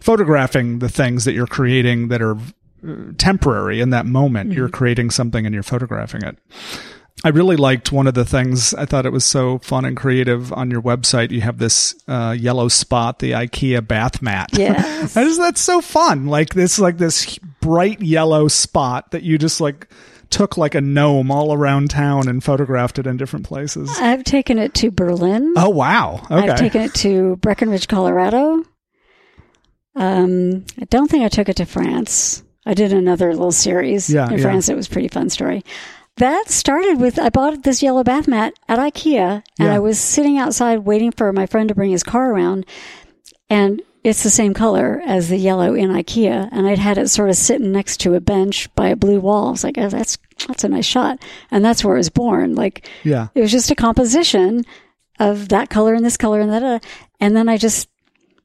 photographing 0.00 0.78
the 0.78 0.88
things 0.88 1.24
that 1.24 1.32
you're 1.32 1.46
creating 1.46 2.08
that 2.08 2.22
are 2.22 2.36
uh, 2.36 3.12
temporary 3.18 3.80
in 3.80 3.90
that 3.90 4.06
moment. 4.06 4.52
You're 4.52 4.68
creating 4.68 5.10
something 5.10 5.44
and 5.44 5.52
you're 5.54 5.62
photographing 5.62 6.22
it. 6.22 6.38
I 7.24 7.28
really 7.28 7.56
liked 7.56 7.92
one 7.92 8.06
of 8.06 8.14
the 8.14 8.24
things. 8.24 8.74
I 8.74 8.84
thought 8.84 9.06
it 9.06 9.12
was 9.12 9.24
so 9.24 9.58
fun 9.58 9.84
and 9.84 9.96
creative 9.96 10.52
on 10.52 10.70
your 10.70 10.82
website. 10.82 11.30
You 11.30 11.40
have 11.42 11.58
this 11.58 11.94
uh, 12.08 12.34
yellow 12.38 12.68
spot, 12.68 13.20
the 13.20 13.32
IKEA 13.32 13.86
bath 13.86 14.20
mat. 14.22 14.50
Yes. 14.58 15.16
I 15.16 15.24
that's 15.36 15.60
so 15.60 15.80
fun. 15.80 16.26
Like 16.26 16.54
this, 16.54 16.78
like 16.78 16.98
this 16.98 17.38
bright 17.60 18.00
yellow 18.00 18.48
spot 18.48 19.12
that 19.12 19.22
you 19.22 19.38
just 19.38 19.60
like 19.60 19.88
took 20.30 20.56
like 20.56 20.74
a 20.74 20.80
gnome 20.80 21.30
all 21.30 21.52
around 21.52 21.90
town 21.90 22.26
and 22.28 22.42
photographed 22.42 22.98
it 22.98 23.06
in 23.06 23.16
different 23.16 23.46
places. 23.46 23.90
I've 24.00 24.24
taken 24.24 24.58
it 24.58 24.74
to 24.74 24.90
Berlin. 24.90 25.54
Oh 25.56 25.68
wow! 25.68 26.20
Okay. 26.30 26.48
I've 26.50 26.58
taken 26.58 26.80
it 26.82 26.94
to 26.94 27.36
Breckenridge, 27.36 27.86
Colorado. 27.88 28.64
Um, 29.94 30.64
I 30.80 30.84
don't 30.86 31.10
think 31.10 31.24
I 31.24 31.28
took 31.28 31.48
it 31.48 31.56
to 31.56 31.66
France. 31.66 32.42
I 32.64 32.74
did 32.74 32.92
another 32.92 33.30
little 33.32 33.52
series 33.52 34.08
Yeah, 34.08 34.26
in 34.30 34.38
yeah. 34.38 34.42
France. 34.42 34.68
It 34.68 34.76
was 34.76 34.86
a 34.86 34.90
pretty 34.90 35.08
fun 35.08 35.28
story. 35.30 35.64
That 36.18 36.50
started 36.50 37.00
with 37.00 37.18
I 37.18 37.30
bought 37.30 37.62
this 37.62 37.82
yellow 37.82 38.04
bath 38.04 38.28
mat 38.28 38.54
at 38.68 38.78
IKEA, 38.78 39.42
and 39.58 39.68
Yeah. 39.68 39.74
I 39.74 39.78
was 39.78 39.98
sitting 39.98 40.36
outside 40.38 40.80
waiting 40.80 41.10
for 41.10 41.32
my 41.32 41.46
friend 41.46 41.68
to 41.68 41.74
bring 41.74 41.90
his 41.90 42.02
car 42.02 42.30
around, 42.32 42.66
and 43.48 43.80
it's 44.04 44.22
the 44.22 44.30
same 44.30 44.52
color 44.52 45.00
as 45.06 45.28
the 45.28 45.36
yellow 45.38 45.74
in 45.74 45.90
IKEA, 45.90 46.48
and 46.52 46.66
I'd 46.66 46.78
had 46.78 46.98
it 46.98 47.08
sort 47.08 47.30
of 47.30 47.36
sitting 47.36 47.72
next 47.72 47.98
to 48.00 48.14
a 48.14 48.20
bench 48.20 48.68
by 48.74 48.88
a 48.88 48.96
blue 48.96 49.20
wall. 49.20 49.48
I 49.48 49.50
was 49.52 49.64
like, 49.64 49.78
"Oh, 49.78 49.88
that's 49.88 50.18
that's 50.46 50.64
a 50.64 50.68
nice 50.68 50.84
shot," 50.84 51.18
and 51.50 51.64
that's 51.64 51.84
where 51.84 51.94
it 51.94 51.98
was 52.00 52.10
born. 52.10 52.54
Like 52.56 52.86
yeah. 53.04 53.28
it 53.34 53.40
was 53.40 53.50
just 53.52 53.70
a 53.70 53.74
composition 53.74 54.64
of 55.18 55.48
that 55.48 55.70
color 55.70 55.94
and 55.94 56.04
this 56.04 56.16
color 56.16 56.40
and 56.40 56.50
that. 56.52 56.62
uh, 56.62 56.78
And 57.20 57.36
then 57.36 57.48
I 57.48 57.56
just 57.56 57.88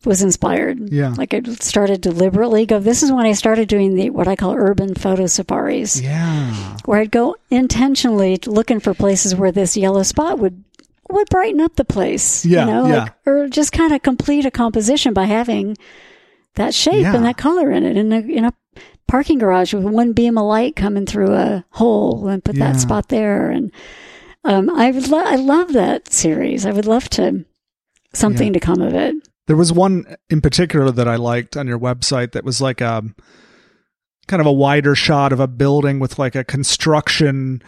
was 0.05 0.21
inspired. 0.21 0.89
Yeah. 0.91 1.13
Like 1.17 1.33
I 1.33 1.41
started 1.59 2.01
deliberately 2.01 2.65
go, 2.65 2.79
this 2.79 3.03
is 3.03 3.11
when 3.11 3.25
I 3.25 3.33
started 3.33 3.67
doing 3.67 3.95
the, 3.95 4.09
what 4.11 4.27
I 4.27 4.35
call 4.35 4.53
urban 4.55 4.93
photo 4.95 5.25
safaris, 5.27 5.99
Yeah. 6.01 6.77
where 6.85 6.99
I'd 6.99 7.11
go 7.11 7.35
intentionally 7.49 8.37
looking 8.45 8.79
for 8.79 8.93
places 8.93 9.35
where 9.35 9.51
this 9.51 9.75
yellow 9.75 10.03
spot 10.03 10.39
would, 10.39 10.63
would 11.09 11.27
brighten 11.29 11.59
up 11.61 11.75
the 11.75 11.85
place. 11.85 12.45
Yeah, 12.45 12.65
You 12.65 12.71
know, 12.71 12.87
yeah. 12.87 12.97
like, 13.03 13.13
or 13.25 13.47
just 13.49 13.71
kind 13.71 13.91
of 13.93 14.01
complete 14.03 14.45
a 14.45 14.51
composition 14.51 15.13
by 15.13 15.25
having 15.25 15.75
that 16.55 16.73
shape 16.73 17.01
Yeah. 17.01 17.15
and 17.15 17.25
that 17.25 17.37
color 17.37 17.71
in 17.71 17.83
it 17.83 17.97
in 17.97 18.11
a, 18.13 18.19
in 18.19 18.45
a 18.45 18.53
parking 19.07 19.39
garage 19.39 19.73
with 19.73 19.83
one 19.83 20.13
beam 20.13 20.37
of 20.37 20.45
light 20.45 20.75
coming 20.75 21.05
through 21.05 21.33
a 21.33 21.65
hole 21.71 22.27
and 22.27 22.43
put 22.43 22.55
Yeah. 22.55 22.71
that 22.73 22.79
spot 22.79 23.09
there. 23.09 23.49
And, 23.49 23.71
um, 24.43 24.69
I 24.69 24.91
would 24.91 25.07
lo- 25.07 25.23
I 25.25 25.35
love 25.35 25.73
that 25.73 26.11
series. 26.13 26.65
I 26.65 26.71
would 26.71 26.85
love 26.85 27.09
to 27.11 27.45
something 28.13 28.53
to 28.53 28.59
come 28.59 28.81
of 28.81 28.93
it. 28.93 29.15
There 29.47 29.55
was 29.55 29.73
one 29.73 30.15
in 30.29 30.41
particular 30.41 30.91
that 30.91 31.07
I 31.07 31.15
liked 31.15 31.57
on 31.57 31.67
your 31.67 31.79
website 31.79 32.33
that 32.33 32.43
was 32.43 32.61
like 32.61 32.81
a 32.81 33.03
kind 34.27 34.41
of 34.41 34.45
a 34.45 34.51
wider 34.51 34.93
shot 34.93 35.31
of 35.33 35.39
a 35.39 35.47
building 35.47 35.99
with 35.99 36.19
like 36.19 36.35
a 36.35 36.43
construction, 36.43 37.63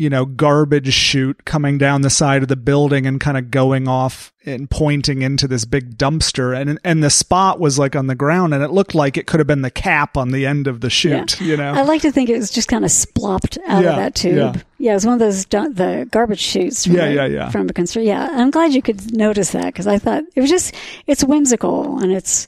you 0.00 0.08
know, 0.08 0.24
garbage 0.24 0.92
chute 0.92 1.44
coming 1.44 1.76
down 1.76 2.00
the 2.00 2.08
side 2.10 2.42
of 2.42 2.48
the 2.48 2.56
building 2.56 3.06
and 3.06 3.20
kind 3.20 3.36
of 3.36 3.50
going 3.50 3.86
off 3.86 4.32
and 4.46 4.70
pointing 4.70 5.20
into 5.20 5.46
this 5.46 5.66
big 5.66 5.98
dumpster 5.98 6.58
and 6.58 6.78
and 6.82 7.04
the 7.04 7.10
spot 7.10 7.60
was 7.60 7.78
like 7.78 7.94
on 7.94 8.06
the 8.06 8.14
ground 8.14 8.54
and 8.54 8.62
it 8.64 8.70
looked 8.70 8.94
like 8.94 9.18
it 9.18 9.26
could 9.26 9.38
have 9.40 9.46
been 9.46 9.60
the 9.60 9.70
cap 9.70 10.16
on 10.16 10.30
the 10.30 10.46
end 10.46 10.66
of 10.66 10.80
the 10.80 10.88
chute, 10.88 11.38
you 11.40 11.56
know. 11.56 11.72
I 11.74 11.82
like 11.82 12.00
to 12.02 12.10
think 12.10 12.30
it 12.30 12.38
was 12.38 12.50
just 12.50 12.66
kind 12.68 12.84
of 12.84 12.90
splopped 12.90 13.58
out 13.66 13.82
Yeah, 13.84 13.90
of 13.90 13.96
that 13.96 14.14
tube. 14.14 14.36
yeah. 14.36 14.62
Yeah. 14.78 14.92
it 14.92 14.94
was 14.94 15.04
one 15.04 15.12
of 15.14 15.20
those 15.20 15.44
du- 15.44 15.72
the 15.74 16.08
garbage 16.10 16.40
chutes. 16.40 16.86
From 16.86 16.96
Yeah, 16.96 17.04
a, 17.04 17.14
yeah, 17.14 17.26
yeah. 17.26 17.50
From 17.50 17.68
a 17.68 17.72
construction. 17.74 18.08
Yeah, 18.08 18.26
I'm 18.32 18.50
glad 18.50 18.72
you 18.72 18.80
could 18.80 19.14
notice 19.14 19.50
that 19.52 19.66
because 19.66 19.86
I 19.86 19.98
thought 19.98 20.24
it 20.34 20.40
was 20.40 20.48
just 20.48 20.74
it's 21.06 21.22
whimsical 21.22 21.98
and 21.98 22.10
it's 22.10 22.46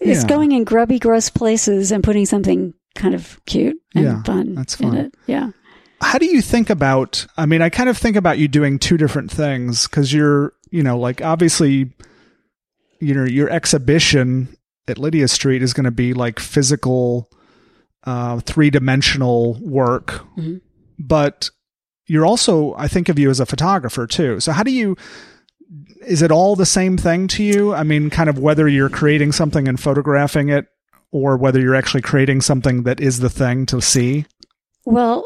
it's 0.00 0.22
Yeah. 0.22 0.28
going 0.28 0.50
in 0.52 0.64
grubby, 0.64 0.98
gross 0.98 1.30
places 1.30 1.92
and 1.92 2.02
putting 2.02 2.26
something 2.26 2.74
kind 2.96 3.14
of 3.14 3.38
cute 3.46 3.76
and 3.94 4.04
Yeah, 4.04 4.22
fun, 4.24 4.56
that's 4.56 4.80
in 4.80 4.88
fun. 4.88 4.96
it. 4.98 5.14
Yeah. 5.28 5.50
How 6.00 6.18
do 6.18 6.26
you 6.26 6.40
think 6.42 6.70
about 6.70 7.26
i 7.36 7.46
mean 7.46 7.62
i 7.62 7.68
kind 7.68 7.88
of 7.88 7.96
think 7.98 8.16
about 8.16 8.38
you 8.38 8.48
doing 8.48 8.78
two 8.78 8.96
different 8.96 9.30
things 9.30 9.86
because 9.86 10.12
you're 10.12 10.52
you 10.70 10.82
know 10.82 10.98
like 10.98 11.20
obviously 11.22 11.92
you 13.00 13.14
know 13.14 13.24
your 13.24 13.48
exhibition 13.50 14.48
at 14.88 14.98
lydia 14.98 15.28
street 15.28 15.62
is 15.62 15.72
going 15.72 15.84
to 15.84 15.90
be 15.90 16.12
like 16.14 16.38
physical 16.40 17.28
uh 18.04 18.40
three-dimensional 18.40 19.54
work. 19.60 20.24
Mhm. 20.36 20.60
but 20.98 21.50
you're 22.06 22.26
also 22.26 22.74
i 22.76 22.88
think 22.88 23.08
of 23.08 23.18
you 23.18 23.30
as 23.30 23.40
a 23.40 23.46
photographer 23.46 24.06
too. 24.06 24.40
So 24.40 24.52
how 24.52 24.62
do 24.62 24.70
you 24.70 24.96
is 26.06 26.22
it 26.22 26.32
all 26.32 26.56
the 26.56 26.66
same 26.66 26.96
thing 26.96 27.28
to 27.28 27.44
you? 27.44 27.74
I 27.74 27.82
mean 27.84 28.10
kind 28.10 28.28
of 28.30 28.38
whether 28.38 28.66
you're 28.66 28.88
creating 28.88 29.32
something 29.32 29.68
and 29.68 29.78
photographing 29.78 30.48
it 30.48 30.66
or 31.12 31.36
whether 31.36 31.60
you're 31.60 31.74
actually 31.76 32.02
creating 32.02 32.40
something 32.40 32.84
that 32.84 33.00
is 33.00 33.20
the 33.20 33.30
thing 33.30 33.66
to 33.66 33.80
see? 33.80 34.24
Well, 34.84 35.24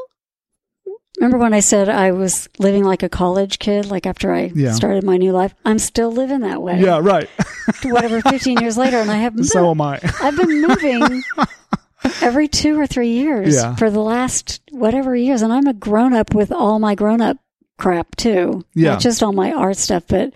remember 1.25 1.43
when 1.43 1.55
I 1.55 1.61
said 1.61 1.89
I 1.89 2.13
was 2.13 2.49
living 2.59 2.85
like 2.85 3.03
a 3.03 3.09
college 3.09 3.59
kid, 3.59 3.87
like 3.87 4.07
after 4.07 4.33
I 4.33 4.53
Yeah. 4.55 4.73
started 4.73 5.05
my 5.05 5.17
new 5.17 5.33
life? 5.33 5.55
I'm 5.65 5.79
still 5.79 6.11
living 6.13 6.41
that 6.41 6.63
way. 6.63 6.81
yeah 6.81 7.01
right 7.03 7.29
Whatever, 7.85 8.21
15 8.21 8.59
years 8.61 8.77
later, 8.77 8.99
and 8.99 9.11
I 9.11 9.17
have 9.17 9.35
so 9.47 9.71
am 9.71 9.81
i 9.81 9.99
I've 10.21 10.37
been 10.37 10.63
moving 10.63 11.23
every 12.23 12.49
two 12.49 12.79
or 12.79 12.87
three 12.87 13.09
years 13.13 13.55
Yeah. 13.57 13.75
for 13.77 13.91
the 13.91 14.01
last 14.01 14.61
whatever 14.71 15.15
years, 15.17 15.43
and 15.43 15.53
I'm 15.53 15.67
a 15.67 15.73
grown 15.75 16.13
up 16.13 16.35
with 16.35 16.53
all 16.53 16.79
my 16.79 16.95
grown 16.95 17.21
up 17.21 17.39
crap 17.79 18.15
too. 18.17 18.65
Yeah. 18.75 18.93
Not 18.93 19.01
just 19.01 19.23
all 19.23 19.33
my 19.33 19.53
art 19.53 19.77
stuff, 19.77 20.05
but 20.09 20.33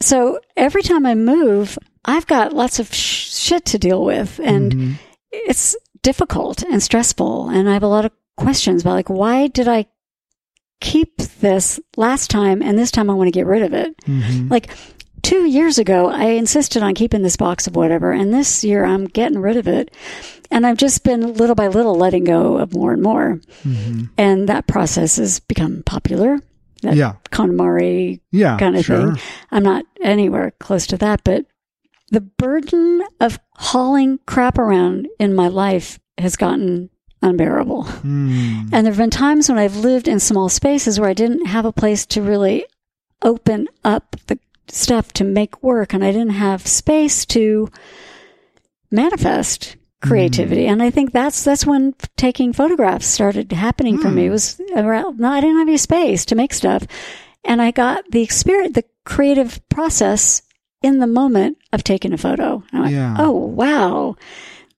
so 0.00 0.38
every 0.56 0.82
time 0.82 1.04
I 1.06 1.14
move, 1.14 1.78
I've 2.04 2.26
got 2.26 2.52
lots 2.52 2.78
of 2.78 2.92
sh- 2.94 3.30
shit 3.34 3.64
to 3.66 3.78
deal 3.78 4.04
with, 4.04 4.40
and 4.42 4.72
Mhm. 4.72 4.94
it's 5.32 5.76
difficult 6.02 6.62
and 6.62 6.80
stressful. 6.82 7.48
And 7.48 7.68
I 7.68 7.72
have 7.74 7.82
a 7.82 7.88
lot 7.88 8.04
of 8.04 8.12
questions 8.38 8.82
about 8.82 8.94
like, 8.94 9.10
why 9.10 9.48
did 9.48 9.68
I 9.68 9.86
keep 10.80 11.16
this 11.40 11.80
last 11.96 12.30
time 12.30 12.62
and 12.62 12.78
this 12.78 12.90
time 12.90 13.10
I 13.10 13.14
want 13.14 13.28
to 13.28 13.32
get 13.32 13.46
rid 13.46 13.62
of 13.62 13.74
it? 13.74 13.96
Mhm. 14.06 14.50
Like 14.50 14.70
two 15.22 15.46
years 15.46 15.78
ago, 15.78 16.08
I 16.08 16.26
insisted 16.30 16.82
on 16.82 16.94
keeping 16.94 17.22
this 17.22 17.36
box 17.36 17.66
of 17.66 17.76
whatever, 17.76 18.12
and 18.12 18.32
this 18.32 18.64
year 18.64 18.84
I'm 18.84 19.04
getting 19.06 19.38
rid 19.38 19.56
of 19.56 19.66
it. 19.68 19.90
And 20.50 20.66
I've 20.66 20.78
just 20.78 21.04
been 21.04 21.34
little 21.34 21.54
by 21.54 21.68
little 21.68 21.94
letting 21.96 22.24
go 22.24 22.56
of 22.56 22.72
more 22.72 22.92
and 22.94 23.02
more. 23.02 23.38
Mhm. 23.64 24.08
And 24.16 24.48
that 24.48 24.66
process 24.66 25.16
has 25.16 25.40
become 25.40 25.82
popular. 25.84 26.38
That 26.82 26.94
Yeah. 26.96 27.14
KonMari 27.32 28.20
Yeah. 28.32 28.56
kind 28.56 28.76
of 28.76 28.84
sure. 28.84 29.14
thing. 29.14 29.22
I'm 29.50 29.64
not 29.64 29.84
anywhere 30.00 30.52
close 30.60 30.86
to 30.86 30.96
that, 30.98 31.22
but 31.24 31.44
the 32.10 32.20
burden 32.22 33.02
of 33.20 33.38
hauling 33.56 34.20
crap 34.26 34.56
around 34.58 35.08
in 35.18 35.34
my 35.34 35.48
life 35.48 35.98
has 36.16 36.36
gotten 36.36 36.88
unbearable. 37.22 37.84
Mm. 37.84 38.70
And 38.72 38.86
there 38.86 38.92
have 38.92 38.98
been 38.98 39.10
times 39.10 39.48
when 39.48 39.58
I've 39.58 39.76
lived 39.76 40.08
in 40.08 40.20
small 40.20 40.48
spaces 40.48 40.98
where 41.00 41.10
I 41.10 41.14
didn't 41.14 41.46
have 41.46 41.64
a 41.64 41.72
place 41.72 42.06
to 42.06 42.22
really 42.22 42.64
open 43.22 43.68
up 43.84 44.16
the 44.26 44.38
stuff 44.68 45.12
to 45.14 45.24
make 45.24 45.62
work, 45.62 45.92
and 45.94 46.04
I 46.04 46.12
didn't 46.12 46.30
have 46.30 46.66
space 46.66 47.24
to 47.26 47.68
manifest 48.90 49.76
creativity. 50.00 50.66
And 50.66 50.82
I 50.82 50.90
think 50.90 51.12
that's 51.12 51.42
that's 51.44 51.66
when 51.66 51.94
taking 52.16 52.52
photographs 52.52 53.06
started 53.06 53.50
happening 53.52 53.98
for 53.98 54.10
me. 54.10 54.26
It 54.26 54.30
was 54.30 54.60
around 54.76 55.18
no, 55.18 55.30
I 55.30 55.40
didn't 55.40 55.58
have 55.58 55.68
any 55.68 55.76
space 55.76 56.24
to 56.26 56.34
make 56.34 56.54
stuff, 56.54 56.86
and 57.44 57.60
I 57.60 57.70
got 57.70 58.04
the 58.10 58.22
experience, 58.22 58.74
the 58.74 58.84
creative 59.04 59.60
process 59.68 60.42
in 60.82 60.98
the 60.98 61.06
moment 61.06 61.58
of 61.72 61.82
taking 61.82 62.12
a 62.12 62.18
photo. 62.18 62.62
I 62.72 62.80
went, 62.80 62.92
Yeah. 62.92 63.16
oh 63.18 63.32
wow, 63.32 64.16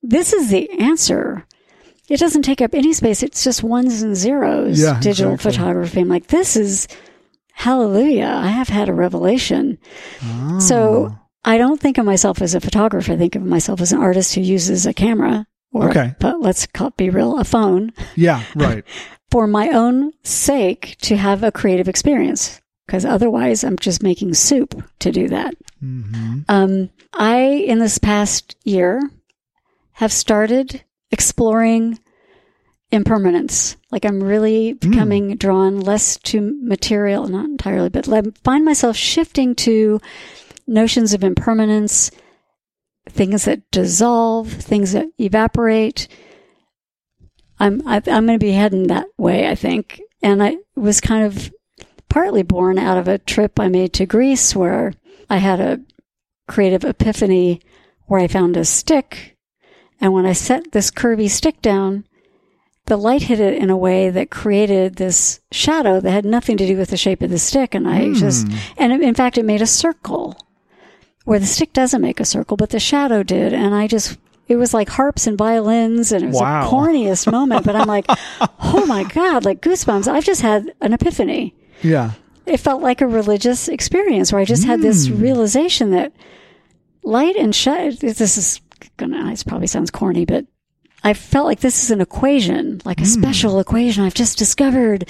this 0.01 0.33
is 0.33 0.49
the 0.49 0.69
answer. 0.79 1.45
It 2.11 2.19
doesn't 2.19 2.41
take 2.43 2.61
up 2.61 2.75
any 2.75 2.93
space. 2.93 3.23
It's 3.23 3.43
just 3.43 3.63
ones 3.63 4.01
and 4.01 4.15
zeros. 4.15 4.79
Yeah, 4.81 4.99
digital 4.99 5.33
exactly. 5.33 5.51
photography. 5.57 5.99
I'm 6.01 6.09
like, 6.09 6.27
this 6.27 6.55
is 6.57 6.87
hallelujah. 7.53 8.25
I 8.35 8.47
have 8.47 8.69
had 8.69 8.89
a 8.89 8.93
revelation. 8.93 9.77
Oh. 10.23 10.59
So 10.59 11.15
I 11.45 11.57
don't 11.57 11.79
think 11.79 11.97
of 11.97 12.05
myself 12.05 12.41
as 12.41 12.53
a 12.55 12.59
photographer. 12.61 13.13
I 13.13 13.17
think 13.17 13.35
of 13.35 13.43
myself 13.43 13.81
as 13.81 13.91
an 13.91 13.99
artist 14.01 14.35
who 14.35 14.41
uses 14.41 14.85
a 14.85 14.93
camera 14.93 15.47
or, 15.71 15.89
Okay. 15.89 16.13
but 16.19 16.41
let's 16.41 16.65
call, 16.67 16.89
be 16.91 17.09
real, 17.09 17.37
a 17.39 17.43
phone 17.45 17.93
yeah, 18.15 18.43
right. 18.55 18.83
for 19.31 19.47
my 19.47 19.69
own 19.69 20.11
sake 20.23 20.97
to 21.03 21.15
have 21.15 21.43
a 21.43 21.51
creative 21.51 21.87
experience. 21.87 22.59
Because 22.87 23.05
otherwise, 23.05 23.63
I'm 23.63 23.77
just 23.77 24.03
making 24.03 24.33
soup 24.33 24.83
to 24.99 25.11
do 25.13 25.29
that. 25.29 25.53
hmm 25.79 26.39
Um, 26.49 26.89
I, 27.13 27.39
in 27.39 27.79
this 27.79 27.97
past 27.97 28.57
year, 28.65 28.99
have 29.93 30.11
started 30.11 30.83
exploring 31.11 31.99
impermanence. 32.91 33.77
Like 33.91 34.05
I'm 34.05 34.23
really 34.23 34.71
hmm. 34.71 34.89
becoming 34.89 35.35
drawn 35.37 35.79
less 35.79 36.17
to 36.17 36.57
material, 36.61 37.27
not 37.27 37.45
entirely, 37.45 37.89
but 37.89 38.07
I 38.09 38.21
find 38.43 38.65
myself 38.65 38.95
shifting 38.95 39.55
to 39.55 39.99
notions 40.67 41.13
of 41.13 41.23
impermanence, 41.23 42.11
things 43.09 43.45
that 43.45 43.69
dissolve, 43.71 44.49
things 44.51 44.93
that 44.93 45.07
evaporate. 45.17 46.07
I'm 47.59 47.87
I, 47.87 47.97
I'm 47.97 48.25
going 48.25 48.39
to 48.39 48.45
be 48.45 48.51
heading 48.51 48.87
that 48.87 49.07
way, 49.17 49.47
I 49.47 49.55
think. 49.55 50.01
And 50.21 50.43
I 50.43 50.57
was 50.75 51.01
kind 51.01 51.25
of 51.25 51.51
partly 52.09 52.43
born 52.43 52.77
out 52.77 52.97
of 52.97 53.07
a 53.07 53.17
trip 53.17 53.59
I 53.59 53.69
made 53.69 53.93
to 53.93 54.05
Greece 54.05 54.55
where 54.55 54.93
I 55.29 55.37
had 55.37 55.59
a 55.59 55.79
creative 56.47 56.83
epiphany 56.83 57.61
where 58.07 58.19
I 58.19 58.27
found 58.27 58.57
a 58.57 58.65
stick. 58.65 59.37
And 60.01 60.13
when 60.13 60.25
I 60.25 60.33
set 60.33 60.71
this 60.71 60.91
curvy 60.91 61.29
stick 61.29 61.61
down 61.61 62.03
the 62.85 62.97
light 62.97 63.23
hit 63.23 63.39
it 63.39 63.57
in 63.57 63.69
a 63.69 63.77
way 63.77 64.09
that 64.09 64.29
created 64.29 64.95
this 64.95 65.39
shadow 65.51 65.99
that 65.99 66.11
had 66.11 66.25
nothing 66.25 66.57
to 66.57 66.67
do 66.67 66.77
with 66.77 66.89
the 66.89 66.97
shape 66.97 67.21
of 67.21 67.29
the 67.29 67.39
stick. 67.39 67.73
And 67.73 67.87
I 67.87 68.07
hmm. 68.07 68.13
just, 68.15 68.47
and 68.77 68.91
in 69.01 69.15
fact, 69.15 69.37
it 69.37 69.45
made 69.45 69.61
a 69.61 69.67
circle 69.67 70.37
where 71.23 71.39
the 71.39 71.45
stick 71.45 71.73
doesn't 71.73 72.01
make 72.01 72.19
a 72.19 72.25
circle, 72.25 72.57
but 72.57 72.71
the 72.71 72.79
shadow 72.79 73.23
did. 73.23 73.53
And 73.53 73.73
I 73.75 73.87
just, 73.87 74.17
it 74.47 74.55
was 74.55 74.73
like 74.73 74.89
harps 74.89 75.27
and 75.27 75.37
violins 75.37 76.11
and 76.11 76.23
it 76.23 76.27
was 76.27 76.41
Wow. 76.41 76.63
the 76.63 76.75
corniest 76.75 77.31
moment, 77.31 77.65
but 77.65 77.75
I'm 77.75 77.87
like, 77.87 78.05
oh 78.59 78.85
my 78.87 79.03
God, 79.03 79.45
like 79.45 79.61
goosebumps. 79.61 80.07
I've 80.07 80.25
just 80.25 80.41
had 80.41 80.73
an 80.81 80.93
epiphany. 80.93 81.55
Yeah. 81.81 82.11
It 82.45 82.57
felt 82.57 82.81
like 82.81 83.01
a 83.01 83.07
religious 83.07 83.69
experience 83.69 84.33
where 84.33 84.41
I 84.41 84.45
just 84.45 84.65
had 84.65 84.81
this 84.81 85.07
hmm. 85.07 85.21
realization 85.21 85.91
that 85.91 86.11
light 87.03 87.35
and 87.35 87.55
shadow, 87.55 87.91
this 87.91 88.37
is 88.37 88.59
gonna, 88.97 89.29
this 89.29 89.43
probably 89.43 89.67
sounds 89.67 89.91
corny, 89.91 90.25
but 90.25 90.45
I 91.03 91.13
felt 91.13 91.47
like 91.47 91.61
this 91.61 91.83
is 91.83 91.91
an 91.91 92.01
equation, 92.01 92.81
like 92.85 92.99
a 92.99 93.03
hmm. 93.03 93.07
special 93.07 93.59
equation. 93.59 94.03
I've 94.03 94.13
just 94.13 94.37
discovered 94.37 95.09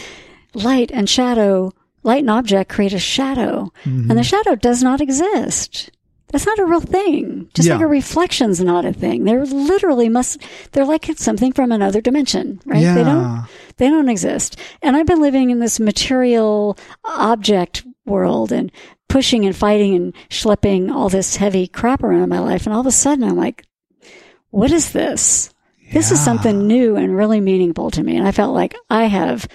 light 0.53 0.91
and 0.91 1.09
shadow, 1.09 1.73
light 2.03 2.21
and 2.21 2.29
object 2.29 2.71
create 2.71 2.93
a 2.93 2.99
shadow, 2.99 3.71
and 3.83 4.09
the 4.09 4.13
mm-hmm. 4.15 4.21
shadow 4.21 4.55
does 4.55 4.81
not 4.81 5.01
exist. 5.01 5.91
That's 6.31 6.45
not 6.45 6.59
a 6.59 6.65
real 6.65 6.79
thing. 6.79 7.49
Just 7.53 7.67
like 7.67 7.81
a 7.81 7.87
reflection's 7.87 8.61
not 8.61 8.85
a 8.85 8.93
thing. 8.93 9.25
They're 9.25 9.45
literally 9.45 10.07
must, 10.07 10.41
they're 10.71 10.85
like 10.85 11.05
something 11.17 11.51
from 11.51 11.73
another 11.73 11.99
dimension, 11.99 12.61
right? 12.65 12.79
They 12.79 13.01
Yeah. 13.01 13.03
don't, 13.03 13.45
they 13.77 13.89
don't 13.89 14.07
exist. 14.07 14.55
And 14.81 14.95
I've 14.95 15.05
been 15.05 15.21
living 15.21 15.49
in 15.49 15.59
this 15.59 15.77
material 15.77 16.77
object 17.03 17.83
world 18.05 18.53
and 18.53 18.71
pushing 19.11 19.45
and 19.45 19.55
fighting 19.55 19.95
and 19.95 20.13
schlepping 20.29 20.91
all 20.91 21.09
this 21.09 21.35
heavy 21.35 21.67
crap 21.67 22.03
around 22.03 22.23
in 22.23 22.29
my 22.29 22.39
life. 22.39 22.65
And 22.65 22.73
all 22.73 22.81
of 22.81 22.87
a 22.87 22.91
sudden 22.91 23.23
I'm 23.23 23.35
like, 23.37 23.65
what 24.49 24.71
is 24.71 24.91
this? 24.93 25.53
This 25.93 26.11
is 26.11 26.23
something 26.23 26.67
new 26.67 26.95
and 26.95 27.15
really 27.15 27.41
meaningful 27.41 27.91
to 27.91 28.03
me. 28.03 28.15
And 28.15 28.25
I 28.27 28.31
felt 28.31 28.53
like 28.55 28.73
I 28.89 29.05
have 29.05 29.47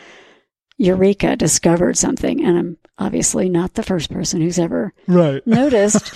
eureka 0.77 1.37
discovered 1.37 1.97
something. 1.97 2.45
And 2.45 2.59
I'm 2.59 2.77
obviously 2.99 3.49
not 3.49 3.75
the 3.75 3.83
first 3.83 4.11
person 4.11 4.41
who's 4.43 4.59
ever 4.59 4.93
Right. 5.07 5.47
noticed 5.47 6.13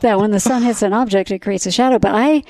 that 0.00 0.20
when 0.20 0.30
the 0.30 0.38
sun 0.40 0.62
hits 0.62 0.82
an 0.82 0.92
object, 0.92 1.30
it 1.32 1.40
creates 1.40 1.66
a 1.66 1.72
shadow. 1.72 1.98
But 1.98 2.14
I 2.14 2.44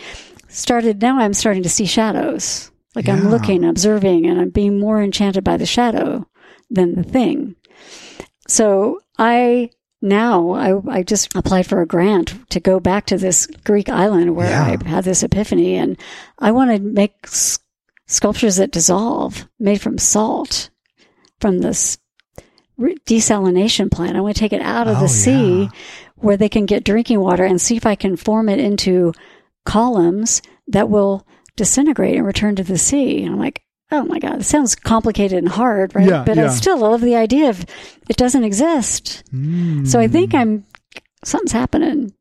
started, 0.49 1.01
now 1.01 1.19
I'm 1.19 1.33
starting 1.35 1.63
to 1.63 1.71
see 1.71 1.87
shadows. 1.87 2.71
Like 2.95 3.07
Yeah. 3.07 3.15
I'm 3.15 3.31
looking, 3.31 3.65
observing, 3.65 4.27
and 4.27 4.39
I'm 4.41 4.51
being 4.51 4.79
more 4.79 5.03
enchanted 5.03 5.43
by 5.45 5.57
the 5.57 5.67
shadow 5.67 6.27
than 6.71 6.95
the 6.95 7.03
thing. 7.03 7.57
So 8.47 9.01
I 9.19 9.71
now 10.05 10.51
I, 10.53 10.99
I 10.99 11.03
just 11.03 11.35
applied 11.35 11.67
for 11.67 11.81
a 11.81 11.87
grant 11.87 12.35
to 12.51 12.61
go 12.61 12.79
back 12.79 13.07
to 13.07 13.17
this 13.17 13.47
Greek 13.65 13.89
island 13.89 14.37
where 14.37 14.51
Yeah. 14.51 14.77
I 14.85 14.89
had 14.89 15.05
this 15.05 15.23
epiphany, 15.25 15.75
and 15.77 15.97
I 16.39 16.53
want 16.53 16.71
to 16.71 16.79
make 16.79 17.15
s- 17.25 17.59
sculptures 18.07 18.57
that 18.57 18.71
dissolve, 18.71 19.49
made 19.59 19.81
from 19.81 19.99
salt, 19.99 20.71
from 21.41 21.59
this 21.59 21.99
re- 22.77 22.97
desalination 23.07 23.91
plant. 23.91 24.17
I 24.17 24.21
want 24.21 24.37
to 24.37 24.41
take 24.41 24.53
it 24.53 24.63
out 24.63 24.87
of 24.87 24.99
Oh, 24.99 25.01
the 25.01 25.09
sea 25.09 25.63
yeah. 25.63 25.69
where 26.17 26.37
they 26.37 26.49
can 26.49 26.67
get 26.67 26.85
drinking 26.85 27.21
water 27.21 27.45
and 27.45 27.61
see 27.61 27.77
if 27.77 27.87
I 27.87 27.95
can 27.97 28.17
form 28.17 28.49
it 28.49 28.61
into 28.61 29.13
columns 29.65 30.43
that 30.69 30.89
will 30.91 31.27
disintegrate 31.57 32.17
and 32.17 32.27
return 32.27 32.55
to 32.57 32.63
the 32.65 32.79
sea. 32.79 33.25
And 33.25 33.35
I'm 33.35 33.41
like, 33.41 33.63
oh 33.93 34.05
my 34.05 34.19
God, 34.19 34.41
it 34.41 34.45
sounds 34.45 34.75
complicated 34.75 35.39
and 35.39 35.49
hard, 35.49 35.95
right? 35.95 36.09
Yeah, 36.09 36.25
but 36.25 36.39
I 36.39 36.49
still 36.49 36.79
love 36.79 37.01
the 37.01 37.17
idea 37.17 37.49
of 37.51 37.65
it 38.09 38.17
doesn't 38.17 38.45
exist. 38.45 39.23
Mm. 39.33 39.87
So 39.87 40.01
I 40.01 40.09
think 40.09 40.35
I'm 40.35 40.65
something's 41.25 41.53
happening. 41.53 42.13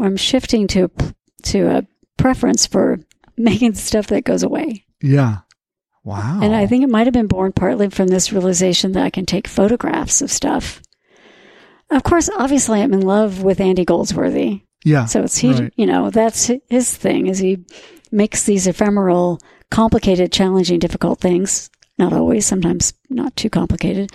I'm 0.00 0.16
shifting 0.16 0.66
to 0.68 0.90
to 1.44 1.66
a 1.68 1.86
preference 2.18 2.66
for 2.66 3.00
making 3.36 3.74
stuff 3.74 4.08
that 4.08 4.24
goes 4.24 4.42
away. 4.42 4.84
Yeah. 5.02 5.38
Wow. 6.04 6.40
And 6.42 6.54
I 6.54 6.66
think 6.66 6.82
it 6.82 6.90
might 6.90 7.06
have 7.06 7.14
been 7.14 7.28
born 7.28 7.52
partly 7.52 7.88
from 7.88 8.08
this 8.08 8.32
realization 8.32 8.92
that 8.92 9.04
I 9.04 9.10
can 9.10 9.24
take 9.24 9.46
photographs 9.46 10.20
of 10.20 10.32
stuff. 10.32 10.82
Of 11.90 12.02
course, 12.02 12.28
obviously, 12.36 12.80
I'm 12.80 12.92
in 12.92 13.02
love 13.02 13.42
with 13.42 13.60
Andy 13.60 13.84
Goldsworthy. 13.84 14.62
Yeah. 14.84 15.04
So 15.04 15.22
it's 15.22 15.36
he, 15.38 15.52
Right. 15.52 15.72
you 15.76 15.86
know, 15.86 16.10
that's 16.10 16.50
his 16.68 16.96
thing 16.96 17.26
is 17.28 17.38
he 17.38 17.58
makes 18.10 18.44
these 18.44 18.66
ephemeral, 18.66 19.38
complicated, 19.72 20.30
challenging, 20.30 20.78
difficult 20.78 21.18
things. 21.18 21.68
Not 21.98 22.12
always, 22.12 22.46
sometimes 22.46 22.94
not 23.10 23.34
too 23.36 23.50
complicated, 23.50 24.10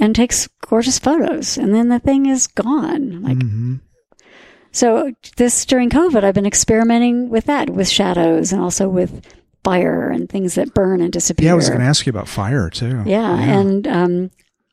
and 0.00 0.14
takes 0.14 0.48
gorgeous 0.66 0.98
photos. 0.98 1.58
And 1.58 1.74
then 1.74 1.88
the 1.88 1.98
thing 1.98 2.26
is 2.26 2.46
gone. 2.46 3.22
Like, 3.22 3.42
hmm 3.42 3.74
so 4.72 5.12
this 5.36 5.64
during 5.66 5.88
COVID, 5.88 6.24
I've 6.24 6.34
been 6.34 6.46
experimenting 6.46 7.28
with 7.30 7.44
that, 7.44 7.70
with 7.70 7.88
shadows 7.88 8.52
and 8.52 8.60
also 8.60 8.88
with 8.88 9.24
fire 9.62 10.10
and 10.10 10.28
things 10.28 10.56
that 10.56 10.74
burn 10.74 11.00
and 11.00 11.12
disappear. 11.12 11.46
Yeah, 11.46 11.52
I 11.52 11.54
was 11.54 11.68
going 11.68 11.78
to 11.80 11.86
ask 11.86 12.04
you 12.06 12.10
about 12.10 12.26
fire 12.26 12.68
too. 12.70 13.04
Yeah, 13.06 13.38
and 13.38 13.86
um, 13.86 14.30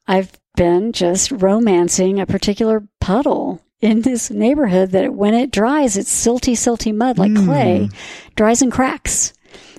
I've 0.07 0.32
been 0.55 0.91
just 0.91 1.32
romancing 1.32 2.20
a 2.20 2.26
particular 2.26 2.84
puddle 2.99 3.62
in 3.80 4.01
this 4.01 4.32
neighborhood 4.32 4.89
that 4.91 5.14
when 5.14 5.36
it 5.36 5.51
dries, 5.51 5.95
it's 5.97 6.12
silty, 6.12 6.53
silty 6.53 6.95
mud 6.95 7.20
like 7.20 7.32
Mm. 7.34 7.45
clay, 7.45 7.89
dries 8.36 8.64
and 8.64 8.72
cracks. 8.72 9.34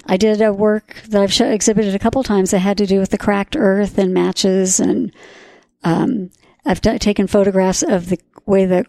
I 0.06 0.16
did 0.16 0.40
a 0.42 0.52
work 0.52 1.02
that 1.08 1.22
I've 1.22 1.32
show, 1.32 1.48
exhibited 1.50 1.94
a 1.94 1.98
couple 1.98 2.22
times 2.22 2.50
that 2.50 2.58
had 2.58 2.78
to 2.78 2.86
do 2.86 2.98
with 3.00 3.10
the 3.10 3.18
cracked 3.18 3.56
earth 3.56 3.98
and 3.98 4.12
matches, 4.12 4.80
and 4.80 5.12
um, 5.84 6.30
I've 6.64 6.80
d- 6.80 6.98
taken 6.98 7.26
photographs 7.26 7.82
of 7.82 8.08
the 8.08 8.18
way 8.46 8.66
that 8.66 8.86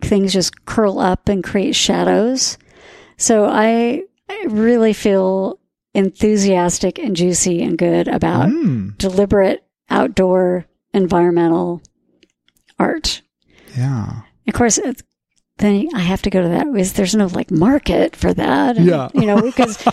things 0.00 0.32
just 0.32 0.64
curl 0.64 1.00
up 1.00 1.28
and 1.28 1.42
create 1.42 1.74
shadows. 1.74 2.56
So 3.16 3.46
I, 3.46 4.02
I 4.28 4.44
really 4.48 4.92
feel 4.92 5.58
enthusiastic 5.94 6.98
and 6.98 7.16
juicy 7.16 7.62
and 7.62 7.76
good 7.76 8.06
about 8.08 8.48
Mm. 8.48 8.96
deliberate 8.98 9.64
outdoor 9.90 10.66
environmental 10.94 11.82
art. 12.78 13.22
Yeah. 13.76 14.20
Of 14.46 14.54
course, 14.54 14.78
it's- 14.78 15.02
then 15.58 15.88
I 15.94 16.00
have 16.00 16.22
to 16.22 16.30
go 16.30 16.42
to 16.42 16.48
that. 16.48 16.66
Is 16.76 16.94
there's 16.94 17.14
no 17.14 17.26
like 17.26 17.50
market 17.50 18.16
for 18.16 18.32
that? 18.32 18.76
And, 18.76 18.86
Yeah. 18.86 19.08
you 19.14 19.26
know, 19.26 19.40
because 19.42 19.84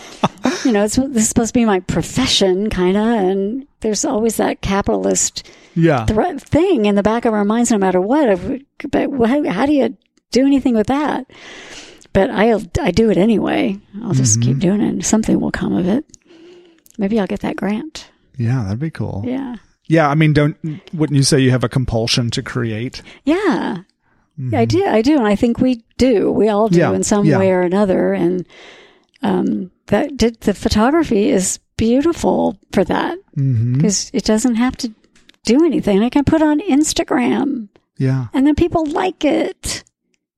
you 0.64 0.72
know 0.72 0.84
it's 0.84 0.96
this 0.96 1.22
is 1.22 1.28
supposed 1.28 1.54
to 1.54 1.58
be 1.60 1.64
my 1.64 1.80
profession, 1.80 2.70
kind 2.70 2.96
of, 2.96 3.06
and 3.06 3.66
there's 3.80 4.04
always 4.04 4.36
that 4.36 4.60
capitalist 4.60 5.48
Yeah. 5.74 6.06
threat 6.06 6.40
thing 6.40 6.86
in 6.86 6.94
the 6.94 7.02
back 7.02 7.24
of 7.24 7.34
our 7.34 7.44
minds, 7.44 7.70
no 7.70 7.78
matter 7.78 8.00
what. 8.00 8.40
But 8.90 9.10
how, 9.10 9.48
how 9.48 9.66
do 9.66 9.72
you 9.72 9.96
do 10.30 10.46
anything 10.46 10.74
with 10.74 10.86
that? 10.86 11.26
But 12.12 12.30
I 12.30 12.54
I 12.80 12.90
do 12.92 13.10
it 13.10 13.18
anyway. 13.18 13.78
I'll 14.02 14.14
just 14.14 14.40
keep 14.40 14.52
mm-hmm. 14.52 14.60
doing 14.60 14.80
it, 14.80 14.88
and 14.88 15.04
something 15.04 15.38
will 15.38 15.50
come 15.50 15.74
of 15.74 15.86
it. 15.86 16.04
Maybe 16.98 17.20
I'll 17.20 17.26
get 17.26 17.40
that 17.40 17.56
grant. 17.56 18.08
Yeah, 18.38 18.62
that'd 18.64 18.78
be 18.78 18.90
cool. 18.90 19.22
Yeah. 19.26 19.56
Yeah, 19.88 20.08
I 20.08 20.14
mean, 20.14 20.32
don't 20.32 20.56
wouldn't 20.92 21.16
you 21.16 21.22
say 21.22 21.40
you 21.40 21.50
have 21.50 21.64
a 21.64 21.68
compulsion 21.68 22.30
to 22.32 22.42
create? 22.42 23.02
Yeah. 23.24 23.82
I 24.52 24.64
do. 24.66 24.84
I 24.84 25.02
do. 25.02 25.16
And 25.16 25.26
I 25.26 25.34
think 25.36 25.58
we 25.60 25.82
do. 25.98 26.30
We 26.30 26.48
all 26.48 26.68
do 26.68 26.78
Mm-hmm. 26.80 26.90
Yeah, 26.92 26.96
in 26.96 27.02
some 27.02 27.24
yeah. 27.24 27.38
way 27.38 27.50
or 27.52 27.62
another. 27.62 28.12
And, 28.12 28.46
um, 29.22 29.70
that 29.86 30.16
did, 30.16 30.40
the 30.40 30.52
photography 30.54 31.30
is 31.30 31.58
beautiful 31.76 32.58
for 32.72 32.84
that 32.84 33.18
because 33.34 34.10
it 34.12 34.24
doesn't 34.24 34.56
have 34.56 34.76
to 34.78 34.92
do 35.44 35.64
anything. 35.64 36.02
I 36.02 36.08
can 36.10 36.24
put 36.24 36.42
on 36.42 36.60
Instagram 36.60 37.68
Yeah. 37.98 38.26
and 38.34 38.46
then 38.46 38.54
people 38.56 38.84
like 38.86 39.24
it. 39.24 39.84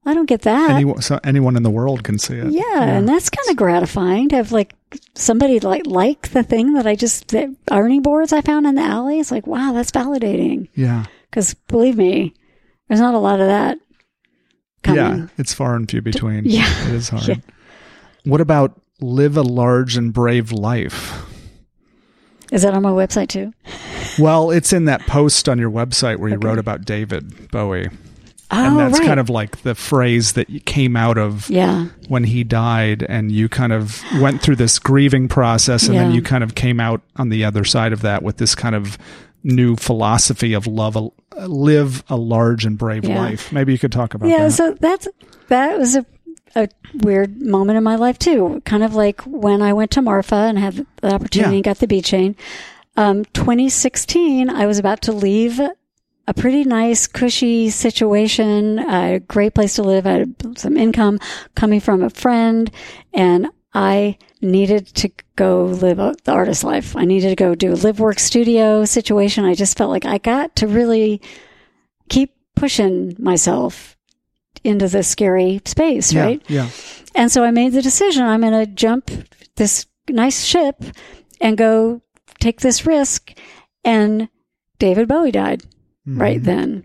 I 0.04 0.14
don't 0.14 0.26
get 0.28 0.42
that. 0.42 0.70
Anyone, 0.70 1.02
so 1.02 1.18
anyone 1.24 1.56
in 1.56 1.62
the 1.64 1.70
world 1.70 2.02
can 2.04 2.18
see 2.18 2.34
it. 2.34 2.50
yeah, 2.52 2.82
And 2.82 3.06
that's 3.08 3.28
kind 3.30 3.48
of 3.50 3.56
gratifying 3.56 4.28
to 4.30 4.36
have 4.36 4.52
like 4.52 4.74
somebody 5.14 5.60
like, 5.60 5.86
like 5.86 6.28
the 6.30 6.42
thing 6.42 6.74
that 6.74 6.86
I 6.86 6.94
just, 6.94 7.28
the 7.28 7.54
ironing 7.70 8.00
boards 8.02 8.32
I 8.32 8.40
found 8.42 8.66
in 8.66 8.74
the 8.76 8.82
alley. 8.82 9.18
It's 9.20 9.30
like, 9.30 9.46
wow, 9.46 9.72
that's 9.72 9.90
validating. 9.90 10.68
Yeah. 10.74 11.04
Cause 11.30 11.52
believe 11.54 11.96
me, 11.96 12.32
there's 12.88 13.00
not 13.00 13.14
a 13.14 13.18
lot 13.18 13.40
of 13.40 13.48
that 13.48 13.78
coming. 14.96 15.18
Yeah. 15.20 15.26
It's 15.38 15.52
far 15.54 15.74
and 15.76 15.88
few 15.90 16.02
between. 16.02 16.44
Yeah. 16.48 16.88
It 16.88 16.94
is 16.94 17.08
hard. 17.08 17.28
Yeah. 17.28 17.34
What 18.24 18.40
about 18.40 18.80
live 19.00 19.36
a 19.36 19.42
large 19.42 19.96
and 19.96 20.12
brave 20.12 20.52
life? 20.52 21.24
Is 22.50 22.62
that 22.62 22.74
on 22.74 22.82
my 22.82 22.90
website 22.90 23.28
too? 23.28 23.52
Well, 24.18 24.50
it's 24.50 24.72
in 24.72 24.86
that 24.86 25.02
post 25.02 25.48
on 25.48 25.58
your 25.58 25.70
website 25.70 26.16
where 26.18 26.30
you 26.30 26.36
Okay. 26.36 26.46
wrote 26.48 26.58
about 26.58 26.84
David 26.84 27.50
Bowie. 27.50 27.88
Oh, 28.50 28.56
and 28.56 28.78
that's 28.78 28.98
right. 28.98 29.06
kind 29.06 29.20
of 29.20 29.28
like 29.28 29.60
the 29.62 29.74
phrase 29.74 30.32
that 30.32 30.46
came 30.64 30.96
out 30.96 31.18
of 31.18 31.50
yeah, 31.50 31.88
when 32.08 32.24
he 32.24 32.44
died 32.44 33.02
and 33.06 33.30
you 33.30 33.46
kind 33.46 33.74
of 33.74 34.02
went 34.22 34.40
through 34.40 34.56
this 34.56 34.78
grieving 34.78 35.28
process 35.28 35.86
and 35.86 35.98
then 35.98 36.12
you 36.12 36.22
kind 36.22 36.42
of 36.42 36.54
came 36.54 36.80
out 36.80 37.02
on 37.16 37.28
the 37.28 37.44
other 37.44 37.62
side 37.62 37.92
of 37.92 38.00
that 38.00 38.22
with 38.22 38.38
this 38.38 38.54
kind 38.54 38.74
of 38.74 38.96
new 39.44 39.76
philosophy 39.76 40.52
of 40.52 40.66
love 40.66 40.96
a, 40.96 41.08
live 41.46 42.02
a 42.08 42.16
large 42.16 42.64
and 42.64 42.76
brave 42.78 43.04
Yeah. 43.04 43.20
life 43.20 43.52
maybe 43.52 43.72
you 43.72 43.78
could 43.78 43.92
talk 43.92 44.14
about 44.14 44.28
yeah. 44.28 44.38
that 44.38 44.42
Yeah, 44.44 44.48
So 44.48 44.76
that's 44.80 45.08
that 45.48 45.78
was 45.78 45.96
a 45.96 46.04
a 46.56 46.66
weird 47.02 47.40
moment 47.42 47.76
in 47.76 47.84
my 47.84 47.96
life 47.96 48.18
too. 48.18 48.62
Kind 48.64 48.82
of 48.82 48.94
like 48.94 49.20
when 49.22 49.60
I 49.62 49.74
went 49.74 49.90
to 49.92 50.02
Marfa 50.02 50.34
and 50.34 50.58
had 50.58 50.86
the 51.02 51.14
opportunity 51.14 51.50
Yeah. 51.52 51.56
and 51.56 51.64
got 51.64 51.78
the 51.78 51.86
bead 51.86 52.04
chain. 52.04 52.36
Um, 52.96 53.24
2016, 53.26 54.48
I 54.50 54.66
was 54.66 54.78
about 54.78 55.02
to 55.02 55.12
leave 55.12 55.60
a 56.26 56.34
pretty 56.34 56.64
nice, 56.64 57.06
cushy 57.06 57.68
situation, 57.70 58.78
a 58.78 59.20
great 59.20 59.54
place 59.54 59.74
to 59.76 59.82
live. 59.82 60.06
I 60.06 60.10
had 60.10 60.58
some 60.58 60.76
income 60.76 61.20
coming 61.54 61.80
from 61.80 62.02
a 62.02 62.10
friend, 62.10 62.70
and 63.14 63.48
I 63.74 64.16
needed 64.40 64.86
to 64.96 65.10
go 65.36 65.64
live 65.64 65.98
a, 65.98 66.14
the 66.24 66.32
artist 66.32 66.64
life. 66.64 66.96
I 66.96 67.04
needed 67.04 67.28
to 67.30 67.36
go 67.36 67.54
do 67.54 67.72
a 67.72 67.76
live 67.76 68.00
work 68.00 68.18
studio 68.18 68.84
situation. 68.84 69.44
I 69.44 69.54
just 69.54 69.76
felt 69.76 69.90
like 69.90 70.04
I 70.06 70.18
got 70.18 70.56
to 70.56 70.66
really 70.66 71.20
keep 72.08 72.34
pushing 72.56 73.14
myself 73.18 73.96
into 74.64 74.88
this 74.88 75.06
scary 75.08 75.60
space, 75.64 76.12
Yeah, 76.12 76.24
right? 76.24 76.42
Yeah. 76.48 76.68
And 77.14 77.30
so 77.30 77.44
I 77.44 77.50
made 77.50 77.72
the 77.72 77.82
decision 77.82 78.24
I'm 78.24 78.40
going 78.40 78.52
to 78.52 78.66
jump 78.72 79.10
this 79.56 79.86
nice 80.08 80.44
ship 80.44 80.82
and 81.40 81.56
go 81.58 82.00
take 82.40 82.60
this 82.60 82.86
risk. 82.86 83.32
And 83.84 84.28
David 84.78 85.08
Bowie 85.08 85.30
died 85.32 85.62
Mm-hmm. 86.08 86.20
right 86.22 86.42
then. 86.42 86.84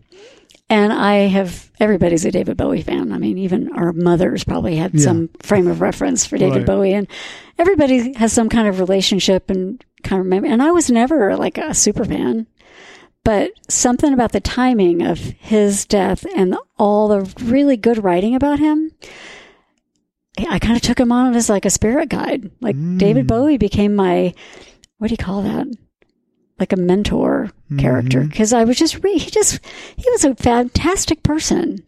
And 0.73 0.91
I 0.91 1.27
have, 1.27 1.69
everybody's 1.79 2.25
a 2.25 2.31
David 2.31 2.57
Bowie 2.57 2.81
fan. 2.81 3.11
I 3.11 3.19
mean, 3.19 3.37
even 3.37 3.71
our 3.73 3.93
mothers 3.93 4.43
probably 4.43 4.75
had 4.75 4.95
Yeah. 4.95 5.03
some 5.03 5.29
frame 5.43 5.67
of 5.67 5.81
reference 5.81 6.25
for 6.25 6.35
David 6.35 6.57
Right. 6.57 6.65
Bowie. 6.65 6.93
And 6.95 7.05
everybody 7.59 8.13
has 8.13 8.33
some 8.33 8.49
kind 8.49 8.67
of 8.67 8.79
relationship 8.79 9.51
and 9.51 9.83
kind 10.01 10.19
of 10.19 10.25
remember. 10.25 10.47
And 10.47 10.63
I 10.63 10.71
was 10.71 10.89
never 10.89 11.37
like 11.37 11.59
a 11.59 11.75
super 11.75 12.03
fan. 12.03 12.47
But 13.23 13.51
something 13.69 14.13
about 14.13 14.31
the 14.31 14.39
timing 14.41 15.03
of 15.03 15.19
his 15.19 15.85
death 15.85 16.25
and 16.35 16.57
all 16.79 17.07
the 17.07 17.31
really 17.43 17.77
good 17.77 18.03
writing 18.03 18.33
about 18.33 18.57
him, 18.57 18.89
I 20.49 20.57
kind 20.57 20.75
of 20.75 20.81
took 20.81 20.99
him 20.99 21.11
on 21.11 21.35
as 21.35 21.49
like 21.51 21.65
a 21.65 21.69
spirit 21.69 22.09
guide. 22.09 22.49
Like 22.61 22.75
David 22.97 23.25
mm. 23.25 23.27
Bowie 23.27 23.57
became 23.59 23.95
my, 23.95 24.33
what 24.97 25.09
do 25.09 25.13
you 25.13 25.23
call 25.23 25.43
that? 25.43 25.67
Like 26.59 26.73
a 26.73 26.77
mentor 26.77 27.51
character. 27.77 28.21
Mm-hmm. 28.21 28.37
Cause 28.37 28.53
I 28.53 28.63
was 28.63 28.77
just, 28.77 29.03
re- 29.03 29.17
he 29.17 29.29
just, 29.31 29.59
he 29.95 30.09
was 30.11 30.23
a 30.25 30.35
fantastic 30.35 31.23
person. 31.23 31.79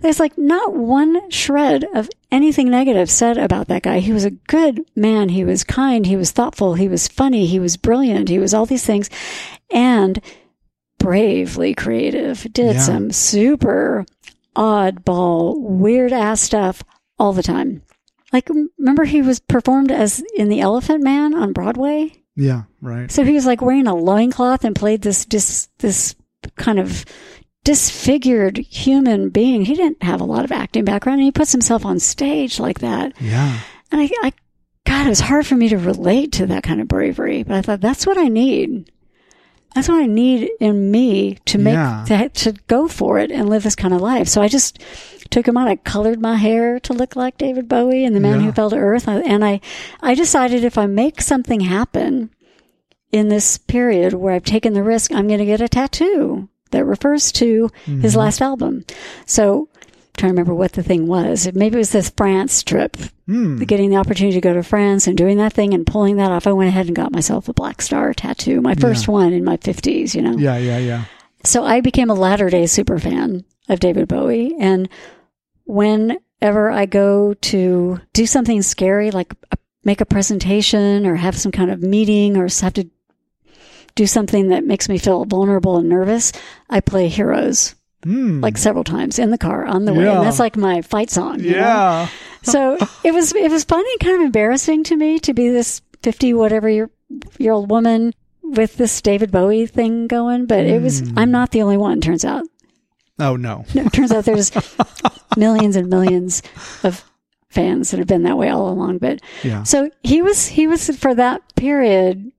There's 0.00 0.20
like 0.20 0.36
not 0.36 0.74
one 0.76 1.30
shred 1.30 1.84
of 1.94 2.10
anything 2.30 2.68
negative 2.70 3.10
said 3.10 3.38
about 3.38 3.68
that 3.68 3.82
guy. 3.82 4.00
He 4.00 4.12
was 4.12 4.24
a 4.26 4.30
good 4.30 4.82
man. 4.94 5.30
He 5.30 5.42
was 5.44 5.64
kind. 5.64 6.04
He 6.04 6.16
was 6.16 6.32
thoughtful. 6.32 6.74
He 6.74 6.86
was 6.86 7.08
funny. 7.08 7.46
He 7.46 7.58
was 7.58 7.78
brilliant. 7.78 8.28
He 8.28 8.38
was 8.38 8.52
all 8.52 8.66
these 8.66 8.84
things 8.84 9.08
and 9.70 10.20
bravely 10.98 11.74
creative. 11.74 12.46
Did 12.52 12.76
Yeah. 12.76 12.80
some 12.80 13.10
super 13.10 14.04
oddball, 14.54 15.60
weird 15.60 16.12
ass 16.12 16.40
stuff 16.40 16.82
all 17.18 17.32
the 17.32 17.42
time. 17.42 17.82
Like, 18.32 18.50
remember 18.78 19.04
he 19.04 19.22
was 19.22 19.38
performed 19.40 19.90
as 19.90 20.22
in 20.36 20.48
The 20.48 20.60
Elephant 20.60 21.02
Man 21.02 21.32
on 21.32 21.52
Broadway? 21.52 22.12
Yeah. 22.36 22.64
Right. 22.80 23.10
So 23.10 23.24
he 23.24 23.32
was 23.32 23.46
like 23.46 23.62
wearing 23.62 23.86
a 23.86 23.94
loincloth 23.94 24.64
and 24.64 24.76
played 24.76 25.02
this 25.02 25.24
dis, 25.24 25.68
this 25.78 26.14
kind 26.56 26.78
of 26.78 27.04
disfigured 27.64 28.58
human 28.58 29.30
being. 29.30 29.64
He 29.64 29.74
didn't 29.74 30.02
have 30.02 30.20
a 30.20 30.24
lot 30.24 30.44
of 30.44 30.52
acting 30.52 30.84
background 30.84 31.18
and 31.18 31.24
he 31.24 31.32
puts 31.32 31.50
himself 31.50 31.84
on 31.84 31.98
stage 31.98 32.60
like 32.60 32.78
that. 32.80 33.14
Yeah. 33.20 33.58
And 33.90 34.00
I, 34.00 34.10
I 34.22 34.32
God, 34.84 35.06
it 35.06 35.10
was 35.10 35.20
hard 35.20 35.46
for 35.46 35.56
me 35.56 35.68
to 35.70 35.78
relate 35.78 36.32
to 36.32 36.46
that 36.46 36.62
kind 36.62 36.80
of 36.80 36.86
bravery, 36.86 37.42
but 37.42 37.56
I 37.56 37.62
thought 37.62 37.80
that's 37.80 38.06
what 38.06 38.18
I 38.18 38.28
need. 38.28 38.92
That's 39.76 39.88
what 39.88 40.02
I 40.02 40.06
need 40.06 40.50
in 40.58 40.90
me 40.90 41.34
to 41.44 41.58
make 41.58 41.74
Yeah. 41.74 42.04
to, 42.08 42.28
to 42.30 42.52
go 42.66 42.88
for 42.88 43.18
it 43.18 43.30
and 43.30 43.48
live 43.48 43.62
this 43.62 43.76
kind 43.76 43.94
of 43.94 44.00
life. 44.00 44.26
So 44.26 44.42
I 44.42 44.48
just 44.48 44.78
took 45.30 45.46
him 45.46 45.56
on. 45.56 45.68
I 45.68 45.76
colored 45.76 46.20
my 46.20 46.36
hair 46.36 46.80
to 46.80 46.92
look 46.92 47.14
like 47.14 47.36
David 47.38 47.68
Bowie 47.68 48.04
and 48.04 48.16
the 48.16 48.20
man 48.20 48.40
Yeah. 48.40 48.46
who 48.46 48.52
fell 48.52 48.70
to 48.70 48.76
earth. 48.76 49.06
And 49.06 49.44
I, 49.44 49.60
I 50.00 50.14
decided 50.14 50.64
if 50.64 50.78
I 50.78 50.86
make 50.86 51.20
something 51.20 51.60
happen 51.60 52.30
in 53.12 53.28
this 53.28 53.58
period 53.58 54.14
where 54.14 54.34
I've 54.34 54.44
taken 54.44 54.72
the 54.72 54.82
risk, 54.82 55.12
I'm 55.12 55.26
going 55.28 55.38
to 55.40 55.44
get 55.46 55.60
a 55.60 55.68
tattoo 55.68 56.48
that 56.70 56.84
refers 56.84 57.30
to 57.32 57.70
his 57.84 58.12
Mm-hmm. 58.12 58.18
last 58.18 58.40
album. 58.42 58.84
So 59.26 59.68
trying 60.16 60.30
to 60.30 60.34
remember 60.34 60.54
what 60.54 60.72
the 60.72 60.82
thing 60.82 61.06
was. 61.06 61.48
Maybe 61.54 61.76
it 61.76 61.78
was 61.78 61.92
this 61.92 62.10
France 62.10 62.62
trip 62.62 62.96
Hmm. 63.26 63.56
getting 63.58 63.90
the 63.90 63.96
opportunity 63.96 64.34
to 64.36 64.40
go 64.40 64.54
to 64.54 64.62
France 64.62 65.06
and 65.08 65.16
doing 65.16 65.36
that 65.38 65.52
thing 65.52 65.74
and 65.74 65.84
pulling 65.86 66.16
that 66.16 66.30
off, 66.30 66.46
I 66.46 66.52
went 66.52 66.68
ahead 66.68 66.86
and 66.86 66.94
got 66.94 67.10
myself 67.12 67.48
a 67.48 67.54
Blackstar 67.54 68.14
tattoo, 68.16 68.60
my 68.60 68.74
first 68.76 69.08
one 69.08 69.32
in 69.32 69.42
my 69.44 69.56
50s, 69.56 70.14
you 70.14 70.22
know. 70.22 70.36
Yeah. 70.38 70.56
Yeah. 70.58 70.78
Yeah. 70.78 71.04
So 71.44 71.64
I 71.64 71.80
became 71.80 72.08
a 72.10 72.14
latter 72.14 72.48
day 72.50 72.66
super 72.66 72.98
fan 72.98 73.44
of 73.68 73.80
David 73.80 74.06
Bowie. 74.08 74.54
And 74.60 74.88
whenever 75.64 76.70
I 76.70 76.86
go 76.86 77.34
to 77.34 78.00
do 78.12 78.26
something 78.26 78.62
scary, 78.62 79.10
like 79.10 79.34
make 79.84 80.00
a 80.00 80.06
presentation 80.06 81.06
or 81.06 81.16
have 81.16 81.36
some 81.36 81.52
kind 81.52 81.70
of 81.70 81.82
meeting 81.82 82.36
or 82.36 82.48
have 82.60 82.74
to 82.74 82.88
do 83.94 84.06
something 84.06 84.48
that 84.48 84.64
makes 84.64 84.88
me 84.88 84.98
feel 84.98 85.24
vulnerable 85.24 85.78
and 85.78 85.88
nervous, 85.88 86.32
I 86.70 86.80
play 86.80 87.08
Heroes 87.08 87.74
Hmm. 88.06 88.40
like 88.40 88.56
several 88.56 88.84
times 88.84 89.18
in 89.18 89.30
the 89.30 89.38
car 89.38 89.64
on 89.66 89.84
the 89.84 89.92
way. 89.92 90.04
Yeah. 90.04 90.18
And 90.18 90.26
that's 90.26 90.38
like 90.38 90.56
my 90.56 90.80
fight 90.82 91.10
song. 91.10 91.40
yeah. 91.40 92.08
so 92.42 92.78
it 93.02 93.12
was 93.12 93.34
it 93.34 93.50
was 93.50 93.64
funny 93.64 93.90
and 93.90 94.00
kind 94.00 94.14
of 94.20 94.22
embarrassing 94.26 94.84
to 94.84 94.96
me 94.96 95.18
to 95.20 95.34
be 95.34 95.48
this 95.48 95.82
50 96.02 96.32
whatever 96.34 96.68
year, 96.68 96.88
year 97.38 97.52
old 97.52 97.68
woman 97.68 98.12
with 98.44 98.76
this 98.76 99.02
David 99.02 99.32
Bowie 99.32 99.66
thing 99.66 100.06
going 100.06 100.46
but 100.46 100.60
it 100.66 100.80
was 100.80 101.02
I'm 101.16 101.32
not 101.32 101.50
the 101.50 101.62
only 101.62 101.76
one 101.76 102.00
turns 102.00 102.24
out 102.24 102.44
Oh 103.18 103.34
no. 103.34 103.64
no, 103.74 103.82
it 103.86 103.92
turns 103.92 104.12
out 104.12 104.24
there's 104.24 104.52
millions 105.36 105.74
and 105.74 105.88
millions 105.88 106.42
of 106.84 107.02
fans 107.48 107.90
that 107.90 107.98
have 107.98 108.06
been 108.06 108.22
that 108.22 108.38
way 108.38 108.50
all 108.50 108.68
along 108.70 108.98
but 108.98 109.20
Yeah. 109.42 109.64
so 109.64 109.90
he 110.04 110.22
was 110.22 110.46
he 110.46 110.68
was 110.68 110.96
for 110.96 111.12
that 111.16 111.42
period 111.56 112.30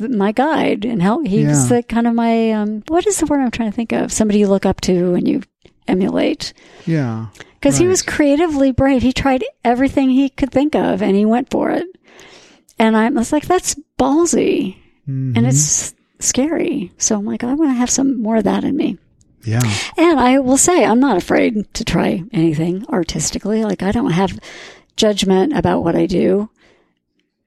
my 0.00 0.32
guide 0.32 0.84
and 0.84 1.00
help 1.02 1.26
he 1.26 1.44
was 1.44 1.70
Yeah. 1.70 1.76
the 1.78 1.82
kind 1.82 2.06
of 2.06 2.14
my 2.14 2.52
um 2.52 2.82
what 2.88 3.06
is 3.06 3.18
the 3.18 3.26
word 3.26 3.40
I'm 3.40 3.50
trying 3.50 3.70
to 3.70 3.76
think 3.76 3.92
of 3.92 4.12
somebody 4.12 4.38
you 4.40 4.48
look 4.48 4.66
up 4.66 4.80
to 4.82 5.14
and 5.14 5.26
you 5.28 5.42
emulate 5.86 6.52
Yeah. 6.86 7.26
because 7.54 7.78
he 7.78 7.86
was 7.86 8.02
creatively 8.02 8.72
brave. 8.72 9.02
He 9.02 9.12
tried 9.12 9.44
everything 9.64 10.10
he 10.10 10.28
could 10.28 10.50
think 10.52 10.74
of 10.74 11.02
and 11.02 11.16
he 11.16 11.24
went 11.24 11.50
for 11.50 11.70
it. 11.70 11.86
And 12.78 12.96
I 12.96 13.08
was 13.10 13.32
like, 13.32 13.46
that's 13.46 13.74
ballsy 13.98 14.76
Mhm. 15.08 15.36
and 15.36 15.46
it's 15.46 15.94
scary. 16.20 16.92
So 16.98 17.16
I'm 17.16 17.24
like, 17.24 17.42
I 17.44 17.54
want 17.54 17.70
to 17.70 17.74
have 17.78 17.90
some 17.90 18.20
more 18.20 18.36
of 18.36 18.44
that 18.44 18.64
in 18.64 18.76
me. 18.76 18.98
yeah. 19.44 19.62
And 19.96 20.20
I 20.20 20.38
will 20.40 20.56
say, 20.58 20.84
I'm 20.84 21.00
not 21.00 21.16
afraid 21.16 21.72
to 21.74 21.84
try 21.84 22.22
anything 22.32 22.84
artistically. 22.90 23.64
Like, 23.64 23.82
I 23.82 23.92
don't 23.92 24.10
have 24.10 24.38
judgment 24.96 25.56
about 25.56 25.82
what 25.84 25.96
I 25.96 26.06
do 26.06 26.50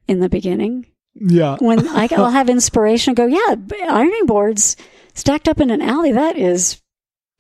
in 0.08 0.20
the 0.20 0.30
beginning. 0.30 0.88
Yeah. 1.16 1.58
When 1.60 1.88
I, 1.88 2.08
I'll 2.12 2.30
have 2.30 2.50
inspiration, 2.50 3.14
go, 3.14 3.26
yeah, 3.26 3.56
ironing 3.90 4.26
boards 4.26 4.78
stacked 5.14 5.48
up 5.48 5.60
in 5.60 5.70
an 5.72 5.82
alley, 5.82 6.12
that 6.14 6.38
is 6.38 6.82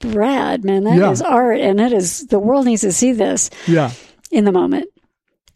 rad, 0.03 0.63
man. 0.65 0.83
That 0.83 1.11
is 1.11 1.21
Yeah. 1.21 1.27
art. 1.27 1.59
And 1.59 1.79
it 1.79 1.93
is, 1.93 2.27
the 2.27 2.39
world 2.39 2.65
needs 2.65 2.81
to 2.81 2.91
see 2.91 3.11
this 3.13 3.49
Yeah. 3.67 3.91
in 4.31 4.45
the 4.45 4.51
moment. 4.51 4.87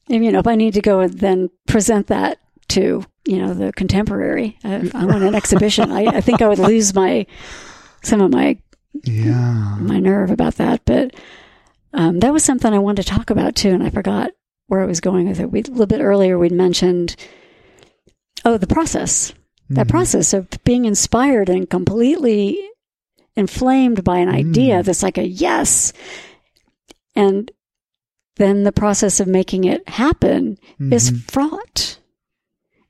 And, 0.10 0.24
you 0.24 0.32
know, 0.32 0.40
if 0.40 0.48
I 0.48 0.56
need 0.56 0.76
to 0.76 0.82
go 0.82 1.00
and 1.00 1.14
then 1.14 1.50
present 1.68 2.08
that 2.08 2.38
to, 2.70 3.04
you 3.26 3.38
know, 3.40 3.54
the 3.56 3.74
contemporary, 3.74 4.58
I, 4.64 4.90
I 4.94 5.06
want 5.06 5.24
an 5.24 5.34
exhibition. 5.42 5.92
I, 5.92 6.06
I 6.06 6.22
think 6.22 6.42
I 6.42 6.48
would 6.48 6.60
lose 6.60 6.94
my, 6.94 7.26
some 8.04 8.22
of 8.22 8.32
my, 8.32 8.58
Yeah. 9.04 9.78
my 9.80 10.00
nerve 10.00 10.30
about 10.32 10.56
that. 10.56 10.86
But 10.86 11.16
um, 11.94 12.20
that 12.20 12.32
was 12.34 12.44
something 12.44 12.72
I 12.72 12.78
wanted 12.80 13.04
to 13.04 13.10
talk 13.10 13.30
about 13.32 13.56
too. 13.56 13.72
And 13.72 13.82
I 13.84 13.90
forgot 13.90 14.32
where 14.68 14.82
I 14.82 14.86
was 14.86 15.00
going 15.02 15.28
with 15.28 15.40
it. 15.40 15.52
We, 15.52 15.60
a 15.62 15.64
little 15.64 15.86
bit 15.88 16.02
earlier, 16.02 16.38
we'd 16.38 16.52
mentioned, 16.52 17.16
oh, 18.46 18.58
the 18.58 18.68
process, 18.68 19.34
that 19.70 19.88
mm-hmm. 19.88 19.90
process 19.90 20.34
of 20.34 20.48
being 20.64 20.86
inspired 20.86 21.50
and 21.50 21.70
completely 21.70 22.62
inflamed 23.36 24.04
by 24.04 24.20
an 24.20 24.30
idea 24.30 24.80
mm. 24.80 24.86
that's 24.86 25.04
like 25.04 25.18
a 25.18 25.28
yes. 25.28 25.92
And 27.16 27.52
then 28.38 28.64
the 28.64 28.72
process 28.72 29.20
of 29.20 29.28
making 29.28 29.64
it 29.64 29.88
happen 29.90 30.58
is 30.80 31.12
mm-hmm. 31.12 31.20
fraught. 31.20 32.00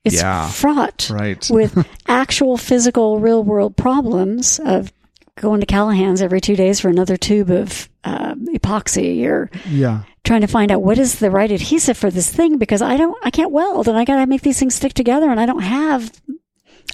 It's 0.03 0.15
Yeah. 0.15 0.49
fraught 0.49 1.09
Right. 1.09 1.47
with 1.49 1.87
actual 2.07 2.57
physical 2.57 3.19
real 3.19 3.43
world 3.43 3.75
problems 3.75 4.59
of 4.59 4.91
going 5.37 5.59
to 5.59 5.65
Callahan's 5.65 6.21
every 6.21 6.39
two 6.41 6.55
days 6.55 6.79
for 6.79 6.89
another 6.89 7.17
tube 7.17 7.49
of 7.49 7.89
uh, 8.03 8.35
epoxy 8.35 9.25
or 9.25 9.49
Yeah. 9.69 10.03
trying 10.23 10.41
to 10.41 10.47
find 10.47 10.71
out 10.71 10.81
what 10.81 10.97
is 10.97 11.19
the 11.19 11.29
right 11.29 11.51
adhesive 11.51 11.97
for 11.97 12.09
this 12.09 12.31
thing 12.31 12.57
because 12.57 12.81
I 12.81 12.95
don't, 12.97 13.17
I 13.23 13.31
can't 13.31 13.51
weld 13.51 13.87
and 13.87 13.97
I 13.97 14.05
got 14.05 14.17
to 14.17 14.27
make 14.27 14.41
these 14.43 14.59
things 14.59 14.75
stick 14.75 14.93
together 14.93 15.29
and 15.29 15.39
I 15.39 15.45
don't 15.45 15.61
have, 15.63 16.11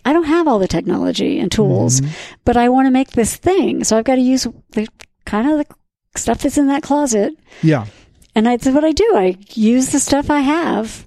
I 0.05 0.11
don't 0.13 0.23
have 0.25 0.47
all 0.47 0.57
the 0.59 0.67
technology 0.67 1.39
and 1.39 1.51
tools, 1.51 2.01
but 2.43 2.57
I 2.57 2.69
want 2.69 2.87
to 2.87 2.91
make 2.91 3.11
this 3.11 3.35
thing. 3.35 3.83
So 3.83 3.97
I've 3.97 4.05
got 4.05 4.15
to 4.15 4.21
use 4.21 4.47
the 4.71 4.87
kind 5.25 5.47
of 5.49 5.57
the 5.59 5.75
stuff 6.19 6.39
that's 6.41 6.57
in 6.57 6.67
that 6.67 6.81
closet. 6.83 7.33
Yeah. 7.61 7.85
And 8.33 8.45
that's 8.47 8.65
what 8.65 8.83
I 8.83 8.91
do. 8.91 9.13
I 9.15 9.37
use 9.49 9.89
the 9.91 9.99
stuff 9.99 10.29
I 10.31 10.39
have 10.39 11.05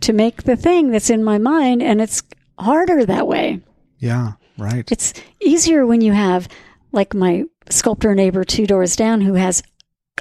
to 0.00 0.12
make 0.12 0.42
the 0.42 0.56
thing 0.56 0.90
that's 0.90 1.08
in 1.10 1.24
my 1.24 1.38
mind 1.38 1.82
and 1.82 2.00
it's 2.02 2.22
harder 2.58 3.06
that 3.06 3.26
way. 3.26 3.60
Yeah. 3.98 4.32
Right. 4.60 4.90
It's 4.92 5.14
easier 5.40 5.86
when 5.86 6.00
you 6.02 6.12
have, 6.12 6.46
like 6.92 7.14
my 7.14 7.44
sculptor 7.70 8.14
neighbor 8.14 8.44
two 8.44 8.66
doors 8.66 8.94
down, 8.96 9.20
who 9.22 9.34
has 9.34 9.62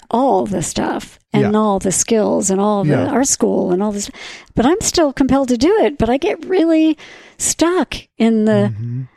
all 0.09 0.45
the 0.45 0.61
stuff 0.63 1.19
and 1.33 1.51
Yeah. 1.53 1.59
all 1.59 1.77
the 1.79 1.91
skills 1.91 2.49
and 2.49 2.59
all 2.61 2.83
the 2.83 2.91
Yeah. 2.91 3.07
art 3.11 3.27
school 3.27 3.71
and 3.71 3.83
all 3.83 3.91
this. 3.91 4.09
But 4.55 4.65
I'm 4.65 4.79
still 4.81 5.11
compelled 5.13 5.49
to 5.49 5.57
do 5.57 5.71
it. 5.81 5.97
But 5.97 6.09
I 6.09 6.17
get 6.17 6.45
really 6.45 6.97
stuck 7.37 7.95
in 8.17 8.45
the. 8.45 8.73
Mhm. 8.79 9.07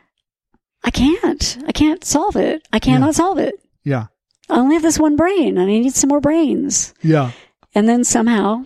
I 0.83 0.91
can't. 0.91 1.57
I 1.67 1.71
can't 1.71 2.03
solve 2.03 2.35
it. 2.35 2.67
I 2.73 2.79
cannot 2.79 3.15
solve 3.15 3.37
it. 3.39 3.55
Yeah. 3.85 4.07
I 4.49 4.57
only 4.59 4.75
have 4.75 4.83
this 4.83 4.99
one 4.99 5.15
brain, 5.15 5.57
and 5.57 5.69
I 5.71 5.79
need 5.79 5.93
some 5.95 6.09
more 6.09 6.19
brains. 6.19 6.93
Yeah. 7.01 7.31
And 7.73 7.87
then 7.87 8.03
somehow, 8.03 8.65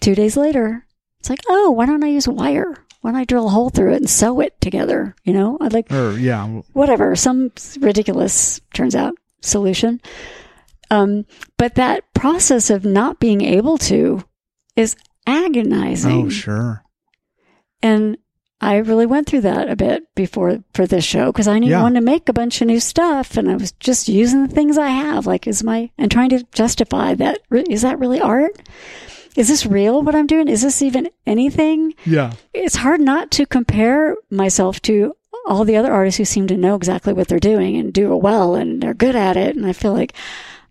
two 0.00 0.14
days 0.14 0.36
later, 0.36 0.84
It's 1.20 1.28
like, 1.28 1.42
oh, 1.50 1.70
why 1.70 1.84
don't 1.84 2.02
I 2.02 2.06
use 2.08 2.26
wire? 2.26 2.74
Why 3.00 3.12
don't 3.12 3.20
I 3.20 3.24
drill 3.24 3.46
a 3.46 3.50
hole 3.50 3.70
through 3.70 3.92
it 3.94 3.96
and 3.96 4.10
sew 4.10 4.40
it 4.40 4.60
together? 4.60 5.14
You 5.24 5.32
know, 5.32 5.56
I'd 5.60 5.72
like 5.72 5.90
Or 5.92 6.12
yeah, 6.18 6.46
whatever, 6.72 7.16
some 7.16 7.50
ridiculous 7.80 8.60
turns 8.74 8.94
out 8.94 9.14
solution. 9.40 10.00
Um, 10.90 11.24
but 11.56 11.76
that 11.76 12.12
process 12.14 12.68
of 12.68 12.84
not 12.84 13.20
being 13.20 13.40
able 13.42 13.78
to 13.78 14.24
is 14.76 14.96
agonizing. 15.26 16.26
oh 16.26 16.28
sure. 16.28 16.82
And 17.82 18.18
I 18.60 18.76
really 18.76 19.06
went 19.06 19.26
through 19.26 19.40
that 19.42 19.70
a 19.70 19.76
bit 19.76 20.02
before 20.14 20.58
for 20.74 20.86
this 20.86 21.04
show 21.04 21.26
because 21.32 21.48
I 21.48 21.56
Yeah. 21.56 21.80
wanted 21.82 22.00
to 22.00 22.04
make 22.04 22.28
a 22.28 22.32
bunch 22.34 22.60
of 22.60 22.66
new 22.66 22.80
stuff 22.80 23.38
and 23.38 23.50
I 23.50 23.54
was 23.56 23.72
just 23.72 24.08
using 24.08 24.46
the 24.46 24.52
things 24.54 24.76
I 24.76 24.88
have. 24.88 25.26
Like, 25.26 25.46
is 25.46 25.64
my, 25.64 25.90
and 25.96 26.10
trying 26.10 26.28
to 26.30 26.44
justify 26.52 27.14
that 27.14 27.38
is 27.50 27.80
that 27.82 27.98
really 27.98 28.20
art? 28.20 28.60
Is 29.36 29.48
this 29.48 29.64
real 29.66 30.02
what 30.02 30.14
I'm 30.14 30.26
doing? 30.26 30.48
Is 30.48 30.62
this 30.62 30.82
even 30.82 31.08
anything? 31.26 31.94
Yeah. 32.04 32.32
It's 32.52 32.76
hard 32.76 33.00
not 33.00 33.30
to 33.32 33.46
compare 33.46 34.16
myself 34.30 34.80
to 34.82 35.14
all 35.46 35.64
the 35.64 35.76
other 35.76 35.92
artists 35.92 36.18
who 36.18 36.24
seem 36.24 36.46
to 36.48 36.56
know 36.56 36.74
exactly 36.74 37.12
what 37.12 37.28
they're 37.28 37.38
doing 37.38 37.76
and 37.76 37.92
do 37.92 38.12
it 38.12 38.18
well 38.22 38.54
and 38.54 38.82
they're 38.82 38.94
good 38.94 39.16
at 39.16 39.36
it. 39.36 39.56
And 39.56 39.64
I 39.66 39.72
feel 39.72 39.92
like, 39.92 40.14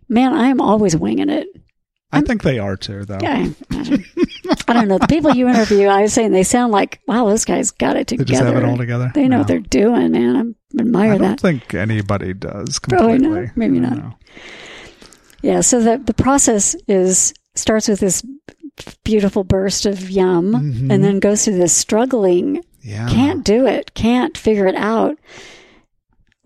man, 0.08 0.34
I 0.34 0.48
am 0.48 0.62
always 0.62 0.96
winging 0.96 1.30
it. 1.30 1.48
I 2.12 2.22
think 2.22 2.42
they 2.42 2.58
are 2.58 2.76
too, 2.76 3.06
though. 3.06 3.20
Yeah, 3.22 3.36
I 3.36 3.56
imagine. 3.72 4.04
I 4.68 4.74
don't 4.74 4.88
know. 4.88 4.98
The 4.98 5.06
people 5.08 5.36
you 5.36 5.48
interview, 5.48 5.86
I 5.88 6.02
was 6.02 6.14
saying 6.14 6.32
they 6.32 6.42
sound 6.44 6.72
like, 6.72 7.00
wow, 7.08 7.28
those 7.28 7.46
guys 7.46 7.70
got 7.70 7.98
it 7.98 8.08
together. 8.08 8.26
They 8.26 8.34
just 8.34 8.44
have 8.44 8.56
it 8.56 8.66
all 8.66 8.78
together. 8.78 9.12
They 9.14 9.28
know 9.28 9.36
No. 9.36 9.38
what 9.40 9.48
they're 9.48 9.60
doing, 9.60 10.12
man. 10.14 10.56
I 10.76 10.82
admire 10.82 11.10
that. 11.10 11.16
I 11.16 11.18
don't 11.20 11.30
that. 11.36 11.40
think 11.40 11.74
anybody 11.76 12.34
does 12.34 12.80
Probably 12.80 13.20
completely. 13.20 13.46
not. 13.46 13.58
Maybe 13.58 13.80
not. 13.80 13.90
don't 13.92 14.00
know. 14.00 14.16
Yeah. 15.44 15.62
So 15.62 15.82
the 15.82 15.98
the 16.00 16.16
process 16.16 16.76
is 16.88 17.34
starts 17.60 17.88
with 17.88 18.00
this 18.00 18.24
beautiful 19.04 19.44
burst 19.44 19.86
of 19.86 20.10
yum, 20.10 20.54
Mhm. 20.54 20.92
and 20.92 21.04
then 21.04 21.20
goes 21.20 21.44
through 21.46 21.58
this 21.58 21.74
struggling. 21.74 22.64
Yeah. 22.82 23.10
Can't 23.10 23.44
do 23.44 23.66
it. 23.68 23.94
Can't 23.94 24.38
figure 24.38 24.68
it 24.68 24.76
out. 24.76 25.18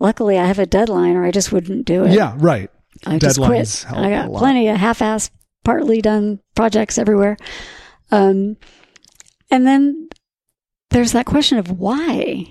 Luckily, 0.00 0.38
I 0.38 0.46
have 0.46 0.58
a 0.58 0.66
deadline, 0.66 1.14
or 1.16 1.24
I 1.24 1.30
just 1.30 1.52
wouldn't 1.52 1.86
do 1.86 2.04
it. 2.04 2.12
Yeah. 2.12 2.34
Right. 2.36 2.70
I 3.06 3.18
just 3.18 3.38
quit. 3.38 3.66
Deadlines 3.66 3.92
I 3.96 4.10
got 4.10 4.32
plenty 4.32 4.68
of 4.68 4.76
half-assed, 4.76 5.30
partly 5.64 6.00
done 6.02 6.40
projects 6.54 6.98
everywhere. 6.98 7.36
Um, 8.10 8.56
and 9.50 9.66
then 9.66 10.08
there's 10.90 11.12
that 11.12 11.26
question 11.26 11.58
of 11.58 11.70
why 11.78 12.46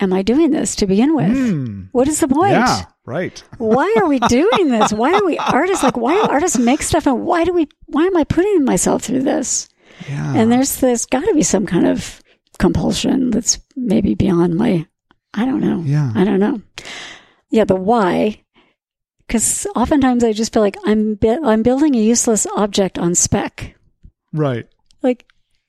am 0.00 0.12
I 0.12 0.22
doing 0.22 0.50
this 0.50 0.74
to 0.76 0.86
begin 0.86 1.14
with? 1.14 1.30
Hmm. 1.36 1.82
What 1.92 2.08
is 2.08 2.20
the 2.20 2.28
point? 2.28 2.52
Yeah. 2.52 2.82
Right. 3.08 3.42
Why 3.56 3.94
are 3.96 4.06
we 4.06 4.18
doing 4.18 4.68
this? 4.68 4.92
Why 4.92 5.14
are 5.14 5.24
we 5.24 5.38
artists? 5.38 5.82
Like, 5.82 5.96
why 5.96 6.12
do 6.12 6.30
artists 6.30 6.58
make 6.58 6.82
stuff? 6.82 7.06
And 7.06 7.24
why 7.24 7.44
do 7.44 7.54
we? 7.54 7.66
Why 7.86 8.04
am 8.04 8.14
I 8.18 8.24
putting 8.24 8.66
myself 8.66 9.02
through 9.02 9.22
this? 9.22 9.66
Yeah. 10.10 10.34
And 10.34 10.52
there's 10.52 10.76
there's 10.76 11.06
got 11.06 11.24
to 11.24 11.32
be 11.32 11.42
some 11.42 11.64
kind 11.64 11.86
of 11.86 12.22
compulsion 12.58 13.30
that's 13.30 13.60
maybe 13.74 14.14
beyond 14.14 14.56
my. 14.56 14.86
I 15.32 15.46
don't 15.46 15.60
know. 15.60 15.80
Yeah. 15.86 16.12
I 16.14 16.24
don't 16.24 16.38
know. 16.38 16.60
Yeah, 17.48 17.64
the 17.64 17.76
why. 17.76 18.42
Because 19.26 19.66
oftentimes 19.74 20.22
I 20.22 20.34
just 20.34 20.52
feel 20.52 20.62
like 20.62 20.76
I'm 20.84 21.14
bu- 21.14 21.46
I'm 21.46 21.62
building 21.62 21.94
a 21.94 22.02
useless 22.02 22.46
object 22.56 22.98
on 22.98 23.14
spec. 23.14 23.74
Right. 24.34 24.68
Like 25.02 25.24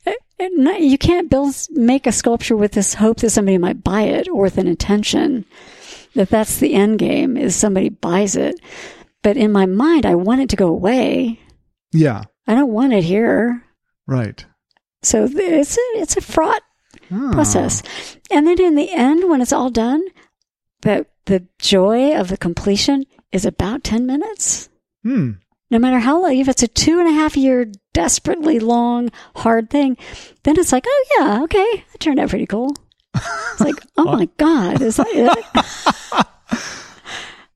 eh, 0.06 0.14
eh, 0.40 0.78
you 0.78 0.98
can't 0.98 1.30
build 1.30 1.56
make 1.70 2.06
a 2.06 2.12
sculpture 2.12 2.58
with 2.58 2.74
this 2.74 2.96
hope 2.96 3.22
that 3.22 3.30
somebody 3.30 3.58
might 3.58 3.82
buy 3.82 4.02
it 4.02 4.28
or 4.28 4.42
with 4.42 4.58
an 4.58 4.68
intention 4.68 5.46
that 6.16 6.30
that's 6.30 6.60
the 6.60 6.74
end 6.74 7.00
game 7.00 7.38
is 7.38 7.56
somebody 7.56 7.90
buys 7.90 8.36
it. 8.36 8.60
But 9.22 9.38
in 9.38 9.52
my 9.52 9.66
mind, 9.66 10.06
I 10.06 10.16
want 10.16 10.42
it 10.42 10.50
to 10.50 10.56
go 10.56 10.68
away. 10.68 11.40
Yeah. 11.92 12.24
I 12.48 12.56
don't 12.56 12.72
want 12.72 12.94
it 12.94 13.04
here. 13.04 13.64
Right. 14.08 14.46
So 15.04 15.28
it's 15.30 15.78
a, 15.78 15.82
it's 16.00 16.18
a 16.18 16.22
fraught 16.22 16.62
Ah. 17.12 17.32
process. 17.34 17.84
And 18.32 18.46
then 18.48 18.60
in 18.62 18.76
the 18.76 18.92
end, 18.92 19.30
when 19.30 19.42
it's 19.42 19.54
all 19.54 19.70
done, 19.70 20.04
the 20.82 21.06
the 21.26 21.48
joy 21.60 22.16
of 22.16 22.28
the 22.30 22.38
completion 22.38 23.06
is 23.32 23.46
about 23.46 23.84
ten 23.84 24.06
minutes. 24.06 24.70
Hmm. 25.04 25.32
No 25.72 25.78
matter 25.80 26.00
how 26.00 26.22
long, 26.22 26.36
if 26.36 26.48
it's 26.48 26.64
a 26.64 26.68
two 26.68 27.00
and 27.00 27.08
a 27.08 27.12
half 27.14 27.38
year, 27.38 27.72
desperately 27.94 28.60
long, 28.60 29.12
hard 29.36 29.70
thing, 29.70 29.98
then 30.44 30.58
it's 30.60 30.72
like, 30.72 30.86
oh 30.88 31.06
yeah, 31.20 31.44
okay, 31.44 31.84
that 31.92 32.00
turned 32.00 32.20
out 32.20 32.30
pretty 32.30 32.48
cool. 32.48 32.76
It's 33.16 33.62
like, 33.62 33.76
oh 33.98 34.06
my 34.06 34.28
god, 34.38 34.82
is 34.82 34.98
that 34.98 35.08
it? 35.10 36.26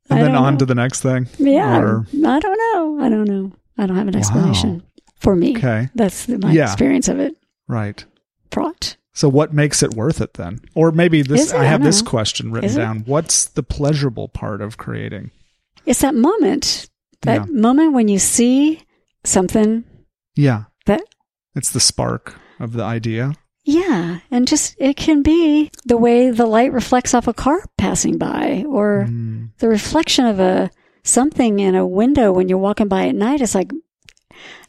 And 0.10 0.20
I 0.20 0.24
then 0.24 0.36
on 0.36 0.54
know. 0.54 0.60
to 0.60 0.66
the 0.66 0.76
next 0.76 1.02
thing. 1.02 1.28
Yeah, 1.40 1.80
Or- 1.80 2.06
I 2.28 2.40
don't 2.40 2.58
know. 2.74 3.00
I 3.04 3.10
don't 3.10 3.24
know. 3.26 3.52
I 3.78 3.88
don't 3.88 3.96
have 3.96 4.08
an 4.10 4.16
explanation 4.16 4.84
for 5.16 5.36
me. 5.36 5.56
Okay. 5.58 5.88
That's 5.96 6.28
my 6.28 6.52
Yeah. 6.52 6.66
experience 6.66 7.08
of 7.08 7.20
it. 7.20 7.36
Right. 7.68 8.04
Fraught. 8.52 8.98
So 9.14 9.30
what 9.30 9.54
makes 9.54 9.82
it 9.82 9.94
worth 9.96 10.22
it 10.22 10.34
then? 10.36 10.60
Or 10.76 10.92
maybe 10.92 11.22
this 11.24 11.44
Is 11.46 11.54
it? 11.54 11.56
I 11.56 11.62
I 11.62 11.66
have 11.66 11.80
don't 11.80 11.86
this 11.88 12.04
know. 12.04 12.10
question 12.10 12.52
written 12.52 12.70
Is 12.70 12.76
it? 12.76 12.80
down. 12.82 13.00
What's 13.08 13.46
the 13.46 13.64
pleasurable 13.64 14.28
part 14.28 14.62
of 14.62 14.78
creating? 14.78 15.32
It's 15.86 16.02
that 16.02 16.16
moment, 16.16 16.90
that 17.22 17.46
Yeah. 17.48 17.52
moment 17.52 17.94
when 17.94 18.08
you 18.08 18.20
see 18.20 18.82
something 19.24 19.84
Yeah. 20.36 20.64
that 20.86 21.02
It's 21.56 21.72
the 21.72 21.80
spark 21.80 22.36
of 22.60 22.74
the 22.74 22.84
idea. 22.84 23.34
Yeah, 23.66 24.20
and 24.30 24.48
just 24.48 24.76
it 24.78 24.98
can 24.98 25.22
be 25.22 25.72
the 25.86 25.96
way 25.98 26.30
the 26.32 26.46
light 26.46 26.74
reflects 26.74 27.14
off 27.14 27.28
a 27.28 27.34
car 27.34 27.64
passing 27.78 28.18
by 28.18 28.66
or 28.68 29.06
Mm. 29.10 29.50
the 29.60 29.70
reflection 29.70 30.26
of 30.26 30.40
a 30.40 30.70
something 31.04 31.60
in 31.60 31.76
a 31.76 31.88
window 31.88 32.32
when 32.34 32.50
you're 32.50 32.58
walking 32.58 32.88
by 32.90 33.08
at 33.08 33.16
night. 33.16 33.42
It's 33.42 33.56
like 33.56 33.72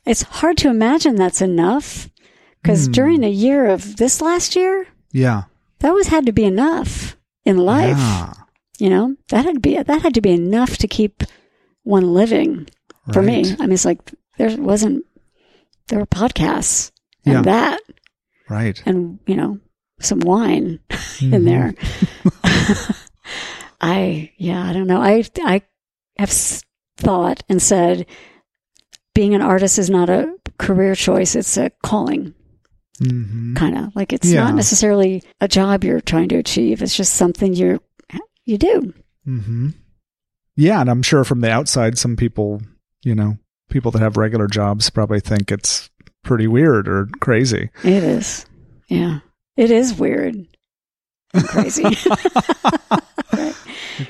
it's 0.06 0.22
hard 0.22 0.58
to 0.58 0.68
imagine 0.68 1.16
that's 1.16 1.40
enough 1.42 2.08
because 2.62 2.86
Hmm. 2.86 2.92
during 2.92 3.24
a 3.24 3.28
year 3.30 3.66
of 3.66 3.96
this 3.96 4.20
last 4.20 4.54
year, 4.54 4.86
Yeah. 5.12 5.44
that 5.80 5.92
was 5.94 6.08
had 6.08 6.26
to 6.26 6.32
be 6.32 6.44
enough 6.44 7.16
in 7.44 7.56
life. 7.58 7.96
Yeah. 7.98 8.32
You 8.78 8.90
know, 8.90 9.16
that 9.30 9.44
had 9.44 9.54
to 9.54 9.60
be 9.60 9.80
that 9.82 10.02
had 10.02 10.14
to 10.14 10.20
be 10.20 10.30
enough 10.32 10.76
to 10.78 10.88
keep 10.88 11.22
one 11.82 12.12
living 12.14 12.68
for 13.12 13.22
me. 13.22 13.44
I 13.58 13.62
mean, 13.66 13.72
it's 13.72 13.84
like 13.84 14.00
there 14.38 14.56
wasn't 14.56 15.04
there 15.88 15.98
were 15.98 16.06
podcasts 16.06 16.90
and 17.24 17.34
Yeah. 17.34 17.42
that 17.42 17.80
Right. 18.48 18.82
and 18.86 19.18
you 19.26 19.36
know 19.36 19.58
some 20.00 20.20
wine 20.20 20.80
in 21.20 21.30
Mhm. 21.30 21.44
there. 21.44 21.74
I 23.80 24.32
yeah, 24.36 24.64
I 24.68 24.72
don't 24.72 24.86
know. 24.86 25.00
I 25.00 25.24
I 25.42 25.62
have 26.18 26.30
thought 26.96 27.42
and 27.48 27.60
said 27.60 28.06
being 29.14 29.34
an 29.34 29.42
artist 29.42 29.78
is 29.78 29.90
not 29.90 30.08
a 30.10 30.32
career 30.58 30.94
choice; 30.94 31.34
it's 31.34 31.56
a 31.56 31.70
calling, 31.82 32.34
Mhm. 33.00 33.56
kind 33.56 33.76
of 33.78 33.94
like 33.96 34.12
it's 34.12 34.28
Yeah. 34.30 34.44
not 34.44 34.54
necessarily 34.54 35.22
a 35.40 35.48
job 35.48 35.84
you're 35.84 36.00
trying 36.00 36.28
to 36.30 36.36
achieve. 36.36 36.82
It's 36.82 36.96
just 36.96 37.14
something 37.14 37.54
you're 37.54 37.80
you 38.46 38.58
do. 38.58 38.92
hmm 39.24 39.68
Yeah, 40.56 40.80
and 40.80 40.90
I'm 40.90 41.02
sure 41.02 41.24
from 41.24 41.40
the 41.40 41.50
outside, 41.50 41.96
some 41.98 42.14
people, 42.16 42.60
you 43.02 43.14
know, 43.14 43.38
people 43.70 43.90
that 43.92 44.00
have 44.02 44.16
regular 44.18 44.46
jobs 44.46 44.90
probably 44.90 45.18
think 45.20 45.50
it's 45.50 45.88
pretty 46.24 46.46
weird 46.46 46.88
or 46.88 47.08
crazy. 47.20 47.70
It 47.82 48.02
is, 48.02 48.46
yeah, 48.88 49.20
it 49.56 49.70
is 49.70 49.94
weird 49.94 50.46
and 51.32 51.48
crazy. 51.48 51.84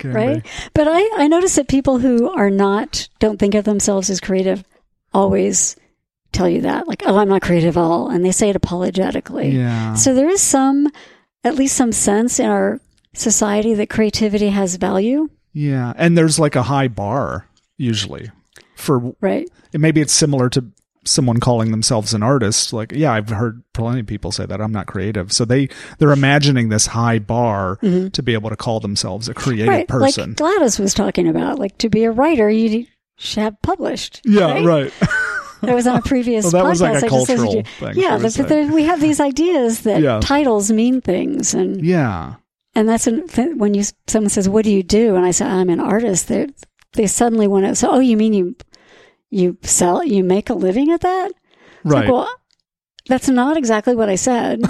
Right? 0.03 0.43
be. 0.43 0.51
But 0.73 0.89
I, 0.89 1.23
I 1.23 1.29
notice 1.29 1.57
that 1.57 1.69
people 1.69 1.99
who 1.99 2.31
are 2.31 2.51
not, 2.51 3.07
don't 3.19 3.39
think 3.39 3.55
of 3.55 3.65
themselves 3.65 4.09
as 4.09 4.19
creative, 4.19 4.65
always 5.13 5.77
tell 6.33 6.49
you 6.49 6.63
that. 6.63 6.89
Like, 6.89 7.03
oh, 7.05 7.19
I'm 7.19 7.29
not 7.29 7.43
creative 7.43 7.77
at 7.77 7.81
all. 7.81 8.09
And 8.09 8.25
they 8.25 8.33
say 8.33 8.49
it 8.49 8.57
apologetically. 8.57 9.51
Yeah. 9.51 9.95
So 9.95 10.15
there 10.15 10.29
is 10.29 10.43
some, 10.43 10.89
at 11.45 11.57
least 11.57 11.77
some 11.77 11.93
sense 11.93 12.41
in 12.41 12.47
our 12.47 12.81
society 13.15 13.75
that 13.75 13.91
creativity 13.91 14.49
has 14.49 14.77
value, 14.77 15.29
yeah. 15.55 15.93
And 15.97 16.19
there's 16.19 16.39
like 16.39 16.57
a 16.57 16.65
high 16.65 16.89
bar 16.89 17.47
usually 17.79 18.31
for 18.77 19.15
right? 19.21 19.49
and 19.73 19.81
maybe 19.81 20.01
it's 20.01 20.13
similar 20.13 20.51
to 20.51 20.65
someone 21.05 21.39
calling 21.41 21.71
themselves 21.71 22.15
an 22.15 22.23
artist 22.23 22.73
like 22.73 22.93
yeah 22.93 23.13
i've 23.13 23.29
heard 23.29 23.63
plenty 23.73 24.01
of 24.01 24.07
people 24.07 24.33
say 24.33 24.47
that 24.47 24.61
i'm 24.61 24.73
not 24.73 24.87
creative 24.87 25.33
so 25.33 25.45
they 25.45 25.69
they're 25.99 26.13
imagining 26.13 26.69
this 26.69 26.87
high 26.87 27.19
bar 27.19 27.77
to 28.13 28.23
be 28.23 28.33
able 28.35 28.51
to 28.51 28.57
call 28.57 28.81
themselves 28.81 29.29
a 29.29 29.35
creative 29.35 29.67
Mm-hmm. 29.67 29.71
right. 29.75 29.89
person 29.89 30.31
Like 30.31 30.37
Gladys 30.37 30.79
was 30.79 30.95
talking 30.95 31.29
about, 31.29 31.59
like 31.59 31.77
to 31.79 31.89
be 31.89 32.05
a 32.05 32.11
writer, 32.11 32.49
you 32.51 32.87
should 33.17 33.43
have 33.43 33.61
published. 33.63 34.21
yeah 34.25 34.65
right, 34.65 34.93
That 35.63 35.75
was 35.75 35.87
on 35.87 35.97
a 35.97 36.03
previous 36.03 36.45
Well, 36.53 36.53
that 36.53 36.65
podcast. 36.65 36.69
was 36.71 36.81
like 36.83 37.03
a 37.03 37.07
I 37.07 37.09
cultural 37.09 37.63
thing 37.63 37.93
Yeah, 37.95 38.19
but, 38.21 38.35
but 38.37 38.49
there, 38.49 38.67
we 38.73 38.83
have 38.85 39.01
these 39.01 39.21
ideas 39.21 39.81
that 39.83 40.03
Yeah. 40.03 40.21
titles 40.23 40.71
mean 40.71 41.01
things, 41.01 41.55
and 41.55 41.85
yeah 41.85 42.35
And 42.75 42.89
that's 42.89 43.05
th- 43.05 43.55
when 43.57 43.73
you 43.75 43.85
someone 44.07 44.31
says, 44.31 44.49
"What 44.49 44.65
do 44.65 44.71
you 44.73 44.83
do?" 44.83 45.15
and 45.17 45.25
I 45.25 45.31
say, 45.31 45.47
"I'm 45.47 45.71
an 45.71 45.81
artist." 45.81 46.29
They 46.29 46.49
they 46.95 47.07
suddenly 47.07 47.47
want 47.49 47.65
to. 47.67 47.75
say 47.77 47.87
oh, 47.89 48.01
you 48.01 48.17
mean 48.17 48.33
you 48.35 48.57
you 49.35 49.57
sell 49.63 50.05
you 50.05 50.23
make 50.25 50.49
a 50.51 50.55
living 50.55 50.91
at 50.91 51.01
that? 51.03 51.31
It's 51.31 51.37
right 51.85 52.05
Like, 52.05 52.13
well, 52.13 52.29
that's 53.09 53.29
not 53.29 53.57
exactly 53.57 53.95
what 53.95 54.09
I 54.09 54.15
said. 54.15 54.63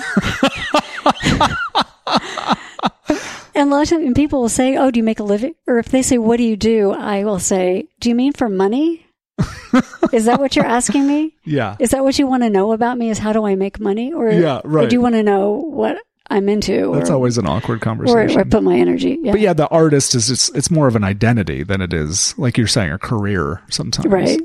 and 3.55 3.69
a 3.71 3.75
lot 3.75 3.83
of 3.83 3.89
times, 3.91 4.13
people 4.15 4.41
will 4.43 4.49
say, 4.49 4.77
"Oh, 4.77 4.91
do 4.91 4.99
you 4.99 5.05
make 5.05 5.21
a 5.21 5.25
living?" 5.25 5.55
Or 5.67 5.79
if 5.79 5.89
they 5.89 6.03
say, 6.03 6.19
"What 6.19 6.39
do 6.39 6.43
you 6.43 6.57
do?" 6.57 6.91
I 6.93 7.25
will 7.25 7.39
say, 7.39 7.87
"Do 8.01 8.09
you 8.09 8.15
mean 8.15 8.33
for 8.33 8.49
money?" 8.49 9.07
Is 10.13 10.27
that 10.27 10.39
what 10.41 10.55
you're 10.55 10.65
asking 10.67 11.07
me? 11.07 11.35
Yeah. 11.45 11.77
Is 11.81 11.91
that 11.91 12.05
what 12.05 12.19
you 12.19 12.27
want 12.27 12.45
to 12.45 12.51
know 12.51 12.73
about 12.73 12.99
me? 12.99 13.11
Is 13.11 13.19
how 13.19 13.33
do 13.33 13.45
I 13.45 13.55
make 13.57 13.81
money, 13.81 14.13
or 14.13 14.31
Yeah, 14.31 14.61
or 14.65 14.71
right. 14.71 14.89
do 14.91 14.95
you 14.95 15.01
want 15.01 15.15
to 15.17 15.23
know 15.23 15.51
what 15.53 15.99
I'm 16.31 16.49
into, 16.49 16.93
That's 16.95 17.11
or, 17.11 17.15
always 17.15 17.37
an 17.39 17.47
awkward 17.47 17.81
conversation. 17.83 18.39
or 18.39 18.41
I 18.41 18.45
put 18.45 18.63
my 18.63 18.77
energy? 18.77 19.19
Yeah, 19.23 19.33
But 19.33 19.41
yeah, 19.43 19.53
the 19.53 19.69
artist 19.69 20.15
is 20.15 20.31
it's 20.31 20.49
it's 20.51 20.71
more 20.71 20.87
of 20.89 20.97
an 20.97 21.05
identity 21.05 21.63
than 21.63 21.81
it 21.83 21.93
is 21.93 22.35
like 22.39 22.57
you're 22.57 22.67
saying 22.67 22.93
a 22.93 22.99
career 22.99 23.61
sometimes. 23.71 24.07
right, 24.07 24.41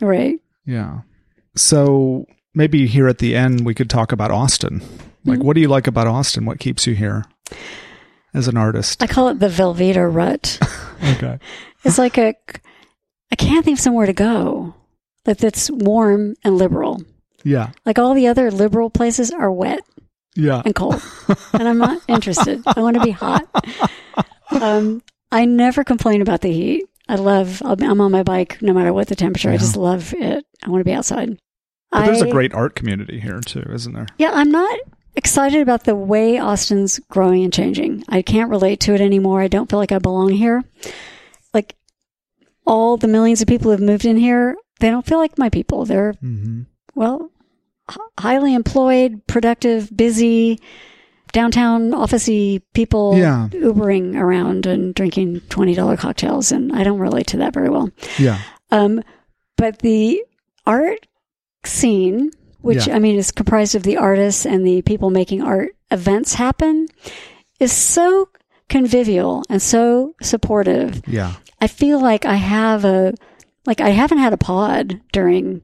right. 0.00 0.40
Yeah. 0.66 1.00
So 1.54 2.26
maybe 2.54 2.86
here 2.86 3.08
at 3.08 3.18
the 3.18 3.36
end 3.36 3.64
we 3.64 3.74
could 3.74 3.88
talk 3.90 4.12
about 4.12 4.30
Austin. 4.30 4.80
Like 5.24 5.38
Mm-hmm. 5.38 5.46
what 5.46 5.54
do 5.54 5.60
you 5.60 5.68
like 5.68 5.86
about 5.86 6.08
Austin? 6.08 6.44
What 6.44 6.58
keeps 6.58 6.86
you 6.86 6.94
here 6.96 7.24
as 8.34 8.48
an 8.48 8.56
artist? 8.56 9.02
I 9.02 9.06
call 9.06 9.28
it 9.28 9.38
the 9.38 9.48
Velveeta 9.48 10.12
rut. 10.12 10.58
Okay. 11.16 11.38
It's 11.84 11.98
like 11.98 12.16
a, 12.16 12.34
I 13.32 13.36
can't 13.36 13.64
think 13.64 13.78
of 13.78 13.82
somewhere 13.82 14.06
to 14.06 14.12
go 14.12 14.72
that 15.24 15.38
that's 15.38 15.68
warm 15.70 16.34
and 16.44 16.56
liberal. 16.56 17.02
Yeah. 17.42 17.70
Like 17.84 17.98
all 17.98 18.14
the 18.14 18.28
other 18.28 18.50
liberal 18.52 18.88
places 18.88 19.32
are 19.32 19.50
wet 19.50 19.80
Yeah. 20.34 20.62
and 20.64 20.74
cold, 20.74 21.02
and 21.52 21.68
I'm 21.68 21.78
not 21.78 22.00
interested. 22.08 22.62
I 22.66 22.80
want 22.80 22.96
to 22.96 23.02
be 23.04 23.10
hot. 23.10 23.46
Um, 24.50 25.02
I 25.30 25.44
never 25.44 25.84
complain 25.84 26.22
about 26.22 26.40
the 26.40 26.52
heat. 26.52 26.84
I 27.08 27.16
love. 27.16 27.60
I'm 27.64 28.00
on 28.00 28.12
my 28.12 28.22
bike 28.22 28.60
no 28.62 28.72
matter 28.72 28.92
what 28.92 29.08
the 29.08 29.14
temperature. 29.16 29.50
I 29.50 29.56
just 29.56 29.76
love 29.76 30.14
it. 30.16 30.44
I 30.64 30.70
want 30.70 30.80
to 30.80 30.84
be 30.84 30.92
outside. 30.92 31.38
But 31.90 32.06
there's 32.06 32.22
a 32.22 32.28
I- 32.28 32.30
great 32.30 32.54
art 32.54 32.74
community 32.74 33.18
here 33.20 33.40
too, 33.40 33.62
isn't 33.72 33.92
there? 33.92 34.06
Yeah, 34.18 34.30
I'm 34.32 34.50
not 34.50 34.78
excited 35.16 35.60
about 35.60 35.84
the 35.84 35.94
way 35.94 36.38
Austin's 36.38 36.98
growing 37.10 37.44
and 37.44 37.52
changing. 37.52 38.04
I 38.08 38.22
can't 38.22 38.50
relate 38.50 38.80
to 38.80 38.94
it 38.94 39.00
anymore. 39.00 39.42
I 39.42 39.48
don't 39.48 39.68
feel 39.68 39.78
like 39.78 39.92
I 39.92 39.98
belong 39.98 40.30
here. 40.30 40.64
Like 41.52 41.76
all 42.66 42.96
the 42.96 43.08
millions 43.08 43.42
of 43.42 43.48
people 43.48 43.64
who 43.64 43.70
have 43.72 43.80
moved 43.80 44.06
in 44.06 44.16
here, 44.16 44.56
they 44.80 44.88
don't 44.88 45.04
feel 45.04 45.18
like 45.18 45.36
my 45.36 45.50
people. 45.50 45.84
They're, 45.84 46.14
Mm-hmm. 46.14 46.62
well, 46.94 47.30
highly 48.18 48.54
employed, 48.54 49.20
productive, 49.26 49.94
busy, 49.96 50.58
downtown 51.32 51.92
officey 51.92 52.62
people 52.74 53.16
Yeah. 53.16 53.48
Ubering 53.52 54.16
around 54.16 54.66
and 54.66 54.94
drinking 54.94 55.40
$20 55.48 55.96
cocktails. 55.98 56.52
And 56.52 56.72
I 56.72 56.84
don't 56.84 56.98
relate 56.98 57.26
to 57.28 57.38
that 57.38 57.54
very 57.54 57.70
well. 57.70 57.90
Yeah. 58.18 58.38
Um, 58.70 59.02
but 59.56 59.78
the 59.80 60.22
art 60.66 61.06
scene, 61.64 62.30
which 62.60 62.86
Yeah. 62.86 62.96
I 62.96 62.98
mean 62.98 63.16
is 63.16 63.30
comprised 63.30 63.74
of 63.74 63.82
the 63.82 63.96
artists 63.96 64.44
and 64.46 64.66
the 64.66 64.82
people 64.82 65.10
making 65.10 65.42
art 65.42 65.70
events 65.90 66.34
happen, 66.34 66.86
is 67.60 67.72
so 67.72 68.28
convivial 68.68 69.42
and 69.48 69.60
so 69.60 70.14
supportive. 70.22 71.02
Yeah. 71.06 71.32
I 71.60 71.66
feel 71.66 72.00
like 72.00 72.24
I 72.24 72.34
have 72.34 72.84
a, 72.84 73.14
like 73.66 73.80
I 73.80 73.90
haven't 73.90 74.18
had 74.18 74.32
a 74.32 74.38
pod 74.38 75.00
during 75.12 75.62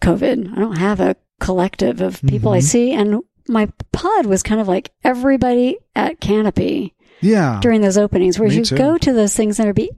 COVID. 0.00 0.52
I 0.56 0.60
don't 0.60 0.76
have 0.78 1.00
a 1.00 1.16
collective 1.40 2.00
of 2.00 2.20
people 2.22 2.52
I 2.52 2.58
Mhm. 2.58 2.62
see. 2.62 2.92
And 2.92 3.20
my 3.48 3.68
pod 3.92 4.26
was 4.26 4.42
kind 4.42 4.60
of 4.60 4.68
like 4.68 4.90
everybody 5.04 5.76
at 5.94 6.20
Canopy 6.20 6.94
Yeah. 7.20 7.58
during 7.62 7.80
those 7.80 7.98
openings, 7.98 8.38
where 8.38 8.50
you 8.50 8.64
too. 8.64 8.76
go 8.76 8.98
to 8.98 9.12
those 9.12 9.34
things 9.34 9.58
and 9.58 9.66
there'd 9.66 9.76
be 9.76 9.90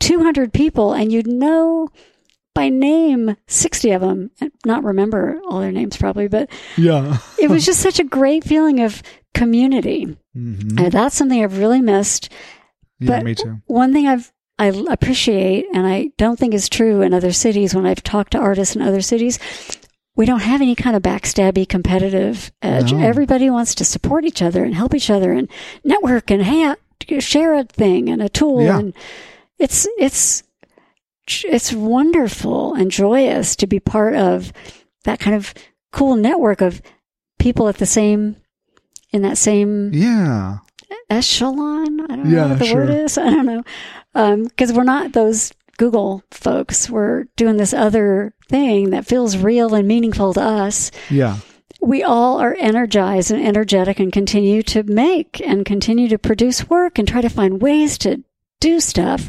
200 0.00 0.52
people 0.52 0.92
and 0.92 1.12
you'd 1.12 1.26
know 1.26 1.88
by 2.54 2.68
name 2.68 3.34
60 3.46 3.92
of 3.92 4.02
them, 4.02 4.30
and 4.40 4.50
not 4.66 4.84
remember 4.84 5.40
all 5.48 5.60
their 5.60 5.72
names 5.72 5.96
probably, 5.96 6.28
but 6.28 6.50
Yeah. 6.76 7.16
it 7.40 7.48
was 7.48 7.64
just 7.64 7.80
such 7.80 7.98
a 7.98 8.04
great 8.04 8.44
feeling 8.44 8.80
of 8.80 9.02
community. 9.32 10.16
hmm 10.34 10.78
And 10.78 10.92
that's 10.92 11.14
something 11.16 11.42
I've 11.42 11.56
really 11.58 11.80
missed. 11.80 12.28
Yeah, 13.00 13.08
but- 13.16 13.24
me 13.24 13.34
too. 13.34 13.58
One 13.66 13.92
thing 13.92 14.06
I've 14.06 14.32
I 14.58 14.66
appreciate 14.90 15.64
and 15.74 15.86
I 15.86 16.10
don't 16.18 16.38
think 16.38 16.52
is 16.54 16.68
true 16.68 17.00
in 17.00 17.14
other 17.14 17.32
cities 17.32 17.74
when 17.74 17.86
I've 17.86 18.02
talked 18.02 18.32
to 18.32 18.38
artists 18.38 18.76
in 18.76 18.82
other 18.82 19.00
cities. 19.00 19.38
We 20.14 20.26
don't 20.26 20.40
have 20.40 20.60
any 20.60 20.74
kind 20.74 20.94
of 20.94 21.02
backstabby 21.02 21.66
competitive 21.68 22.52
edge. 22.60 22.92
No. 22.92 23.00
Everybody 23.00 23.48
wants 23.48 23.74
to 23.76 23.84
support 23.84 24.24
each 24.24 24.42
other 24.42 24.62
and 24.62 24.74
help 24.74 24.94
each 24.94 25.08
other 25.10 25.32
and 25.32 25.48
network 25.84 26.30
and 26.30 26.76
share 27.20 27.54
a 27.54 27.64
thing 27.64 28.08
and 28.10 28.20
a 28.22 28.28
tool 28.28 28.62
Yeah. 28.62 28.78
and 28.78 28.94
it's 29.58 29.88
it's 29.98 30.42
it's 31.44 31.72
wonderful 31.72 32.74
and 32.74 32.90
joyous 32.90 33.56
to 33.56 33.66
be 33.66 33.80
part 33.80 34.14
of 34.14 34.52
that 35.04 35.18
kind 35.18 35.34
of 35.36 35.54
cool 35.92 36.16
network 36.16 36.60
of 36.60 36.82
people 37.38 37.68
at 37.68 37.78
the 37.78 37.86
same 37.86 38.36
in 39.12 39.22
that 39.22 39.38
same 39.38 39.92
Yeah. 39.94 40.58
echelon. 41.10 42.00
I 42.10 42.16
don't 42.16 42.30
Yeah, 42.30 42.42
know 42.42 42.48
what 42.50 42.58
the 42.58 42.64
sure. 42.66 42.80
word 42.86 42.90
is. 42.90 43.18
I 43.18 43.30
don't 43.30 43.46
know. 43.46 43.62
Um, 44.14 44.44
because 44.44 44.72
we're 44.72 44.84
not 44.84 45.12
those 45.12 45.52
Google 45.82 46.22
folks. 46.30 46.88
We're 46.88 47.24
doing 47.34 47.56
this 47.56 47.74
other 47.74 48.34
thing 48.48 48.90
that 48.90 49.04
feels 49.04 49.36
real 49.36 49.74
and 49.74 49.88
meaningful 49.88 50.32
to 50.34 50.40
us. 50.40 50.92
Yeah. 51.10 51.38
We 51.80 52.04
all 52.04 52.38
are 52.40 52.54
energized 52.54 53.32
and 53.32 53.44
energetic 53.44 53.98
and 53.98 54.12
continue 54.12 54.62
to 54.64 54.84
make 54.84 55.40
and 55.40 55.64
continue 55.66 56.06
to 56.10 56.18
produce 56.18 56.70
work 56.70 57.00
and 57.00 57.08
try 57.08 57.20
to 57.20 57.28
find 57.28 57.60
ways 57.60 57.98
to 57.98 58.22
do 58.60 58.78
stuff. 58.78 59.28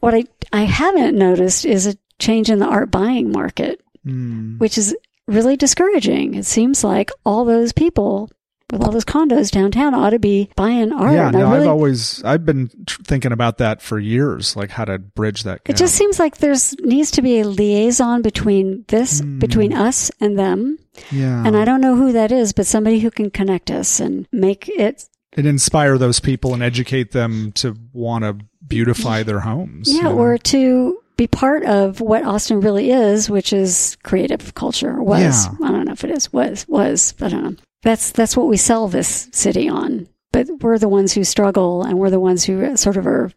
What 0.00 0.14
I, 0.14 0.24
I 0.52 0.62
haven't 0.62 1.16
noticed 1.16 1.64
is 1.64 1.86
a 1.86 1.96
change 2.18 2.50
in 2.50 2.58
the 2.58 2.66
art 2.66 2.90
buying 2.90 3.30
market 3.30 3.80
Mm. 4.04 4.58
which 4.58 4.76
is 4.78 4.96
really 5.28 5.56
discouraging. 5.56 6.34
It 6.34 6.44
seems 6.44 6.82
like 6.82 7.12
all 7.24 7.44
those 7.44 7.72
people 7.72 8.28
with 8.72 8.82
all 8.82 8.90
those 8.90 9.04
condos 9.04 9.50
downtown 9.50 9.94
ought 9.94 10.10
to 10.10 10.18
be 10.18 10.50
buying 10.56 10.92
art. 10.92 11.12
Yeah, 11.12 11.28
And 11.28 11.36
no, 11.38 11.50
really, 11.52 11.62
I've 11.62 11.68
always 11.68 12.24
I've 12.24 12.44
been 12.44 12.70
tr- 12.86 13.02
thinking 13.04 13.30
about 13.32 13.58
that 13.58 13.80
for 13.82 13.98
years, 13.98 14.56
like 14.56 14.70
how 14.70 14.84
to 14.86 14.98
bridge 14.98 15.44
that 15.44 15.62
gap. 15.64 15.74
it 15.74 15.78
just 15.78 15.94
seems 15.94 16.18
like 16.18 16.38
there's 16.38 16.74
needs 16.80 17.10
to 17.12 17.22
be 17.22 17.38
a 17.40 17.44
liaison 17.46 18.22
between 18.22 18.84
this, 18.88 19.20
Hmm. 19.20 19.38
between 19.38 19.72
us 19.72 20.10
and 20.20 20.38
them. 20.38 20.78
yeah, 21.10 21.46
And 21.46 21.56
I 21.56 21.64
don't 21.64 21.80
know 21.80 21.94
who 21.96 22.12
that 22.12 22.32
is, 22.32 22.52
but 22.52 22.66
somebody 22.66 22.98
who 23.00 23.10
can 23.10 23.30
connect 23.30 23.70
us 23.70 24.00
and 24.00 24.26
make 24.32 24.68
it. 24.68 25.06
and 25.34 25.46
inspire 25.46 25.96
those 25.96 26.20
people 26.20 26.52
and 26.52 26.62
educate 26.62 27.12
them 27.12 27.52
to 27.52 27.74
want 27.94 28.22
to 28.24 28.36
beautify 28.68 29.22
their 29.22 29.40
homes. 29.40 29.88
Yeah, 29.90 30.02
know? 30.02 30.18
or 30.18 30.36
to 30.38 30.98
be 31.16 31.26
part 31.26 31.64
of 31.64 32.00
what 32.00 32.24
Austin 32.24 32.60
really 32.60 32.90
is, 32.90 33.30
which 33.30 33.52
is 33.52 33.96
creative 34.02 34.54
culture. 34.54 35.02
Was 35.02 35.46
Yeah. 35.46 35.52
I 35.66 35.70
don't 35.70 35.86
know 35.86 35.92
if 35.92 36.04
it 36.04 36.10
is 36.10 36.32
was 36.32 36.66
was 36.68 37.14
I 37.20 37.28
don't 37.28 37.42
know. 37.44 37.54
That's 37.82 38.12
that's 38.12 38.36
what 38.36 38.48
we 38.48 38.56
sell 38.56 38.88
this 38.88 39.28
city 39.32 39.68
on. 39.68 40.08
But 40.32 40.48
we're 40.60 40.78
the 40.78 40.88
ones 40.88 41.12
who 41.12 41.24
struggle, 41.24 41.82
and 41.82 41.98
we're 41.98 42.10
the 42.10 42.20
ones 42.20 42.44
who 42.44 42.76
sort 42.76 42.96
of 42.96 43.06
are 43.06 43.30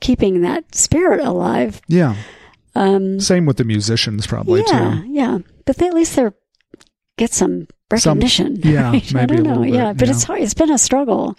keeping 0.00 0.40
that 0.42 0.74
spirit 0.74 1.20
alive. 1.20 1.80
yeah. 1.88 2.16
Um, 2.74 3.18
Same 3.20 3.46
with 3.46 3.56
the 3.56 3.64
musicians, 3.64 4.26
probably 4.28 4.62
yeah, 4.66 5.00
too. 5.02 5.06
yeah. 5.12 5.38
But 5.66 5.76
they, 5.76 5.88
at 5.88 5.94
least 5.94 6.14
they're 6.16 6.32
get 7.18 7.32
some 7.32 7.66
Some- 7.96 8.18
recognition. 8.18 8.56
yeah, 8.62 8.90
right? 8.92 9.12
Maybe 9.14 9.34
a 9.34 9.36
don't 9.38 9.42
know. 9.42 9.48
little 9.50 9.64
bit, 9.64 9.74
yeah, 9.74 9.92
but 9.92 10.06
yeah. 10.08 10.14
it's 10.14 10.22
hard. 10.24 10.40
It's 10.40 10.54
been 10.54 10.70
a 10.70 10.78
struggle. 10.78 11.36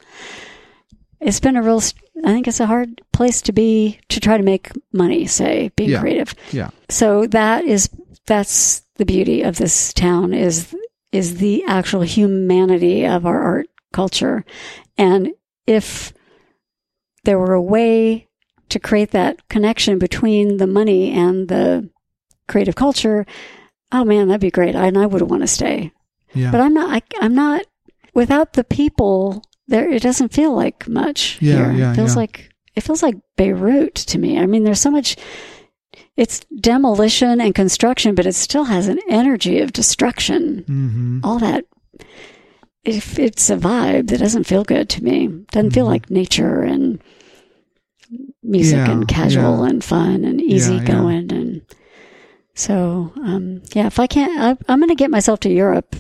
It's 1.20 1.40
been 1.40 1.56
a 1.56 1.62
real. 1.62 1.82
I 2.24 2.34
think 2.34 2.48
it's 2.48 2.60
a 2.60 2.66
hard 2.66 3.02
place 3.14 3.42
to 3.44 3.52
be 3.54 4.00
to 4.10 4.20
try 4.20 4.38
to 4.38 4.44
make 4.44 4.72
money. 4.94 5.26
Say 5.26 5.72
being 5.76 5.92
Yeah. 5.92 6.02
creative. 6.02 6.36
Yeah, 6.52 6.70
So 6.90 7.26
that 7.28 7.64
is 7.66 7.90
that's 8.28 8.82
the 8.96 9.06
beauty 9.06 9.42
of 9.42 9.58
this 9.58 9.94
town 9.94 10.34
is 10.34 10.76
is 11.12 11.38
the 11.38 11.64
actual 11.66 12.02
humanity 12.02 13.06
of 13.06 13.26
our 13.26 13.42
art 13.42 13.68
culture. 13.94 14.46
And 14.98 15.32
if 15.68 16.14
there 17.24 17.38
were 17.40 17.54
a 17.54 17.62
way 17.62 18.28
to 18.70 18.80
create 18.80 19.12
that 19.12 19.48
connection 19.50 20.00
between 20.00 20.58
the 20.58 20.68
money 20.68 21.12
and 21.12 21.48
the 21.50 21.90
creative 22.48 22.76
culture, 22.76 23.26
oh 23.92 24.06
man, 24.06 24.28
that'd 24.28 24.42
be 24.42 24.52
great. 24.52 24.76
I, 24.76 24.88
and 24.88 24.98
I 24.98 25.06
would 25.06 25.22
want 25.24 25.42
to 25.44 25.48
stay. 25.48 25.92
yeah, 26.34 26.52
But 26.52 26.62
I'm 26.62 26.74
not 26.74 26.90
I, 26.96 27.02
I'm 27.26 27.36
not 27.36 27.66
without 28.14 28.54
the 28.54 28.64
people 28.64 29.44
there 29.68 29.90
it 29.90 30.02
doesn't 30.02 30.34
feel 30.34 30.54
like 30.54 30.88
much 30.88 31.38
Yeah, 31.42 31.72
here. 31.72 31.72
yeah, 31.74 31.92
it 31.92 31.96
feels 31.96 32.12
yeah. 32.16 32.20
like 32.22 32.50
it 32.76 32.82
feels 32.82 33.04
like 33.04 33.16
Beirut 33.38 33.96
to 33.96 34.18
me. 34.18 34.40
I 34.40 34.46
mean 34.46 34.64
there's 34.64 34.82
so 34.82 34.92
much 34.92 35.18
it's 36.18 36.42
demolition 36.60 37.40
and 37.42 37.56
construction, 37.56 38.16
but 38.16 38.26
it 38.26 38.36
still 38.36 38.66
has 38.66 38.88
an 38.88 39.00
energy 39.10 39.60
of 39.62 39.72
destruction. 39.74 40.64
hmm 40.68 41.20
All 41.24 41.40
that 41.40 41.66
if 42.84 43.20
it's 43.20 43.50
a 43.50 43.56
vibe 43.58 44.08
that 44.10 44.18
doesn't 44.20 44.46
feel 44.46 44.64
good 44.64 44.90
to 44.90 45.04
me. 45.04 45.28
Doesn't 45.52 45.72
feel 45.72 45.86
Mhm. 45.86 45.90
like 45.90 46.10
nature 46.12 46.62
and 46.64 47.00
music 48.44 48.78
Yeah, 48.78 48.92
and 48.92 49.08
casual 49.08 49.64
yeah. 49.64 49.70
and 49.70 49.84
fun 49.84 50.24
and 50.26 50.42
easy 50.42 50.76
yeah. 50.76 50.84
going 50.86 51.32
and 51.32 51.62
so 52.56 53.14
um, 53.24 53.62
yeah 53.74 53.88
if 53.88 54.00
i 54.00 54.08
can't 54.08 54.38
I, 54.38 54.58
i'm 54.72 54.80
going 54.80 54.90
to 54.90 54.96
get 54.96 55.10
myself 55.12 55.40
to 55.42 55.50
europe 55.50 55.96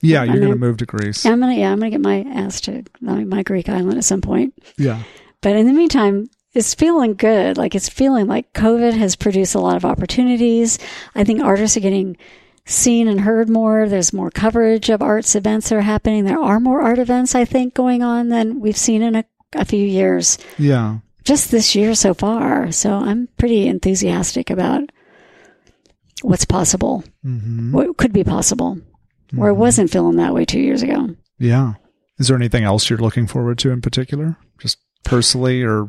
yeah. 0.00 0.22
You're 0.22 0.38
gonna 0.40 0.54
move 0.54 0.76
to 0.76 0.86
Greece. 0.86 1.26
I'm 1.26 1.40
gonna 1.40 1.54
yeah, 1.56 1.72
I'm 1.72 1.78
gonna 1.80 1.90
get 1.90 2.00
my 2.00 2.20
ass 2.32 2.60
to 2.62 2.84
my 3.00 3.42
Greek 3.42 3.68
island 3.68 3.98
at 3.98 4.04
some 4.04 4.20
point. 4.20 4.54
Yeah, 4.76 5.02
But 5.42 5.56
in 5.56 5.66
the 5.66 5.72
meantime, 5.72 6.28
it's 6.58 6.74
feeling 6.74 7.14
good. 7.14 7.56
Like 7.56 7.74
it's 7.74 7.88
feeling 7.88 8.26
like 8.26 8.52
COVID 8.52 8.92
has 8.92 9.16
produced 9.16 9.54
a 9.54 9.60
lot 9.60 9.76
of 9.76 9.84
opportunities. 9.84 10.78
I 11.14 11.24
think 11.24 11.42
artists 11.42 11.76
are 11.76 11.80
getting 11.80 12.16
seen 12.66 13.08
and 13.08 13.20
heard 13.20 13.48
more. 13.48 13.88
There's 13.88 14.12
more 14.12 14.30
coverage 14.30 14.90
of 14.90 15.00
arts 15.00 15.34
events 15.34 15.68
that 15.70 15.76
are 15.76 15.80
happening. 15.80 16.24
There 16.24 16.38
are 16.40 16.60
more 16.60 16.82
art 16.82 16.98
events, 16.98 17.34
I 17.34 17.44
think, 17.46 17.72
going 17.74 18.02
on 18.02 18.28
than 18.28 18.60
we've 18.60 18.76
seen 18.76 19.00
in 19.02 19.14
a, 19.16 19.24
a 19.54 19.64
few 19.64 19.86
years. 19.86 20.36
yeah. 20.58 20.98
just 21.24 21.50
this 21.50 21.74
year 21.74 21.94
so 21.94 22.12
far. 22.12 22.70
So 22.72 22.92
I'm 22.92 23.28
pretty 23.38 23.66
enthusiastic 23.68 24.50
about 24.50 24.82
what's 26.22 26.44
possible, 26.44 27.04
hmm 27.22 27.72
what 27.72 27.96
could 27.96 28.12
be 28.12 28.24
possible, 28.24 28.78
where 29.32 29.50
I 29.50 29.52
wasn't 29.52 29.90
feeling 29.90 30.16
that 30.16 30.34
way 30.34 30.44
two 30.44 30.60
years 30.60 30.82
ago. 30.82 31.14
Yeah. 31.38 31.74
Is 32.18 32.28
there 32.28 32.36
anything 32.36 32.64
else 32.64 32.90
you're 32.90 32.98
looking 32.98 33.26
forward 33.28 33.58
to 33.58 33.70
in 33.70 33.80
particular? 33.80 34.36
Just 34.58 34.78
personally 35.04 35.62
or 35.62 35.86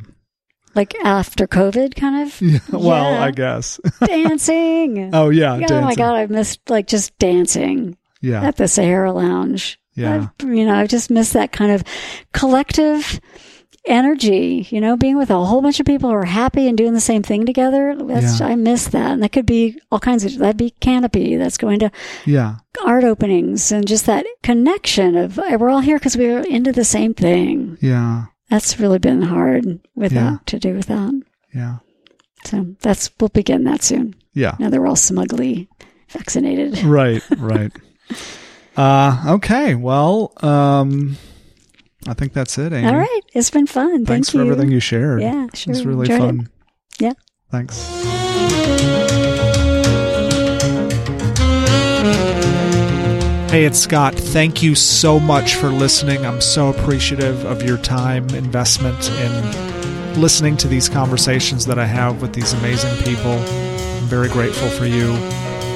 Like 0.76 0.94
after 1.04 1.48
COVID, 1.48 1.96
kind 1.96 2.28
of 2.28 2.42
yeah, 2.42 2.60
well, 2.72 3.12
Yeah. 3.14 3.24
I 3.24 3.32
guess. 3.32 3.80
dancing. 4.06 5.10
oh 5.14 5.30
yeah, 5.30 5.60
oh 5.70 5.82
my. 5.82 5.96
God, 5.96 6.16
I 6.16 6.26
missed 6.28 6.60
like 6.70 6.88
just 6.88 7.18
dancing 7.20 7.98
Yeah. 8.22 8.44
at 8.44 8.58
the 8.58 8.68
Sahara 8.68 9.12
Lounge. 9.12 9.80
Yeah. 9.96 10.30
I've, 10.40 10.48
you 10.48 10.66
know, 10.66 10.76
I've 10.76 10.88
just 10.90 11.10
missed 11.10 11.34
that 11.34 11.52
kind 11.52 11.72
of 11.72 11.84
collective 12.34 13.20
energy, 13.86 14.68
you 14.70 14.80
know, 14.82 14.96
being 14.96 15.18
with 15.18 15.30
a 15.32 15.46
whole 15.46 15.62
bunch 15.62 15.80
of 15.80 15.86
people 15.86 16.10
who 16.10 16.16
are 16.16 16.26
happy 16.26 16.68
and 16.68 16.78
doing 16.78 16.94
the 16.94 17.00
same 17.02 17.24
thing 17.24 17.46
together. 17.46 17.96
That's, 17.98 18.40
Yeah. 18.40 18.48
I 18.48 18.56
miss 18.56 18.88
that. 18.90 19.12
And 19.12 19.24
that 19.24 19.32
could 19.32 19.46
be 19.46 19.80
all 19.92 20.00
kinds 20.00 20.24
of, 20.26 20.38
that'd 20.38 20.58
be 20.58 20.72
Canopy. 20.80 21.36
That's 21.38 21.58
going 21.58 21.80
to 21.80 21.92
Yeah. 22.26 22.56
art 22.86 23.04
openings 23.04 23.72
and 23.72 23.88
just 23.88 24.06
that 24.06 24.26
connection 24.44 25.16
of 25.16 25.38
we're 25.38 25.70
all 25.70 25.80
here 25.80 25.98
because 25.98 26.16
we're 26.18 26.42
into 26.42 26.72
the 26.72 26.86
same 26.86 27.14
thing. 27.14 27.78
Yeah. 27.82 28.26
That's 28.50 28.80
really 28.80 29.00
been 29.00 29.22
hard 29.22 29.80
with 29.96 30.12
Yeah. 30.12 30.32
that, 30.32 30.46
to 30.48 30.60
do 30.60 30.74
with 30.76 30.88
that. 30.88 31.22
Yeah. 31.54 31.78
So 32.46 32.76
that's, 32.82 33.10
we'll 33.20 33.30
begin 33.30 33.64
that 33.66 33.84
soon. 33.84 34.16
Yeah. 34.34 34.56
Now 34.60 34.70
that 34.70 34.80
we're 34.80 34.88
all 34.88 34.96
smugly 34.96 35.70
vaccinated. 36.10 36.80
right, 36.84 37.22
right. 37.38 37.72
Uh 38.78 39.24
okay. 39.36 39.76
Well, 39.76 40.32
um 40.42 41.18
I 42.08 42.14
think 42.14 42.32
that's 42.34 42.58
it, 42.58 42.72
Amy. 42.72 42.88
All 42.88 42.96
right. 42.96 43.22
It's 43.34 43.50
been 43.50 43.68
fun. 43.68 44.06
Thanks 44.06 44.30
Thank 44.30 44.40
for 44.42 44.46
you. 44.46 44.52
everything 44.52 44.72
you 44.72 44.80
shared. 44.80 45.22
Yeah, 45.22 45.48
sure. 45.54 45.74
It's 45.74 45.84
really 45.84 46.10
Enjoyed 46.10 46.16
it. 46.16 46.38
fun. 46.38 46.50
Yeah. 47.00 47.14
Thanks. 47.52 49.19
Hey, 53.50 53.66
it's 53.66 53.80
Scott. 53.80 54.14
Thank 54.14 54.62
you 54.62 54.76
so 54.76 55.20
much 55.20 55.56
for 55.56 55.70
listening. 55.70 56.24
I'm 56.24 56.40
so 56.40 56.70
appreciative 56.70 57.46
of 57.46 57.64
your 57.64 57.80
time 57.80 58.30
investment 58.30 59.10
in 59.10 60.22
listening 60.22 60.56
to 60.58 60.68
these 60.68 60.88
conversations 60.88 61.66
that 61.66 61.80
I 61.80 61.88
have 61.88 62.22
with 62.22 62.34
these 62.34 62.54
amazing 62.54 62.96
people. 63.04 63.32
I'm 63.32 64.06
very 64.06 64.30
grateful 64.30 64.70
for 64.70 64.86
you. 64.86 65.14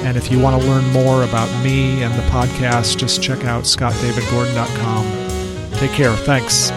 And 0.06 0.16
if 0.16 0.30
you 0.30 0.38
want 0.38 0.62
to 0.62 0.68
learn 0.68 0.88
more 0.92 1.24
about 1.24 1.48
me 1.64 2.04
and 2.04 2.14
the 2.14 2.22
podcast, 2.28 2.96
just 2.96 3.20
check 3.20 3.44
out 3.44 3.64
scottdavidgordon.com. 3.64 5.80
Take 5.80 5.90
care. 5.90 6.14
Thanks. 6.18 6.70